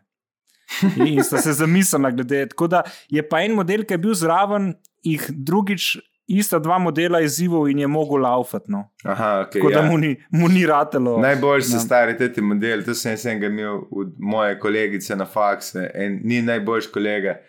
[1.03, 2.45] In sta se zamislila glede.
[2.53, 4.71] Tako da je pa en model, ki je bil zraven,
[5.03, 5.97] jih drugič
[6.29, 8.71] ista dva modela izzivov in je mogel laufati.
[8.71, 8.83] No.
[9.03, 9.81] Okay, Tako ja.
[9.81, 11.17] da mu ni, mu ni ratelo.
[11.19, 11.79] Najbolj so ja.
[11.79, 16.41] stari ti modeli, to sem jaz enega imel od moje kolegice na faksu in ni
[16.41, 17.39] najboljši kolega,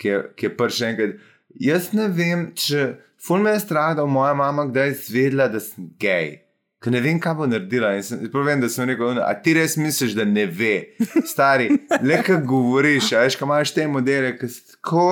[0.00, 1.16] ki je, ki je prvi enkrat.
[1.60, 5.90] Jaz ne vem, če ful me je strah, da moja mama kdaj izvedela, da sem
[6.00, 6.38] gej.
[6.80, 7.90] Ker ne vem, kaj bo naredila.
[8.32, 10.94] Povem, da sem rekel, a ti res misliš, da ne ve.
[11.28, 11.68] Stari,
[12.00, 15.04] le kaj govoriš, a veš, kaj imaš te modele, ki so tako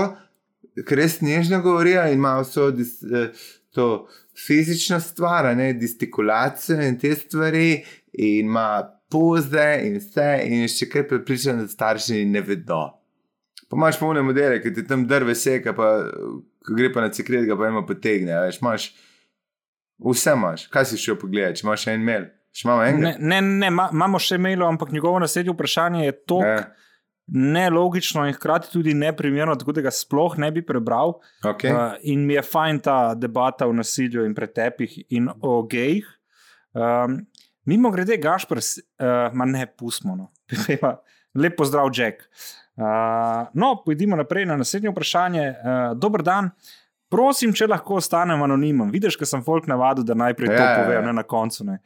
[0.91, 3.33] res nežno govorijo in imajo vso dis, eh,
[3.75, 4.09] to
[4.47, 11.07] fizično stvar, ne distikulacijo in te stvari, in ima poze in vse, in še kaj
[11.09, 12.83] prepričan, da starši ne vedo.
[13.69, 15.91] Pa imaš polne modele, ki ti tam drve seka, pa
[16.65, 18.33] ko gre pa na cikret, ga pa ima potegne.
[18.47, 18.89] Veš, imaš,
[20.05, 22.29] vse imaš, kaj si še pogledaj, če imaš en mail.
[22.99, 26.43] Ne, ne, ne, imamo še mail, ampak njegovo naslednje vprašanje je to.
[26.45, 26.61] Ja
[27.29, 31.19] nelogično in hkrati tudi neprimerno, tako da ga sploh ne bi prebral.
[31.45, 31.73] Okay.
[31.73, 36.07] Uh, in mi je fajn ta debata o nasilju in pretepih in o gejih.
[36.73, 37.21] Um,
[37.69, 40.17] Mimo grede, Gašpr, uh, ma ne pustimo.
[40.17, 40.31] No.
[41.43, 42.25] Lep pozdrav, Jack.
[42.77, 45.49] Uh, no, pojdimo naprej na naslednje vprašanje.
[45.51, 46.49] Uh, dober dan.
[47.09, 48.91] Prosim, če lahko ostanem anonimen.
[48.93, 51.05] Vidiš, ker sem folk navadil, da najprej to Ja, ja, povejo, ja.
[51.07, 51.65] ne na koncu.
[51.65, 51.79] Ne.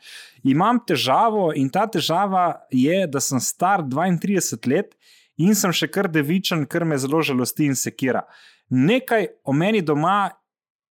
[0.51, 4.95] Imam težavo in ta težava je, da sem star 32 let
[5.43, 8.25] in sem še kar devičen, kar me zelo žalosti in sekira.
[8.71, 10.31] Nekaj o meni doma,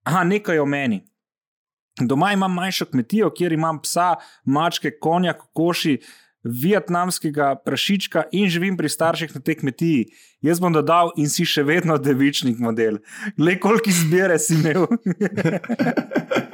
[0.06, 1.02] aha, nekaj o meni.
[1.96, 5.96] Doma imam manjšo kmetijo, kjer imam psa, mačke, konja, kokoši,
[6.46, 10.04] vietnamskega prašička in živim pri starših na tej kmetiji.
[10.46, 13.00] Jaz bom dodal in si še vedno devičnik model.
[13.38, 14.86] Le koliko izbire si imel.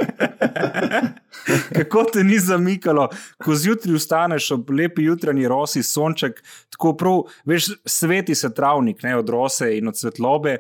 [1.76, 3.08] Kako te ni zamikalo,
[3.44, 9.16] ko zjutraj vstaneš ob lepi jutranji rosi, sonček, tako prav, veš, sveti se travnik, ne
[9.16, 10.58] od rose in od svetlobe.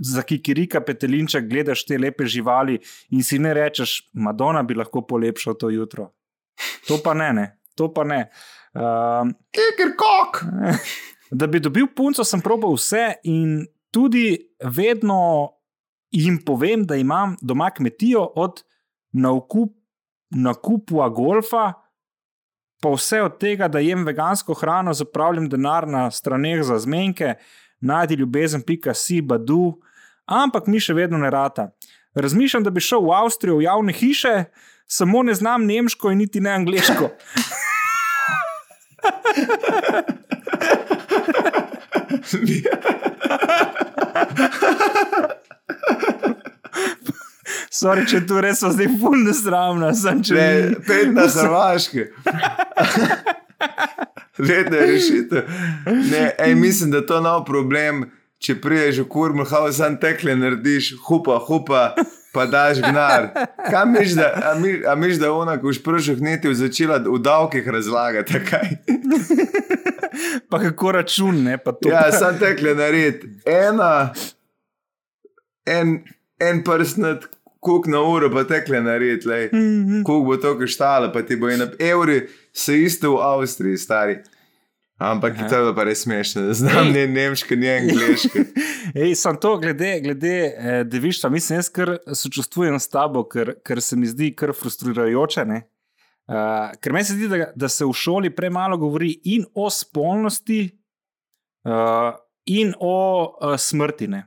[0.00, 2.78] Za kikirika, petelinček, gledaš te lepe živali
[3.10, 6.12] in si ne rečeš, Madonna bi lahko polepšal to jutro.
[6.86, 7.46] To pa ne, ne.
[7.74, 8.28] to pa ne.
[8.74, 10.42] Um, Kiker kok!
[11.30, 15.50] da bi dobil punco, sem probal vse in tudi vedno
[16.10, 18.62] jim povem, da imam doma kmetijo od
[19.12, 19.77] nakup,
[20.30, 21.72] nakupa golfa,
[22.82, 27.34] pa vse od tega, da jem vegansko hrano, zapravljam denar na straneh za zmenke,
[27.80, 29.80] najdi ljubezen, pika si, badu,
[30.26, 31.70] ampak mi še vedno ne rata.
[32.14, 34.44] Razmišljam, da bi šel v Avstrijo v javne hiše,
[34.86, 37.10] samo ne znam nemško in niti ne angliško.
[47.70, 50.50] Sorry, če tu res so zdaj fulno sramna, sem če Ne,
[50.86, 52.06] pet na Hrvaške.
[54.38, 55.42] Vedno je rešitev.
[56.10, 58.06] Ne, ej, mislim, da to je nov problem.
[58.38, 61.80] Če priješ v kurmu, hao sam tekle narediš, hupa, hupa,
[62.30, 63.32] pa daš gnar.
[63.66, 67.18] Kam miš, da, a mi- a miš, da ona, ko už prših neti začela v
[67.18, 68.68] davkih razlagati, kaj?
[70.50, 71.90] pa kako račun, ne pa to.
[71.90, 73.32] Ja, sam tekle naredi.
[73.42, 74.12] Ena,
[75.66, 75.98] en,
[76.38, 77.26] en prstnet,
[77.68, 79.46] kuk na uro, pa tekle naredi, lej.
[79.52, 80.02] Mhm.
[80.08, 84.18] Kuk bo to koštalo, pa ti bo in evri, se isto v Avstriji, stari.
[84.98, 85.46] Ampak Aha.
[85.46, 88.42] to je pa res smešno, ne znam ni nemško, ni angliško.
[88.98, 93.82] Ej, sem to, glede, glede eh, devištva, mislim, jaz kar sočustvujem s tabo, ker, ker
[93.82, 95.44] se mi zdi kar frustrirajoče.
[95.46, 95.62] ne.
[96.28, 100.58] Uh, ker meni se zdi, da, da se v šoli premalo govori in o spolnosti,
[101.64, 102.10] uh,
[102.52, 104.10] in o uh, smrti.
[104.12, 104.26] Ne?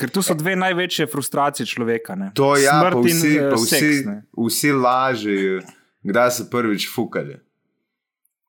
[0.00, 2.16] Ker tu so dve največje frustracije človeka.
[2.18, 2.30] Ne?
[2.34, 4.18] To ja, pa Smrt in, vsi, eh, pa vsi, seks, ne.
[4.48, 5.62] vsi lažejo,
[6.02, 7.38] kdaj so prvič fukali.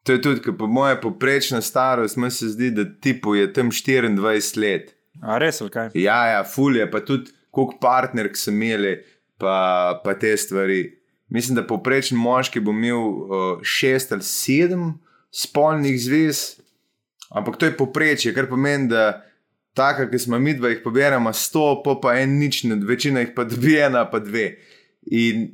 [0.04, 4.58] To je tudi, po moje poprečna starost, meni se zdi, da tipu je tam 24
[4.60, 4.96] let.
[5.22, 5.94] A res, kaj?
[5.96, 8.98] Ja, ja, fulje, pa tudi koliko partnerk so imeli,
[9.38, 11.00] pa, pa te stvari.
[11.30, 14.94] Mislim, da poprečen moški bo imel uh, šest ali sedem
[15.32, 16.60] spolnih zvez,
[17.30, 19.24] ampak to je poprečje, kar pomeni, da
[19.74, 23.34] taka, ki smo mi dva, jih poberemo sto, pa pa en nič, ne, večina jih
[23.36, 24.54] pa dobi ena, pa dve.
[25.12, 25.48] In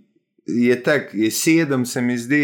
[0.46, 2.44] je tako, je sedem, se mi zdi,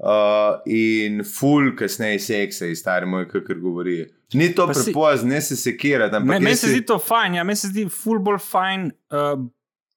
[0.00, 4.02] uh, in ful, kasneje seksa, je stari moj, kakor govori.
[4.34, 7.58] Ni to prepozno, ne se sekirati, Me- Meni jaz se zdi to fajn, ja, meni
[7.58, 9.34] se zdi ful bolj fajn uh,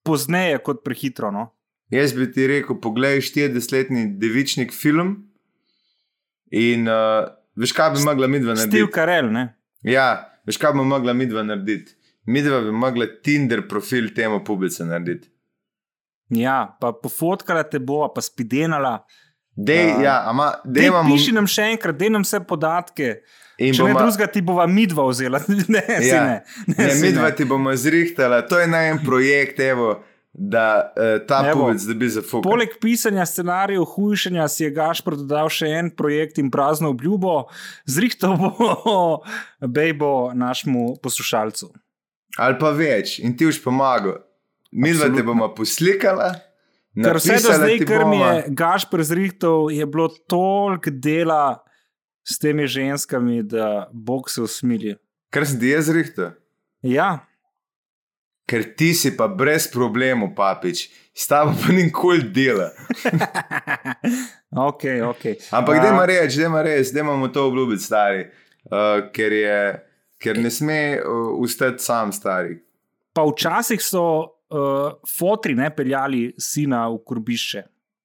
[0.04, 1.32] pozneje kot prehitro.
[1.32, 1.52] No?
[1.94, 5.16] Jaz bi ti rekel, poglej 40-letni devičnik film
[6.54, 8.94] in uh, veš, kaj bi mogla midva Steve narediti.
[8.96, 9.48] Carell, ne?
[9.86, 11.94] Ja, veš, kaj bi mogla midva narediti.
[12.26, 15.30] Midva bi mogla Tinder profil temu publice narediti.
[16.30, 19.04] Ja, pa pofotkala te bo, pa spidenala.
[19.56, 20.02] Dej, Ja.
[20.02, 23.20] ja, ama, dej Dej, imamo, piši nam še enkrat, dej nam vse podatke.
[23.60, 25.40] in Če ne boma- drugega, ti bova midva vzela.
[25.70, 26.24] Ne, ja.
[26.24, 26.44] Ne.
[26.68, 27.36] ne, Ne, midva ne.
[27.36, 30.00] ti bomo zrihtala, to je naj en projekt, evo,
[30.34, 32.42] da uh, ta Evo, pubec dobi za fuk.
[32.44, 37.44] Poleg pisanja scenarijev, hujšanja si je Gašpor dodal še en projekt in prazno obljubo,
[37.86, 38.78] zrihtal bo
[39.76, 41.70] bejbo našemu poslušalcu.
[42.42, 44.18] Ali pa več, in ti už pomaga.
[44.74, 45.28] Midva te Absolutno.
[45.30, 46.32] bomo poslikala.
[46.98, 51.62] Ker vse do zdaj, kar mi je Gašpor zrihtal, je bilo toliko dela
[52.26, 54.96] s temi ženskami, da Bog se usmili.
[55.34, 56.34] Kar sem ti jaz zrihtal.
[56.82, 57.22] Ja,
[58.50, 62.72] Ker ti si pa brez problemov, papič, s tabo pa nikoli dela.
[64.70, 65.24] ok, ok.
[65.56, 68.26] Ampak da ima reči, da ima res, da imamo to obljubiti, stari,
[68.68, 69.60] uh, ker, je,
[70.20, 72.60] ker ne sme uh, ustati sam, stari.
[73.14, 74.06] Pa včasih so
[74.54, 77.64] uh, fotri ne peljali sina v kurbišče.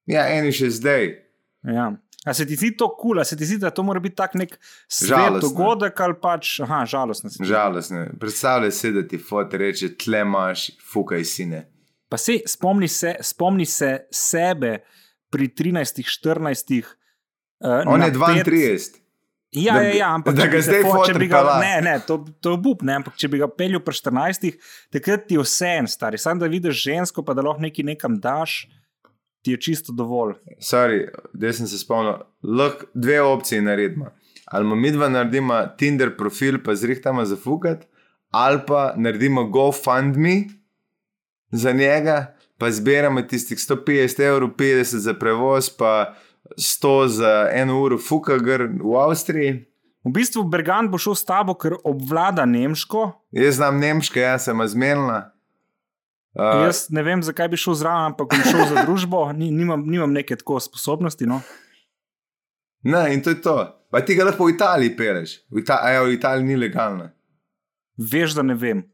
[0.08, 1.10] Ja, eni še zdaj.
[1.68, 1.90] Ja.
[2.26, 3.20] A se ti zdi to kul, cool?
[3.20, 4.58] a se ti zdi, da to mora biti tak nek
[4.88, 7.30] svet dogodek ali pač, aha, žalostno.
[7.30, 7.46] zdi.
[7.46, 7.98] Žalostno.
[7.98, 8.12] je.
[8.20, 11.64] Predstavljaj si, da ti foto reče, tle imaš, fukaj sine.
[12.08, 14.78] Pa se spomni se, spomni se sebe
[15.30, 16.82] pri 13, 14.
[17.60, 18.98] Uh, On je 32.
[19.52, 21.94] Ja, Da ja, ja, ampak da ga zdaj fo- če fotor bi ga, ne, ne,
[22.04, 24.58] to, to je bup, ne, ampak če bi ga peljal pri 14,
[24.92, 26.20] takrat ti je vse en stari.
[26.20, 28.66] Sam da vidiš žensko, pa da lahko nekaj nekam daš,
[29.42, 30.34] ti je čisto dovolj.
[30.60, 32.22] Sorry, da sem se spomnil.
[32.42, 34.10] Lahko dve opcije naredimo.
[34.46, 37.86] Ali bomo mi dva naredimo Tinder profil, pa zrihtamo za fukat,
[38.30, 40.44] ali pa naredimo GoFundMe
[41.50, 46.14] za njega, pa zbiramo tistih 150 evrov, 50 za prevoz, pa
[46.56, 49.64] 100 za eno uro fuka gr v Avstriji.
[50.04, 53.10] V bistvu Bergan bo šel s tabo, ker obvlada nemško.
[53.36, 55.30] Jaz znam nemško, jaz sem zmenila.
[56.38, 59.82] Uh, Jaz ne vem, zakaj bi šel zraven, ampak bom šel za družbo, Ni, nimam,
[59.82, 61.26] nimam neke tako sposobnosti.
[61.26, 61.40] No.
[62.86, 63.56] ne, in to je to.
[63.90, 65.38] Pa ti ga lahko v Italiji peleš.
[65.50, 67.08] V, Ita a ja, v Italiji ni legalno.
[67.98, 68.84] Veš, da ne vem.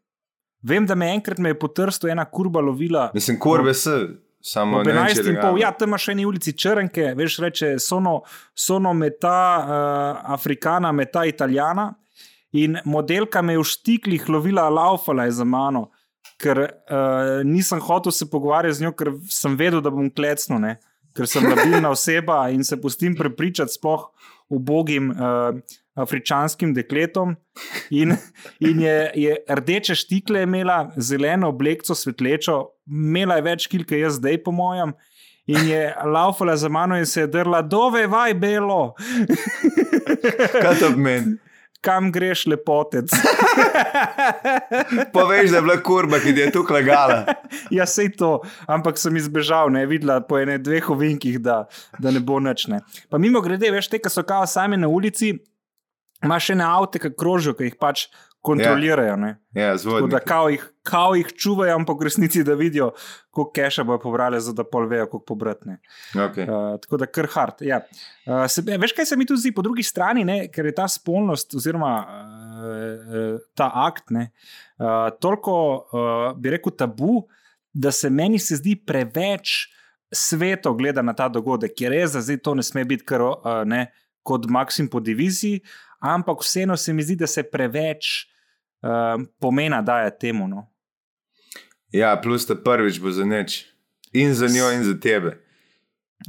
[0.64, 3.10] Vem, da me enkrat me je po trstu ena kurba lovila.
[3.14, 3.98] Mislim, kurbe se,
[4.40, 8.22] samo če 11 je in pol, ja, tam imaš eni ulici Črnke, veš, reče, sono,
[8.56, 11.90] sono meta uh, afrikana, meta italijana.
[12.56, 15.88] In modelka me je v štiklih lovila, laufala je za mano,
[16.40, 20.76] ker uh, nisem hotel se pogovarjati z njo, ker sem vedel, da bom klecnil, ne?
[21.14, 24.08] ker sem labilna oseba in se pustim prepričati sploh
[24.50, 25.54] ubogim uh,
[25.94, 27.36] afričanskim dekletom.
[27.90, 28.16] In,
[28.58, 32.58] in je, je rdeče štikle imela, zeleno obleko, svetlečo,
[32.90, 34.94] imela je več kilke, jaz zdaj, po mojem.
[35.46, 38.94] In je laufala za mano in se je drla, dove, vaj, belo,
[40.62, 41.36] Kaj to pomeni?
[41.84, 43.12] Kam greš, lepotec.
[45.14, 47.36] Poveš, da je bila kurba, ki je tukaj lagala.
[47.76, 51.64] ja, sej to, ampak sem izbežal, ne videla po ene dveh ovinkih, da,
[52.00, 52.68] da ne bo nič.
[52.72, 52.80] Ne.
[53.12, 55.34] Pa mimo grede, veš, te, ki so kao sami na ulici,
[56.24, 58.08] imaš še ne avte, ki krožijo, ki jih pač
[58.44, 59.16] kontrolirajo.
[59.16, 59.30] Ne.
[59.52, 60.08] Ja, Tako zvodno.
[60.12, 62.90] da kao jih, kao jih čuvajo, ampak v resnici da vidijo,
[63.30, 65.78] koliko keša bojo pobrali, za da pol vejo, koliko pobratne.
[66.12, 66.44] Okay.
[66.44, 67.62] Uh, tako da kar hard.
[67.64, 67.80] Ja.
[68.26, 70.38] Uh, se, veš, kaj se mi tu zdi po drugi strani, ne?
[70.52, 74.28] ker je ta spolnost, oziroma uh, uh, ta akt, ne,
[74.78, 75.56] uh, toliko,
[75.92, 77.24] uh, bi rekel, tabu,
[77.72, 79.70] da se meni se zdi preveč
[80.14, 83.64] sveto gleda na ta dogodek, ker res, da zdaj to ne sme biti kar, uh,
[83.64, 83.86] ne,
[84.24, 85.64] kot maksim po diviziji,
[86.04, 88.33] ampak vseeno se mi zdi, da se preveč
[88.84, 90.48] uh, pomena daje temu.
[90.48, 90.66] No.
[91.94, 93.64] Ja, plus ta prvič bo za nič.
[94.14, 95.38] In za njo, in za tebe.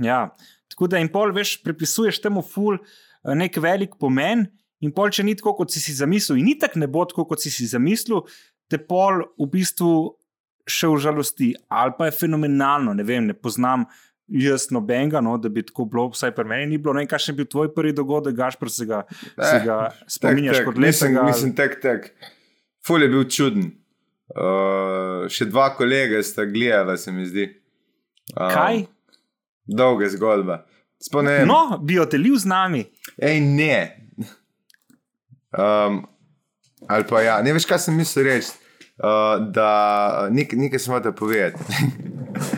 [0.01, 0.29] Ja,
[0.71, 4.47] tako da in pol, veš, pripisuješ temu ful eh, nek velik pomen,
[4.81, 7.43] in pol, če ni tako, kot si si zamislil, in itak ne bo tako, kot
[7.43, 8.25] si si zamislil,
[8.69, 9.91] te pol v bistvu
[10.65, 13.85] še užalosti, ali pa je fenomenalno, ne vem, ne poznam.
[14.25, 16.95] Jaz nobenega, no, da bi tako bilo, vsaj pri meni ni bilo.
[16.97, 19.03] Ne vem, kakšen je bil tvoj prvi dogodek, Gašpr, se ga,
[19.37, 19.75] se ga
[20.09, 21.25] spominjaš kot Mislim, lepega.
[21.29, 22.07] mislim, tek, tek.
[22.85, 23.69] Ful je bil čuden.
[24.35, 27.47] Uh, še dva kolega sta gledala, se mi zdi.
[28.33, 28.85] Um, Kaj?
[29.65, 30.63] Dolga zgodba.
[31.01, 31.45] Spomnim.
[31.49, 32.83] No, bi jo delil z nami.
[33.21, 33.79] Ej, ne.
[35.55, 36.03] Um,
[36.89, 38.53] ali pa ja, ne veš, kaj sem mislil reči.
[38.95, 41.65] Uh, da nek, nekaj sem hotel povedati.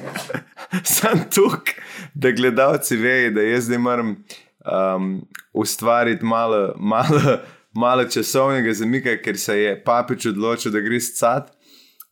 [0.98, 1.76] sem tukaj,
[2.14, 4.16] da gledalci vejo, da jaz zdaj moram
[4.62, 5.10] um,
[5.54, 7.40] ustvariti malo, malo,
[7.76, 11.52] malo časovnega zamika, ker se je papič odločil, da gre scat.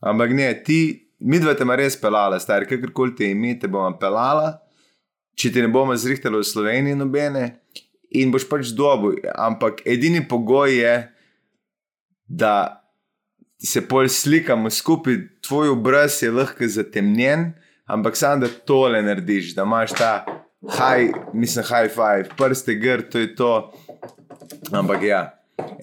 [0.06, 3.96] Ampak ne, ti, mi dva te ma res pelala, stari, kakorkoli te ime, te bomo
[4.00, 4.58] pelala,
[5.36, 7.46] če ti ne bomo zrihtali v Sloveniji nobene
[8.16, 9.20] in boš pač dobil.
[9.36, 10.96] Ampak edini pogoj je,
[12.28, 12.82] da
[13.62, 17.54] se pol slikamo skupaj, tvoj obraz je lahko zatemnjen,
[17.86, 20.12] ampak samo da tole narediš, da imaš ta
[20.66, 23.52] high, mislim, high five, prste gr, to je to.
[24.74, 25.22] Ampak ja.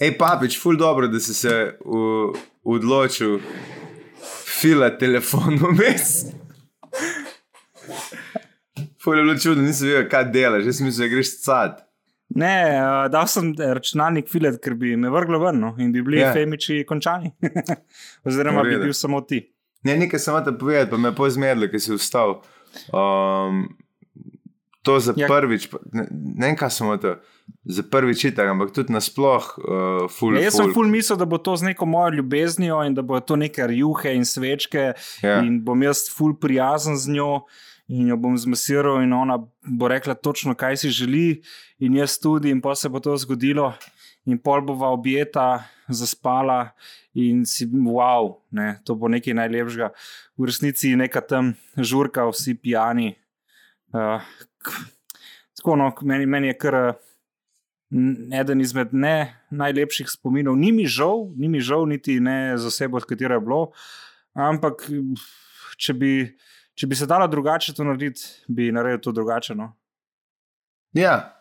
[0.00, 1.52] Ej, papič, ful dobro, da si se
[1.84, 2.32] v,
[2.64, 3.38] odločil
[4.60, 6.10] fila telefon vmes.
[9.02, 11.80] Ful je bilo čudno, nisem vedel, kaj delaš, jaz sem mislil, da greš cat.
[12.38, 16.20] Ne, uh, dal sem računalnik filet, ker bi me vrglo ven no, in bi bili
[16.20, 16.30] Ja.
[16.30, 16.36] yeah.
[16.38, 17.32] femiči končani.
[18.28, 19.42] Oziroma, bi bil samo ti.
[19.84, 22.38] Ne, nekaj sem hotel povedati, pa me je pozmedlo, ker si vstal.
[22.94, 23.66] Um,
[24.86, 25.26] to za Ja.
[25.26, 25.28] ja.
[25.28, 27.18] prvič, ne, ne vem, kaj sem hotel,
[27.64, 30.34] za prvič itak, ampak tudi nasploh, uh, ful.
[30.34, 33.20] Ja, jaz sem ful mislil, da bo to z neko mojo ljubeznijo in da bo
[33.20, 35.38] to neke rjuhe in svečke Ja.
[35.42, 37.44] in bom jaz ful prijazen z njo.
[37.92, 39.36] In jo bom zmasiral, in ona
[39.66, 41.42] bo rekla točno, kaj si želi,
[41.82, 43.74] in jaz tudi, in pa se bo to zgodilo,
[44.24, 46.70] in pol bova objeta, zaspala,
[47.12, 49.90] in si wow, ne, to bo nekaj najlepšega.
[50.38, 53.12] V resnici je neka tam žurka, vsi pijani.
[53.92, 54.22] Uh,
[55.58, 56.94] tako, no, meni, meni je kar uh,
[58.40, 60.56] eden izmed ne najlepših spominov.
[60.56, 63.60] Ni mi žal, ni mi žal, niti ne za osebo, od katere je bilo,
[64.34, 64.88] ampak
[65.76, 66.14] če bi.
[66.72, 69.54] če bi se dalo drugače to narediti, bi naredil to drugače.
[69.54, 69.72] No?
[70.96, 71.36] Ja.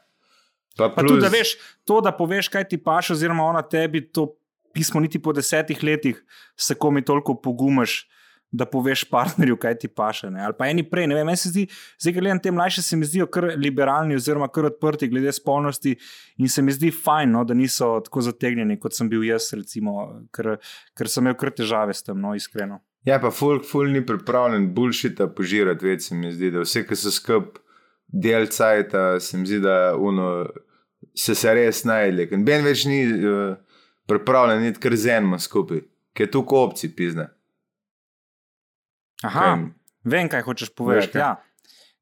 [0.77, 1.55] Pa Pa tudi, da veš,
[1.87, 4.27] to, da poveš, kaj ti paše, oziroma ona tebi to
[4.73, 6.19] pismo, niti po desetih letih,
[6.55, 8.05] se komi toliko pogumaš,
[8.51, 10.29] da poveš partnerju, kaj ti paše.
[10.29, 10.43] Ne?
[10.43, 11.07] Ali pa eni prej.
[11.07, 11.65] Ne vem, meni se zdi,
[12.01, 15.95] zdaj gledam te mlajše, se mi zdijo kar liberalni, oziroma kar odprti glede spolnosti.
[16.37, 20.07] In se mi zdi fajn, no, da niso tako zategnjeni, kot sem bil jaz, recimo,
[20.35, 20.57] ker,
[20.97, 22.81] ker sem imel kar težave s tem, no, iskreno.
[23.07, 27.13] Ja, pa folk, ful ni pripravljen bullshita požirati, se mi zdi, da vse, ki so
[27.13, 27.57] skup
[28.11, 30.45] del cajta, se mi zdi, da uno,
[31.17, 32.27] se se res najdli.
[32.29, 33.55] Ker Ben več ni uh,
[34.11, 37.31] pripravljen iti kar z enim skupaj, ker je tu kopci pizne.
[39.23, 39.71] Aha, Kaj-
[40.03, 41.11] vem, kaj hočeš povedati.
[41.11, 41.21] kaj?
[41.21, 41.31] Ja.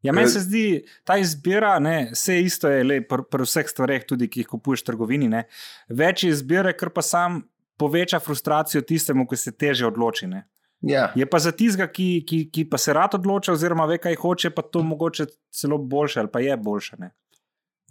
[0.01, 0.65] Ja, meni Kaj- se zdi,
[1.03, 4.82] ta izbira, ne, vse isto je le pri, pri vseh stvareh, tudi ki jih kupuješ
[4.82, 5.28] v trgovini.
[5.28, 5.43] Ne.
[5.89, 7.41] Več izbire, ker pa sam
[7.78, 10.28] poveča frustracijo tistemu, ki se teže odloči.
[10.28, 10.45] Ne.
[10.82, 14.15] Ja, Je pa za tistega, ki, ki, ki pa se rad odloča, oziroma ve, kaj
[14.15, 16.95] hoče, pa to mogoče celo boljše ali pa je boljše.
[16.99, 17.11] Ne.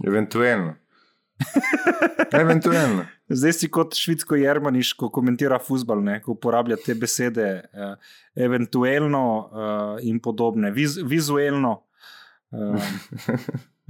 [0.07, 0.77] eventualno.
[2.43, 3.05] eventualno.
[3.29, 7.95] Zdaj si kot švitsko jermaniš, ko komentira futbol, ko uporablja te besede, uh,
[8.37, 11.83] eventualno uh, in podobne, Viz, vizualno.
[12.51, 12.81] Uh,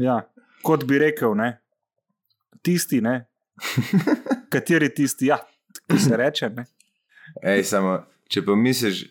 [0.09, 0.21] ja,
[0.67, 1.55] kot bi rekel, ne?
[2.63, 3.25] tisti, ne?
[4.53, 5.39] kateri tisti, ja,
[5.87, 6.51] ki se reče.
[6.57, 6.67] Ne?
[7.43, 7.99] Ej, samo,
[8.31, 9.05] če pa misliš,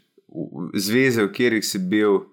[0.75, 2.25] zveze, v katerih si bil,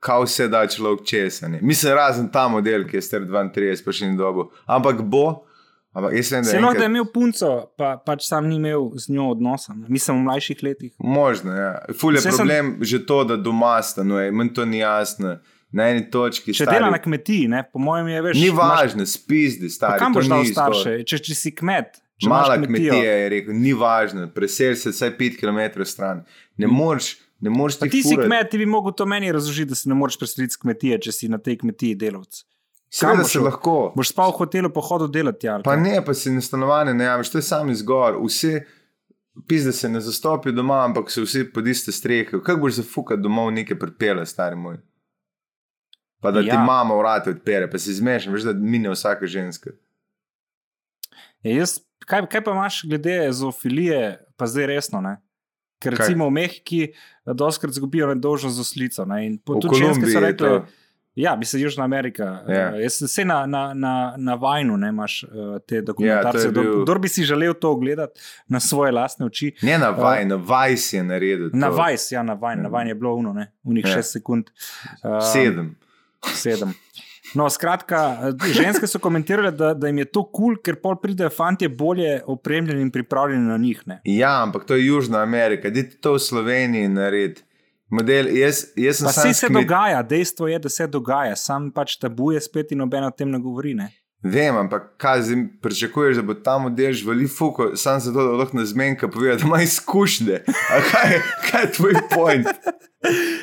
[0.00, 1.58] kaj vse da človek česanje.
[1.62, 4.48] Mislim, razen ta model, ki je star 32, pa še ni dobo.
[4.66, 5.44] Ampak bo,
[5.92, 8.56] ampak jaz vem, da je Celo da enkrat- je imel punco, pa pač sam ni
[8.56, 9.86] imel z njo odnosa, ne.
[9.88, 10.92] mislim v mlajših letih.
[10.98, 11.72] Možno, ja.
[11.92, 12.84] Ful je sem- problem sem...
[12.84, 15.38] že to, da doma stanuje, meni to ni jasno.
[15.72, 18.36] Na eni točki Če stari, dela na kmetiji, ne, po mojem je več.
[18.36, 19.98] Ni važno, spizdi, Pa stari.
[19.98, 21.96] kam to boš dal starše, če, če si kmet?
[22.20, 26.20] Če imaš Mala kmetija je rekel, ni važno, presel se vsaj 5 km stran.
[26.56, 28.26] Ne moreš, ne moreš ti ti si furat.
[28.30, 31.12] kmet, ti bi mogel to meni razložiti, da se ne moreš preseliti s kmetije, če
[31.12, 32.44] si na tej kmetiji delavc.
[32.92, 33.74] Seveda boš se lahko.
[33.96, 35.48] Boš spal v hotelu, pohodil delati.
[35.48, 35.82] Ja, Pa kaj?
[35.82, 38.18] ne, pa si na stanovanje ne javiš, to je sam izgor.
[38.20, 38.60] Vse,
[39.48, 42.38] pizde se ne zastopijo doma, ampak so vsi pod iste strehe.
[42.42, 44.76] Kako boš zafukal domov neke pripele, stari moj?
[46.20, 46.52] Pa da ja.
[46.52, 49.72] ti mama vrate odpere, pa si zmešan, veš, da mine vsaka ženska.
[51.42, 55.00] Ja, jaz, kaj, kaj pa imaš glede zoofilije, pa zdaj resno?
[55.00, 55.16] Ne?
[55.82, 56.04] Ker Kaj?
[56.04, 56.92] recimo v Mehiki
[57.26, 59.04] doskrat zgubijo nedolžno z oslico.
[59.04, 59.38] Ne?
[59.40, 60.66] Tudi ženske so je rekle, to.
[61.16, 62.24] ja, bi se Južna Amerika.
[62.46, 62.70] Ja.
[62.70, 65.30] Uh, jaz sem se na, na, na, na vajnu, ne imaš uh,
[65.60, 66.38] te Ja, dokumentarce.
[66.40, 69.52] je Kdor bil- Kdor bi si želel to ogledati na svoje lastne oči.
[69.62, 71.50] Ne na vaj, na vaj si je naredil.
[71.52, 71.76] Na to.
[71.76, 73.90] Vajs, ja, na Vajn, na Vajn je bilo uno, ne, unih Ja.
[73.92, 74.50] šest sekund.
[75.02, 75.74] Uh, Sedem.
[76.24, 76.72] sedem.
[77.34, 81.30] No, skratka, ženske so komentirale, da, da jim je to kul, cool, ker pol pridejo
[81.30, 83.82] fanti bolje opremljeni in pripravljeni na njih.
[83.86, 84.00] Ne.
[84.04, 87.42] Ja, ampak to je Južna Amerika, dite to v Sloveniji narediti.
[87.92, 92.40] Model, jaz, jaz Pa se kmet- dogaja, dejstvo je, da se dogaja, sam pač tabuje
[92.40, 93.74] spet in noben o tem ne govori.
[93.74, 93.90] Ne.
[94.22, 98.56] Vem, ampak kaj zdaj pričakuješ, da bo ta model živeli fuko, samo zato, da lahko
[98.56, 100.44] na zmenka pove, da ima izkušnje.
[100.46, 101.18] A kaj,
[101.50, 102.46] kaj je tvoj point?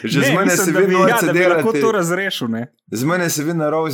[0.03, 1.81] Že z mene se vedno ja, norce lahko delate.
[1.81, 2.47] to razrešil.
[2.47, 2.67] Ne.
[2.91, 3.87] Z mene se vedno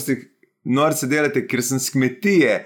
[0.63, 2.65] norce delate, ker sem s kmetije.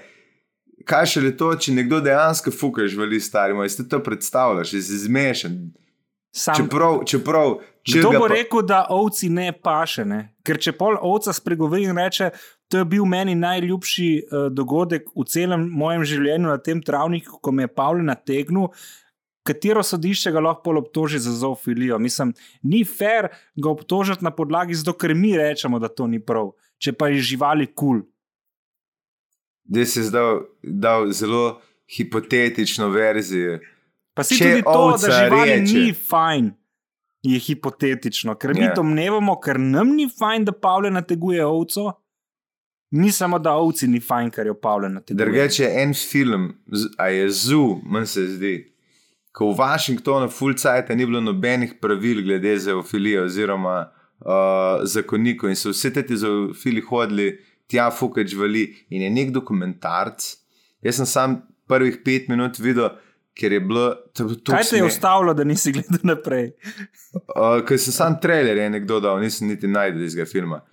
[0.84, 4.98] Kaj še le to, če nekdo dejansko fuka živeli stari, moj, si to predstavljaš, si
[5.04, 5.58] zmešan.
[6.32, 10.04] Sam, Čeprav, čeprav, če Kdo bo pa- rekel, da ovci ne paše?
[10.04, 10.20] Ne?
[10.46, 12.30] Ker če pol ovca spregovori in reče,
[12.70, 17.52] to je bil meni najljubši uh, dogodek v celem mojem življenju na tem travniku, ko
[17.52, 18.68] me je Pavle nategnil.
[19.42, 21.98] Katero sodišče ga lahko obtoži za zoofilijo?
[21.98, 22.30] Mislim,
[22.62, 26.92] ni fair ga obtožiti na podlagi zato, ker mi rečemo, da to ni prav, če
[26.92, 27.74] pa je živali kul.
[27.74, 28.06] Cool.
[29.64, 33.58] da si zdal dal zelo hipotetično verzijo.
[34.14, 36.50] Pa si Če tudi to, da živali reče- ni fajn,
[37.22, 38.74] je hipotetično, ker mi Ja.
[38.74, 41.92] domnevamo, ker nam ni fajn, da Pavle nateguje ovco.
[42.90, 45.24] Ni samo, da ovci ni fajn, ker jo Pavle nateguje.
[45.24, 46.48] Drugače je en film,
[46.98, 48.54] a je zu, meni se zdi.
[49.32, 55.70] Ko v Washingtonu, Fulcajta, ni bilo nobenih pravil glede zoofilije oziroma uh, zakonikov in so
[55.70, 57.28] vse te zoofili hodili
[57.70, 58.64] tja, fukač živali.
[58.90, 60.26] In je nek dokumentarc.
[60.82, 61.38] Jaz sem sam
[61.70, 62.90] prvih pet minut videl,
[63.38, 64.26] ker je bilo to.
[64.26, 66.50] je toliko Kaj te je ustavilo, da nisi gledal naprej?
[67.14, 70.64] Uh, ker sem sam trailer je nekdo dal, nisem niti najdel iz tega filma.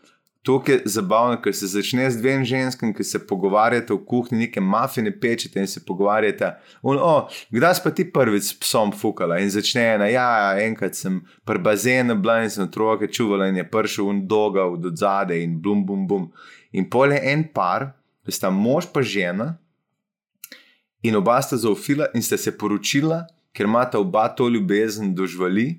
[0.48, 4.62] To je zabavno, ker se začne z dvem ženskam, ki se pogovarjate v kuhinji, neke
[4.64, 6.54] mafine pečete in se pogovarjate.
[6.88, 9.42] On, oh, kdaj si pa ti prvič s psom fukala?
[9.44, 13.60] In začne ena, ja, ja, enkrat sem pri bazenu bila in sem otroke čuvala in
[13.60, 16.32] je prišel un doga od zadaj in bum, bum, bum.
[16.72, 17.90] In pol je en par,
[18.32, 19.58] sta mož pa žena
[21.04, 25.74] in oba sta zoofila in sta se poročila, ker imata oba to ljubezen do živali.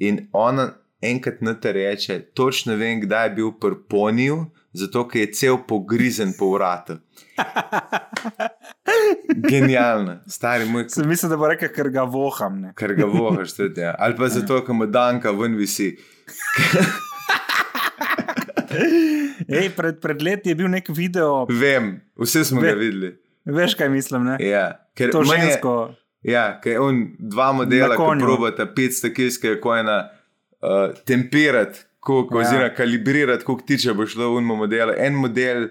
[0.00, 0.70] In ona
[1.02, 5.58] enkrat na te reče, točno vem, kdaj je bil pri poniju, zato ker je cel
[5.68, 6.96] pogrizen po vratu.
[9.50, 10.88] Genialno, stari moj.
[10.88, 12.60] Sem mislil, da bo rekel, ker ga voham.
[12.60, 12.72] Ne?
[12.76, 13.80] Ker ga vohaš, tudi.
[13.84, 13.94] Ja.
[13.98, 15.96] Ali pa zato, ker mu danka ven visi.
[19.48, 21.46] Ej, pred, pred leti je bil nek video.
[21.48, 23.12] Vem, vse smo Ve, ga videli.
[23.46, 24.28] Veš, kaj mislim?
[24.42, 24.66] Ja,
[24.98, 25.76] ker to žensko.
[26.24, 29.98] Je, ja, ker on dva modela, ki probata 500 kilske, ko je na
[30.62, 32.46] uh, temperat, koliko, ja.
[32.46, 34.92] oziroma kalibrirati, koliko tiče bo šlo v unmo modelu.
[34.98, 35.68] En model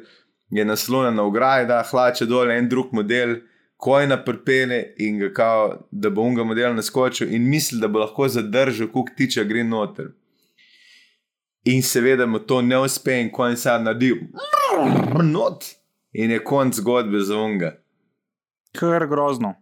[0.50, 3.36] je naslonjen na ograji, da hlače dol, en drug model,
[3.78, 7.88] ko je na prpele in ga kao, da bo unga model naskočil in misli, da
[7.88, 10.12] bo lahko zadržal, koliko tiče gre noter.
[11.66, 14.16] In seveda mu to ne uspe, in ko je sad naredil,
[15.24, 15.66] not,
[16.14, 17.76] in je konc zgodbe za unga.
[18.76, 19.56] Kar grozno.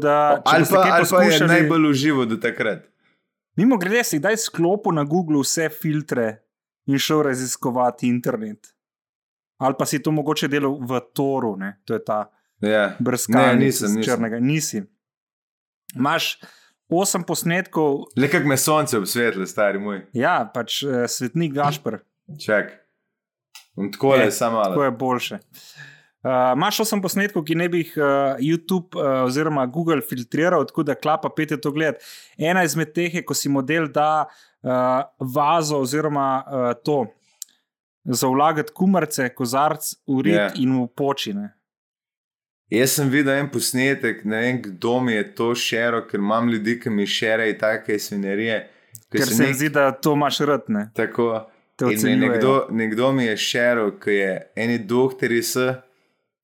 [0.00, 2.91] Da, ali pa, ali pa je najbolj uživo do takrat.
[3.56, 6.28] Mimo grede, si kdaj sklopil na Google vse filtre
[6.86, 8.72] in šel raziskovati internet
[9.62, 11.76] ali pa si to mogoče delal v Toru, ne?
[11.84, 12.30] to je ta
[12.60, 12.98] yeah.
[13.28, 14.02] ne, nisem, nisem.
[14.02, 14.40] črnega.
[14.40, 14.82] Nisi.
[15.94, 16.40] Imáš
[16.88, 18.02] osem posnetkov.
[18.16, 20.02] Le kako me sonce obsvetli, stari moj.
[20.12, 22.00] Ja, pač uh, svetnik Gašpr.
[22.42, 22.74] Čak.
[23.92, 24.74] Tako je, samo malo.
[24.74, 25.34] Tako je boljše.
[25.34, 25.91] Uh,
[26.56, 30.94] Máš osem posnetkov, ki ne bi jih uh, YouTube uh, oziroma Google filtriral, tako da
[30.94, 31.98] klapa pete to gled.
[32.38, 37.00] Ena izmed teh je, ko si model da uh, vazo oziroma uh, to
[38.04, 40.54] za vlagati kumarce, kozarc, urit yeah.
[40.54, 40.62] Ja.
[40.62, 41.48] in v počine.
[42.72, 46.78] Jaz sem videl en posnetek, ne vem, kdo mi je to šero, ker imam ljudi,
[46.80, 48.62] ki mi šerejo take svinerije.
[49.12, 49.58] Ker se mi nek...
[49.58, 50.86] zdi, da to imaš rtne.
[50.94, 51.48] Tako.
[51.82, 55.42] Nekdo, nekdo mi je šero, ki je eni doktori,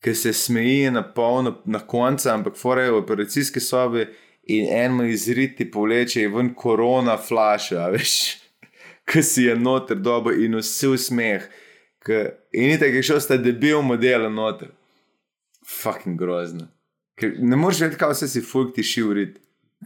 [0.05, 4.07] ki se smeji na polno, na koncu, ampak forejo v operacijski sobi
[4.49, 8.12] in eno izriti povleče ven korona flaša, veš
[9.09, 11.49] ki si je noter dobo in vse v smeh.
[12.53, 14.70] In tako je šel, sta debil model noter.
[15.68, 16.70] Fucking grozno.
[17.18, 19.36] Ker ne moreš vedeti, kaj vse si fuck ti šil rit.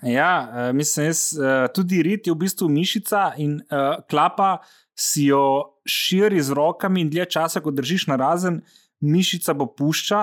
[0.02, 4.62] Ja, uh, mislim, jaz, uh, tudi rit je v bistvu mišica in uh, klapa
[4.96, 8.60] si jo širi z rokami in dlje časa, ko držiš na razen,
[9.02, 10.22] mišica bo pušča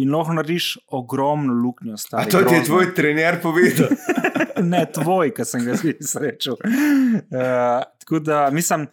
[0.00, 1.96] in lahko narediš ogromno luknjo.
[2.12, 3.92] A to ti je tvoj trener povedal?
[4.72, 6.56] ne tvoj, ki sem ga srečal.
[6.60, 8.86] Uh, tako da, mislim,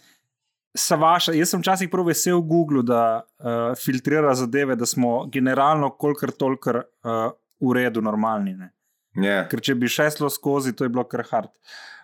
[1.00, 6.32] vaša, jaz sem včasih prav vesel Google, da uh, filtrira zadeve, da smo generalno, kolikor
[6.32, 7.30] toliko uh,
[7.62, 8.58] v redu, normalni.
[8.58, 8.74] Yeah.
[9.24, 9.44] Ja.
[9.50, 11.54] Ker če bi šlo skozi, to je bilo kar hard.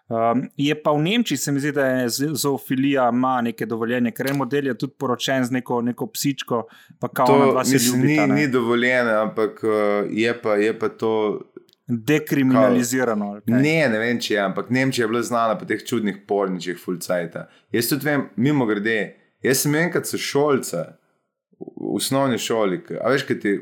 [0.07, 4.27] Um, je pa v Nemčiji, se mi zdi, da je zoofilija, ima neke dovoljenje, ker
[4.27, 6.65] je model je tudi poročen z neko, neko psičko.
[7.25, 9.71] To mislim, ljubita, ni, ni dovoljeno, ampak uh,
[10.11, 11.41] je, pa, je pa to
[11.87, 13.41] dekriminalizirano.
[13.45, 17.47] Ne, ne vem, če je, ampak Nemčija je bila znana po teh čudnih porničih, fulcajta.
[17.71, 20.85] Jaz tudi vem, mimo grede, jaz sem enkrat so šolca
[21.59, 23.55] v osnovni šoli, a veš, kaj ti,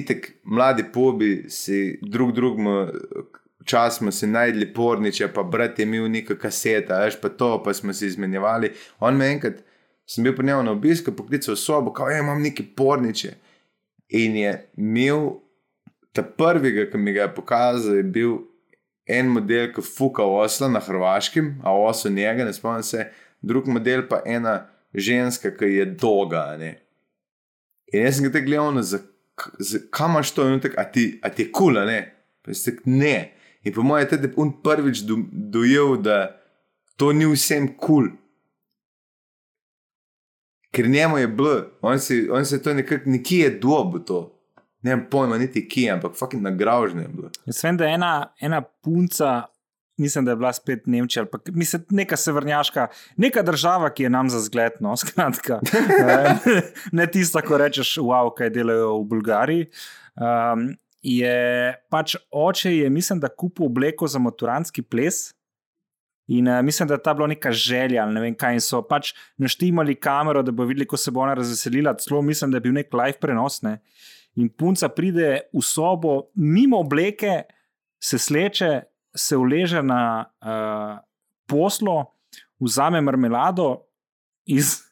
[0.00, 2.78] itek, mladi pobi si drug drugmu.
[3.68, 7.74] Čas smo si najdli porniče, pa brat je imel neka kaseta, veš pa to, pa
[7.76, 8.70] smo si izmenjevali.
[9.04, 9.60] On me enkrat,
[10.08, 13.34] sem bil pri njemu na obisku, poklical sobo, kao, imam neki porniče.
[14.08, 15.28] In je imel
[16.16, 18.38] ta prvi, ki mi ga je pokazal, je bil
[19.08, 23.10] en model, ki fuka osla na Hrvaškem, a osla njega, ne spomnim se,
[23.42, 24.62] drug model pa ena
[24.94, 26.56] ženska, ki je dolga.
[26.56, 26.78] Ne?
[27.92, 28.80] In jaz sem ga te gledal,
[29.92, 32.00] kam imaš to, in tako, a ti, a ti je kul, ne?
[32.44, 33.37] Pa si tak, ne.
[33.64, 36.36] In po mojem, je on prvič do, dojel, da
[36.96, 38.10] to ni vsem kul.
[40.72, 44.38] Ker njemu je bilo, on se je to nekako, nekje je dobo to
[44.82, 47.30] ne vem pojma, niti ki, ampak fucking nagražen je bil.
[47.48, 49.32] Jaz vem, da je ena, ena punca,
[49.98, 52.86] mislim, da je bila spet Nemčija, ali mislim, neka severnjaška,
[53.16, 55.60] neka država, ki je nam za zgled, no, skratka.
[56.98, 59.70] ne tista, ko rečeš, wow, kaj delajo v Bulgariji.
[60.18, 60.70] Um,
[61.02, 65.28] je pač oče, je, mislim, da kupil obleko za motorantski ples.
[66.28, 68.58] In uh, mislim, da je ta bila neka želja, ne vem kaj.
[68.58, 71.96] In so pač naštimali kamero, da bo videli, ko se bo ona razveselila.
[72.02, 73.62] Celo mislim, da je bil nek live prenos.
[73.62, 73.78] Ne.
[74.36, 77.42] In punca pride v sobo, mimo obleke,
[78.02, 78.82] se sleče,
[79.16, 80.98] se uleže na uh,
[81.48, 82.12] poslo,
[82.60, 83.88] vzame marmelado
[84.46, 84.88] iz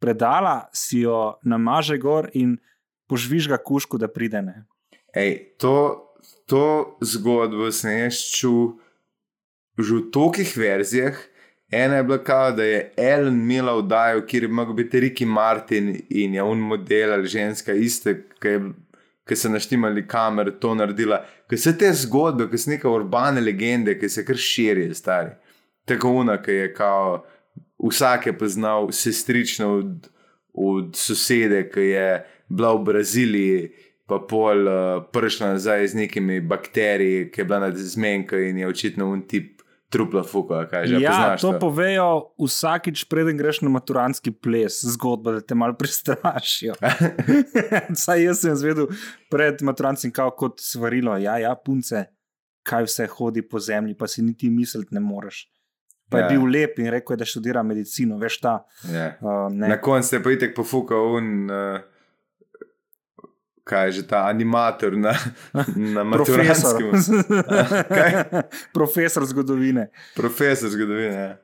[0.00, 2.56] predala, si jo namaže gor in
[3.08, 4.42] požvižga kušku, da pride.
[5.14, 5.74] Ej, to,
[6.46, 8.78] to zgodbo sem jaz čutil
[9.80, 11.16] že v tolikih verzijah.
[11.72, 15.94] Ena je bila, kao, da je Ellen imela vdajo, kjer je mogel biti Ricky Martin
[16.10, 18.60] in je un model ali ženska, iste, ki je
[19.30, 21.20] ki so naštemali kamer, to naredila.
[21.46, 25.36] Ker se te zgodbe, ki so neke urbane legende, ki se kar širijo, stari.
[25.86, 27.24] tako una, ki je kao,
[27.78, 30.08] vsak je poznal sestrično od,
[30.54, 32.08] od sosede, ki je
[32.48, 33.70] bila v Braziliji,
[34.10, 34.74] pa pol uh,
[35.14, 39.60] prišla nazaj z nekimi bakteriji, ki je bila nad zmenka in je očitno un tip
[39.90, 40.64] trupla fuka.
[40.70, 42.06] Kaj, že, Ja, poznaš to povejo
[42.38, 46.74] vsakič, preden greš na maturantski ples, zgodba, da te malo prestrašijo.
[48.02, 48.90] Saj jaz sem zvedel
[49.30, 52.04] pred maturantskim kao kot svarilo, ja, ja, punce,
[52.66, 55.46] kaj vse hodi po zemlji, pa si niti misliti ne moreš.
[56.10, 56.28] Pa je Ja.
[56.34, 58.56] bil lep in rekel, je, da študira medicino, veš ta.
[58.90, 59.12] Ja.
[59.22, 59.68] Uh, ne.
[59.70, 61.50] Na koncu je pa itek pofukal un.
[61.50, 61.78] Uh,
[63.64, 65.12] Kaj je že ta animator na,
[65.94, 66.04] na?
[67.88, 68.10] Kaj?
[68.76, 69.90] Profesor zgodovine.
[70.16, 71.14] Profesor zgodovine.
[71.14, 71.36] Ja.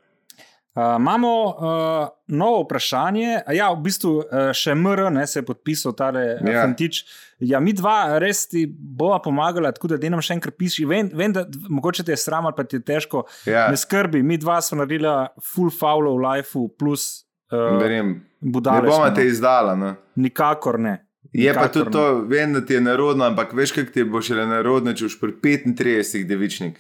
[0.77, 3.41] Uh, imamo uh, novo vprašanje.
[3.57, 6.63] Ja, v bistvu uh, še MR ne, se je podpisal ta Ja.
[6.63, 7.05] fantič.
[7.41, 10.85] Ja, mi dva res ti bova pomagala, tako da denam še enkrat piši.
[10.85, 13.25] Vem, vem, da mogoče ti je sram ali pa ti je težko.
[13.49, 18.19] Ja, Ne skrbi, mi dva smo naredila full foul v lifeu, plus uh, verjem.
[18.21, 18.81] Ne budale.
[18.81, 19.27] bomo smo, te no.
[19.27, 19.75] izdala.
[19.77, 19.95] No.
[20.17, 21.06] Nikakor ne.
[21.37, 24.47] Je pa tudi to, vem, da ti je narodno, ampak veš, kako ti bo šele
[24.49, 26.79] narodno, če boš pri 35 devičnik.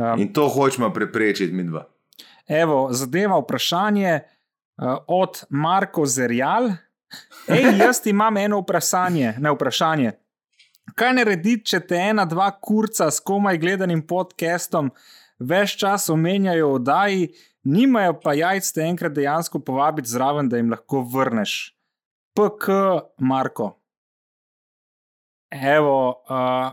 [0.00, 1.84] Um, In to hočemo preprečiti, mi dva.
[2.48, 6.70] Evo, zadeva vprašanje uh, od Marko Zerjal.
[7.50, 10.14] Ej, jaz imam eno vprašanje, ne vprašanje.
[10.96, 14.88] Kaj narediti, če te ena, dva kurca s komaj gledanim podcastom
[15.40, 17.28] več čas omenjajo v oddaji,
[17.64, 21.74] nimajo pa jajc te enkrat dejansko povabiti zraven, da jim lahko vrneš?
[22.34, 22.66] PK
[23.18, 23.76] Marko.
[25.50, 26.72] Evo, uh,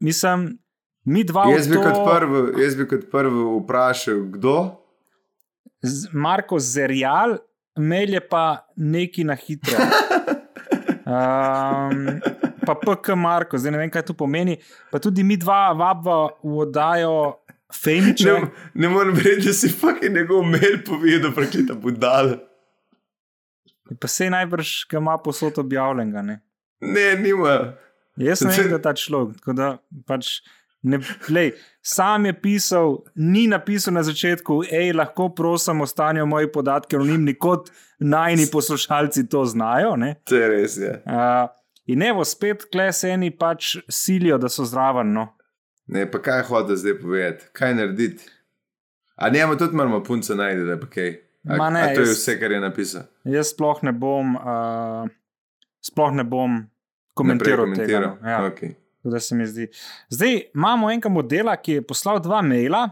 [0.00, 0.58] mislim,
[1.04, 4.56] mi dva Jaz bi, to- kot prvi, jaz bi kot prvi vprašal, kdo?
[5.82, 7.36] Z Marko Zerjal,
[7.78, 9.78] mail je pa neki na hitro.
[11.06, 12.18] Um,
[12.66, 14.56] pa PK Marko, zdaj ne vem, kaj to pomeni.
[14.90, 17.12] Pa tudi mi dva vabva v oddajo
[17.70, 18.26] Femiče.
[18.26, 22.40] Ne, ne morem verjeti, da si fucking njegov mail povedal, preklita budala.
[24.00, 26.22] Pa se najbrž ga ima posod objavljenega.
[26.22, 26.40] Ne?
[26.80, 27.76] Ne, nima.
[28.16, 29.44] Jaz ne vem, da ta človek.
[29.56, 29.76] Da,
[30.08, 30.40] pač,
[30.82, 30.98] ne,
[31.32, 31.52] lej,
[31.84, 37.70] sam je pisal, ni napisal na začetku, hej, lahko prosim, ostanijo moji podatki anonimni, kot
[38.00, 39.94] najni poslušalci to znajo.
[40.00, 40.14] Ne?
[40.30, 40.78] To je res.
[40.80, 40.94] Je.
[41.04, 41.48] Uh,
[41.92, 45.12] in evo, spet kleseni pač silijo, da so zraven.
[45.16, 45.28] No.
[45.92, 48.32] Ne, pa kaj hoče zdaj povedati, kaj narediti?
[49.16, 51.14] A njemu tudi moramo punce najti, da je pa kaj.
[51.48, 53.02] A, ne, a to je jaz- vse, kar je napisal.
[53.24, 55.06] Jaz sploh ne bom, uh,
[55.80, 56.64] sploh ne bom
[57.14, 58.00] komentiral Naprej tega.
[58.00, 58.18] no.
[58.22, 58.74] Ja, Okay.
[59.04, 59.68] da se mi zdi.
[60.08, 62.90] Zdaj imamo enega modela, ki je poslal dva maila.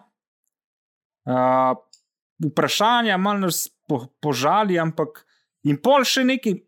[1.24, 1.74] Uh,
[2.40, 5.24] vprašanja, malo nas po, požali, ampak
[5.64, 6.60] in pol še neki.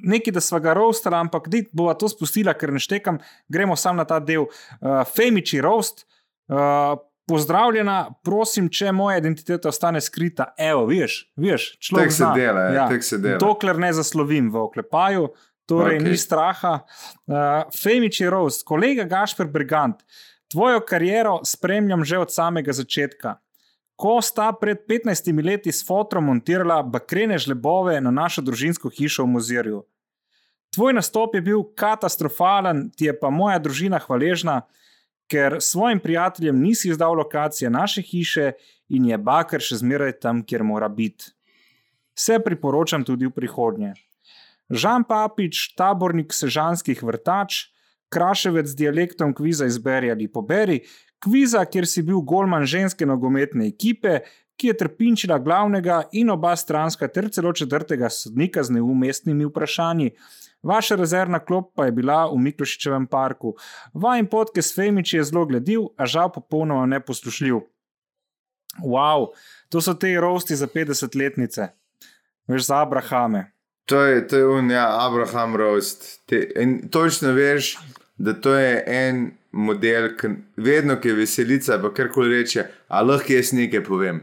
[0.00, 3.16] Nekaj, da smo ga roastali, ampak da bova to spustila, ker ne štekam,
[3.48, 4.44] gremo sam na ta del.
[4.78, 6.04] Uh, Femiči roast,
[6.48, 6.94] uh,
[7.28, 10.52] pozdravljena, prosim, če moja identiteta ostane skrita.
[10.58, 12.30] Evo, veš, veš, človek Tek se zna.
[12.36, 13.40] dela, ja, tek se dela.
[13.42, 15.28] Dokler ne zaslovim v oklepaju,
[15.68, 16.06] torej okay.
[16.08, 16.72] ni straha.
[17.28, 20.00] Uh, Femič je roast, kolega Gašper Brigant,
[20.52, 23.36] tvojo kariero spremljam že od samega začetka.
[23.98, 29.34] Ko sta pred 15 leti s fotrom montirala bakrene žlebove na našo družinsko hišo v
[29.34, 29.80] Mozirju.
[30.74, 34.62] Tvoj nastop je bil katastrofalen, ti je pa moja družina hvaležna,
[35.28, 38.52] ker svojim prijateljem nisi izdal lokacije naše hiše
[38.88, 41.32] in je baker še zmeraj tam, kjer mora biti.
[42.18, 43.92] Vse priporočam tudi v prihodnje.
[44.68, 47.68] Žan Papič, tabornik sežanskih vrtač,
[48.12, 50.80] kraševec z dialektom kviza izberi ali poberi,
[51.24, 54.20] kviza, kjer si bil golman ženske nogometne ekipe,
[54.58, 60.10] ki je trpinčila glavnega in oba stranska ter celo četrtega sodnika z neumestnimi vprašanji.
[60.62, 63.54] Vaša rezervna klop pa je bila v Miklošičevem parku.
[63.94, 67.60] Vajen podcast Femič je zelo gledil, a žal popolnoma neposlušljiv.
[68.82, 69.32] Wow,
[69.68, 71.68] to so te rosti za 50-letnice,
[72.46, 73.52] veš za Abrahame.
[73.88, 76.26] To je, to je un, ja, Abraham Roast.
[76.26, 77.78] Te, in točno veš,
[78.18, 83.32] da to je en model, ki vedno, ki je veselica, pa karkoli reče, a lahko
[83.32, 84.20] jaz nekaj povem.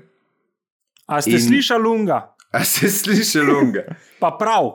[1.08, 2.36] A ste In- slišali lunga?
[2.52, 3.84] A se sliši lunga?
[4.26, 4.72] Pa prav.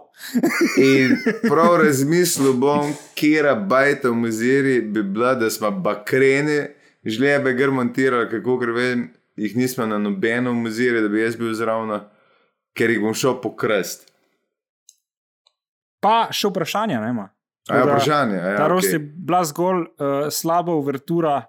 [0.79, 6.69] In prav razmislil bom, kera bajta v muziri bi bila, da smo bakrene
[7.05, 11.35] žlebe gr montirali, kako ker vem, jih nismo na nobeno v muziri, da bi jaz
[11.37, 11.97] bil zraven,
[12.79, 14.07] ker jih bom šel po krst.
[15.99, 17.27] Pa še vprašanja nema.
[17.71, 18.37] A je Tako da vprašanje?
[18.37, 19.13] Ja, Ta rost je okay.
[19.27, 21.41] bila zgolj uh, slaba uvertura.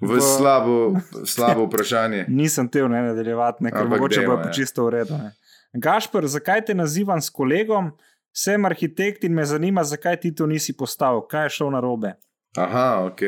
[0.00, 2.26] V slabo, slabo vprašanje.
[2.38, 4.54] Nisem te v ne nadaljevati, ne, ker Ampak mogoče dajmo, bo pa ja.
[4.54, 5.18] čisto v redu.
[5.18, 5.34] Ne.
[5.74, 7.90] Gašpr, zakaj te nazivam s kolegom?
[8.34, 12.14] Sem arhitekt in me zanima, zakaj ti to nisi postavil, kaj je šlo na robe.
[12.56, 13.22] Aha, ok.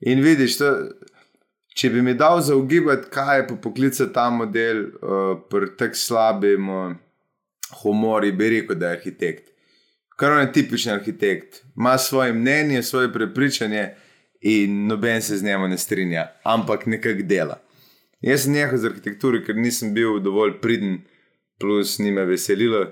[0.00, 0.70] In vidiš, to,
[1.78, 5.98] če bi mi dal za ugibati, kaj je po poklicu ta model, uh, pri tako
[5.98, 6.96] slabem uh,
[7.82, 9.52] humorju, bi rekel, da je arhitekt.
[10.18, 13.94] Kar on je tipičen arhitekt, ima svoje mnenje, svoje prepričanje
[14.40, 17.60] in noben se z njim ne strinja, ampak nekako dela.
[18.20, 20.98] Jaz sem nehal z arhitekturo, ker nisem bil dovolj pridn,
[21.58, 22.86] plus ni me veselilo,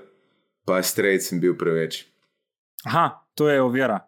[0.67, 2.03] pa strejc sem bil preveč.
[2.85, 3.99] Aha, to je ovira.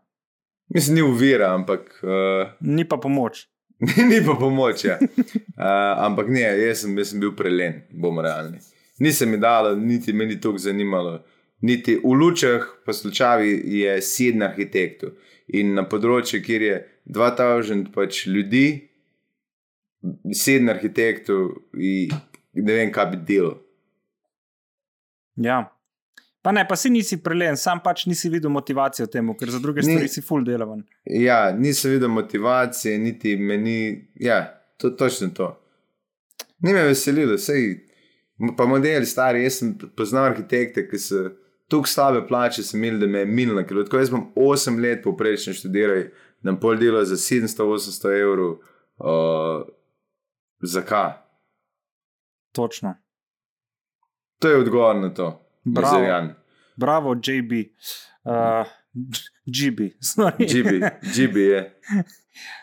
[0.70, 2.00] Mislim, ni uvira, ampak.
[2.04, 3.48] Uh, ni pa pomoč.
[4.10, 4.86] ni pa pomoč.
[4.86, 5.00] Ja.
[5.02, 8.60] Uh, ampak ne, jaz sem, jaz sem bil prelen, bomo realni.
[9.00, 11.24] Nisem mi dal, niti me ni toliko zanimalo.
[11.62, 15.16] Niti v lučah, pa slučavi, je sedem arhitektov.
[15.58, 16.76] In na področju, kjer je
[17.10, 18.68] 2000 pač ljudi,
[20.36, 22.14] sedem arhitektov, in
[22.62, 23.58] ne vem, kaj bi delal.
[25.40, 25.64] Ja.
[26.42, 29.60] Pa ne, pa si nisi prelen, sam pač nisi videl motivacije v tem, ker za
[29.60, 30.86] druge stvari Ni, si full delavan.
[31.04, 34.46] Ja, nisem videl motivacije, niti meni, ja,
[34.80, 35.50] to je točno to.
[36.64, 37.74] Ni me veselilo, sej,
[38.56, 41.26] pa model stari, jaz sem poznal arhitekte, ki so
[41.70, 45.04] tukaj slabe plače, sem imel, da me je milno, ker tako jaz bom 8 let
[45.04, 46.08] poprečno študiral,
[46.44, 48.56] da pol delo za 700-800 evrov,
[49.04, 49.68] uh,
[50.64, 51.18] zakaj?
[52.56, 52.96] Točno.
[54.40, 55.46] To je odgovor na to.
[55.64, 56.34] Bravo,
[56.76, 57.52] Bravo JB.
[58.24, 58.68] Uh,
[59.46, 59.80] GB,
[60.38, 60.72] GB,
[61.16, 61.62] GB je.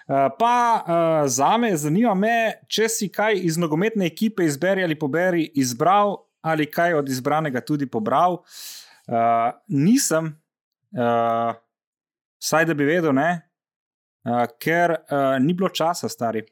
[0.09, 4.97] Uh, pa uh, za me, zanima me, če si kaj iz nogometne ekipe izberi ali
[4.97, 8.39] poberi, izbral ali kaj od izbranega tudi pobral.
[9.05, 10.31] Uh, nisem,
[10.97, 11.51] uh,
[12.39, 13.29] saj da bi vedel, ne,
[14.25, 16.47] uh, ker uh, ni bilo časa, stari.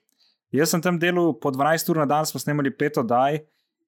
[0.53, 3.41] Jaz sem tam delal po 12 ur na dan, smo snemali pet oddaj.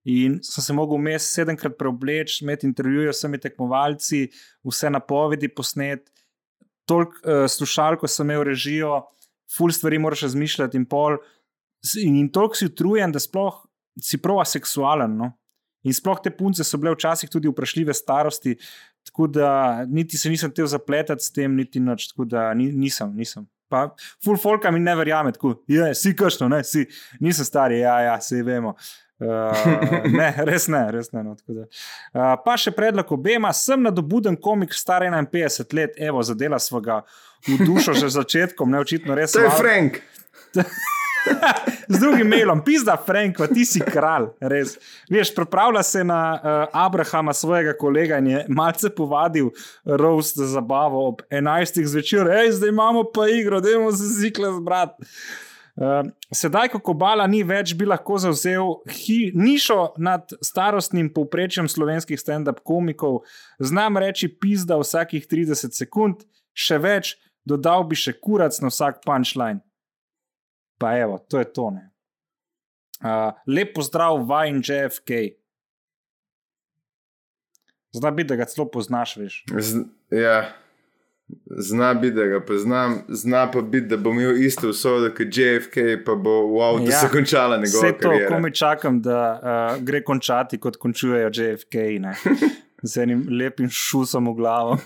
[0.06, 4.26] In sem se mogel vmes sedemkrat preobleči, imeti intervjuje s vsemi tekmovalci,
[4.66, 6.04] vse napovedi posnet,
[6.86, 9.00] toliko uh, slušalko sem imel režijo,
[9.56, 11.18] full stvari moraš razmišljati in pol.
[12.02, 13.64] In, in toliko si utrujen, da sploh
[14.02, 15.16] si prava seksualen.
[15.18, 15.32] No?
[15.86, 18.56] In sploh te punce so bile včasih tudi vprašljive starosti,
[19.06, 19.50] tako da
[19.86, 23.46] niti se nisem tev zapletati s tem, niti noč, tako da ni, nisem, nisem.
[23.70, 23.88] Pa,
[24.22, 26.84] full folka mi ne verjame, tako, je, si kašno, ne, si,
[27.22, 28.76] nisem star, ja, ja, se vemo.
[29.16, 31.22] Uh, ne, res ne, res ne.
[31.24, 36.82] No, uh, pa še predlog obema, sem nadobuden komik, star 51 let, evo, zadela smo
[36.84, 37.00] ga
[37.48, 39.32] v dušo že začetkom, ne očitno res.
[39.32, 40.02] To je Frank.
[41.88, 44.76] Z drugim mailom, pizda, Frank, ti si kralj, res.
[45.10, 49.48] Veš, pripravlja se na uh, Abrahama, svojega kolega, in je malce povadil
[49.84, 51.82] roast za zabavo ob 11.
[51.88, 55.08] zvečer, hej, zdaj imamo pa igro, da imamo se zikle zbrati.
[55.76, 62.16] Uh, sedaj, ko Kobala ni več, bi lahko zauzel hi, nišo nad starostnim povprečjem slovenskih
[62.16, 63.26] stand-up komikov,
[63.60, 66.24] znam reči pizda vsakih 30 sekund,
[66.56, 67.12] še več,
[67.44, 69.60] dodal bi še kurac na vsak punčline.
[70.80, 71.84] Pa evo, to je tone.
[73.04, 75.36] Uh, lep pozdrav, vajen JFK.
[77.96, 79.42] Zdaj bi, da ga celo poznaš, veš.
[79.52, 80.40] Z, ja.
[81.58, 86.04] Zna biti, da ga poznam, zna pa biti, da bo imel isto usodo kot JFK,
[86.06, 88.00] pa bo v avtu ja, se končala njegova pot.
[88.00, 91.74] Vse to, ko mi čakam, da uh, gre končati, kot končujejo JFK,
[92.82, 94.72] z enim lepim šusom v glavo.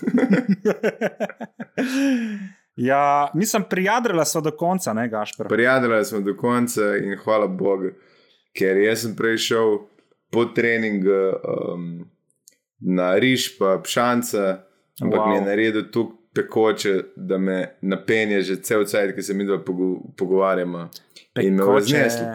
[2.90, 5.48] ja, mislim, prijadrila smo do konca, ne Gašpor.
[5.48, 7.92] Prijadrila smo do konca in hvala Bogu,
[8.56, 9.76] ker jaz sem prej šel
[10.32, 12.08] po treningu um,
[12.80, 14.64] na riš, pa pšanca,
[15.02, 15.28] ampak wow.
[15.28, 19.59] mi je naredil tukaj pekoče, da me napenje že cel cel, ki se mi dva
[20.16, 20.89] pogovarjamo.
[21.43, 22.27] In me vznesli.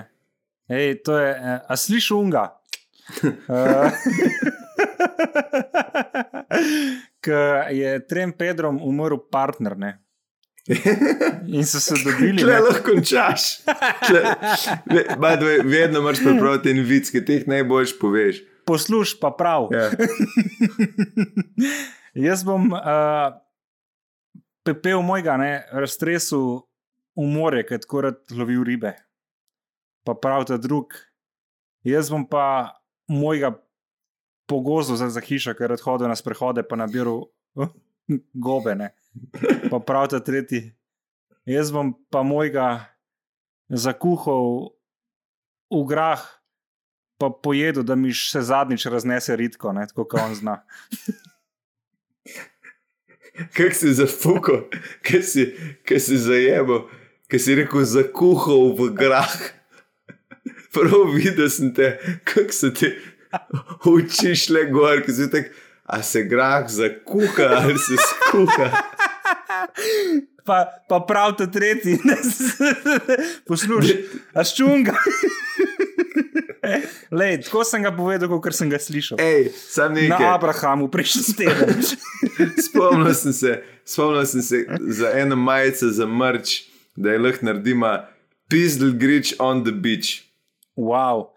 [0.69, 2.61] Ej, to je, eh, a slišiš unga?
[7.21, 9.77] Ker je trem Pedrom umrl partner.
[9.77, 10.05] Ne?
[11.57, 12.41] In so se dobili.
[12.41, 13.41] Če lahko končaš,
[15.63, 18.41] vedno moraš prebrati en vic, ki ti najboljš poveš.
[18.65, 19.69] Poslušaj pa prav.
[19.69, 19.93] Yeah.
[19.93, 20.07] Ja.
[22.25, 22.79] Jaz bom uh,
[24.65, 26.41] pepel mojega, ne, raztresu
[27.15, 28.95] v more, ker tako rad lovil ribe.
[30.05, 30.93] Pa prav ta drug.
[31.85, 32.75] Jaz bom pa
[33.09, 33.53] mojega
[34.49, 37.27] pogozu za, za hišo, ker rad hodil na sprehode, pa nabiral
[37.57, 37.69] uh,
[38.33, 38.75] gobe.
[38.77, 38.91] Ne.
[39.71, 40.73] Pa prav ta tretji.
[41.45, 42.89] Jaz bom pa mojega
[43.69, 44.73] zakuhal
[45.69, 46.25] v grah.
[47.15, 50.55] Pa pojedu, da mi še zadnjič raznese ritko, tako kot on zna.
[53.55, 54.63] Kaj si zafukal,
[55.05, 55.45] kaj si,
[55.99, 56.85] si zajel,
[57.31, 59.35] kaj si rekel, zakuhal v grah.
[60.75, 61.95] Prav videl sem te,
[62.27, 62.89] kako se ti
[63.87, 65.51] učiš le gor, ki si tak,
[65.85, 68.69] a se grah zakuha ali se skuha.
[70.45, 71.99] pa, pa prav to tretji.
[73.47, 74.03] Poslušaj,
[74.35, 74.95] a ščunga.
[77.11, 79.19] Lej, tako sem ga povedal, kot sem ga slišal.
[79.21, 80.35] Ej, sam Na.
[80.35, 81.79] Abrahamu, prejšnji teden.
[82.67, 86.65] Spomnil sem se, spomnil sem se za eno majico za mrč,
[86.95, 88.07] da je lahko naredima
[88.49, 90.25] Pizdle Grič on the beach.
[90.77, 91.35] Wow.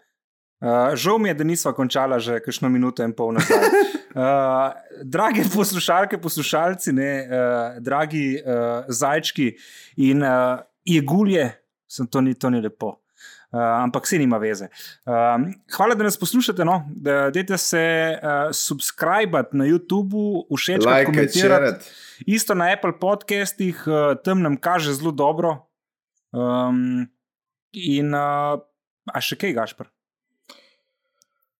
[0.59, 3.63] Uh, žal mi je, da nisva končala že kakšno minuto in pol nazaj.
[4.11, 4.75] Uh,
[5.15, 9.53] drage poslušalke, poslušalci, ne, uh, dragi uh, zajčki
[10.03, 11.47] in uh, jegulje,
[11.87, 12.97] sem to ni, to ni lepo.
[13.51, 14.67] Uh, ampak se nima veze.
[15.09, 16.65] Um, hvala, da nas poslušate.
[16.65, 16.83] No.
[16.93, 17.81] Da, dajte se
[18.13, 21.89] uh, subskrbati na YouTubu, všeč, Like, komentirati.
[22.27, 25.65] Isto na Apple podcastih, uh, tam nam kaže zelo dobro.
[26.31, 27.09] Um,
[27.73, 28.61] in uh,
[29.09, 29.89] a še kaj, Gašpr?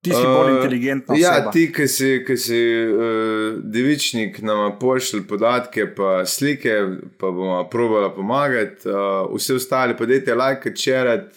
[0.06, 1.18] Ti si uh, bolj Uh, inteligentna.
[1.18, 1.52] Ja, oseba.
[1.58, 6.78] ti, ki si, ki si uh, devičnik, nam pošlji podatke, pa slike,
[7.18, 8.86] pa bomo probali pomagati.
[8.86, 11.34] Uh, vsi ostali, pa dajte like, čerat.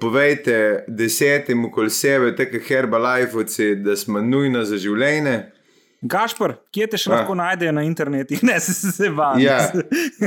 [0.00, 0.56] Povejte
[0.88, 5.36] desetim okoli sebe, tako herbalajfovci, da smo nujno za življenje.
[6.02, 7.14] Gašpr, kje te še Ah.
[7.14, 8.34] lahko najdejo na internetu?
[8.42, 9.38] Ne, se se, vam.
[9.40, 9.72] Ja,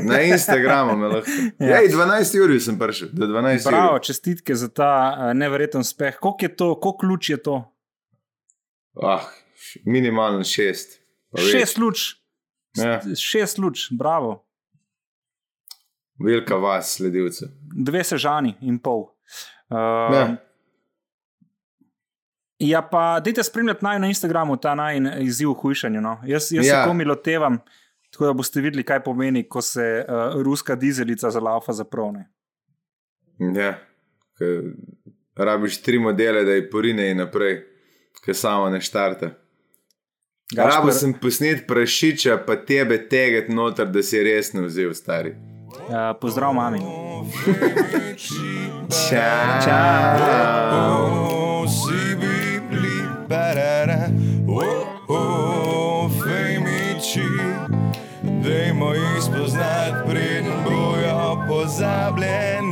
[0.03, 1.31] na Instagramu me lahko.
[1.59, 1.79] Ja.
[1.79, 4.01] Ej, 12 ur sem prišel, do 12 Bravo, ur.
[4.01, 6.15] čestitke za ta uh, neverjeten uspeh.
[6.19, 7.55] Koliko je to, koliko ključ je to?
[9.03, 9.23] Ah,
[9.85, 10.99] minimalno šest.
[11.51, 12.15] Šest luč.
[12.75, 12.99] Ja.
[13.15, 14.43] Šest luč, bravo.
[16.19, 17.47] Velika vas, sledilce.
[17.75, 19.07] Dve sežani in pol.
[19.69, 20.37] Uh, Ja.
[22.61, 26.01] Ja, pa dajte spremljati naj na Instagramu ta naj izziv v hujšanju.
[26.01, 26.19] No.
[26.25, 26.83] Jaz, jaz ja.
[26.83, 27.57] Se komi lotevam,
[28.11, 32.27] tako da boste videli, kaj pomeni, ko se uh, ruska dizelica za laufa zaprone.
[33.39, 33.73] Ja,
[35.35, 37.63] rabiš tri modele, da je porine in naprej,
[38.25, 39.31] ki samo ne štarte.
[40.57, 45.33] Rabo sem posnet prašiča, pa tebe teget noter, da si res ne vzel, stari.
[45.89, 46.79] Uh, pozdrav, mami.
[49.65, 50.51] Čau.
[56.21, 57.23] Femiči,
[58.43, 62.70] dajmo jih spoznati, preden bojo pozabljeni.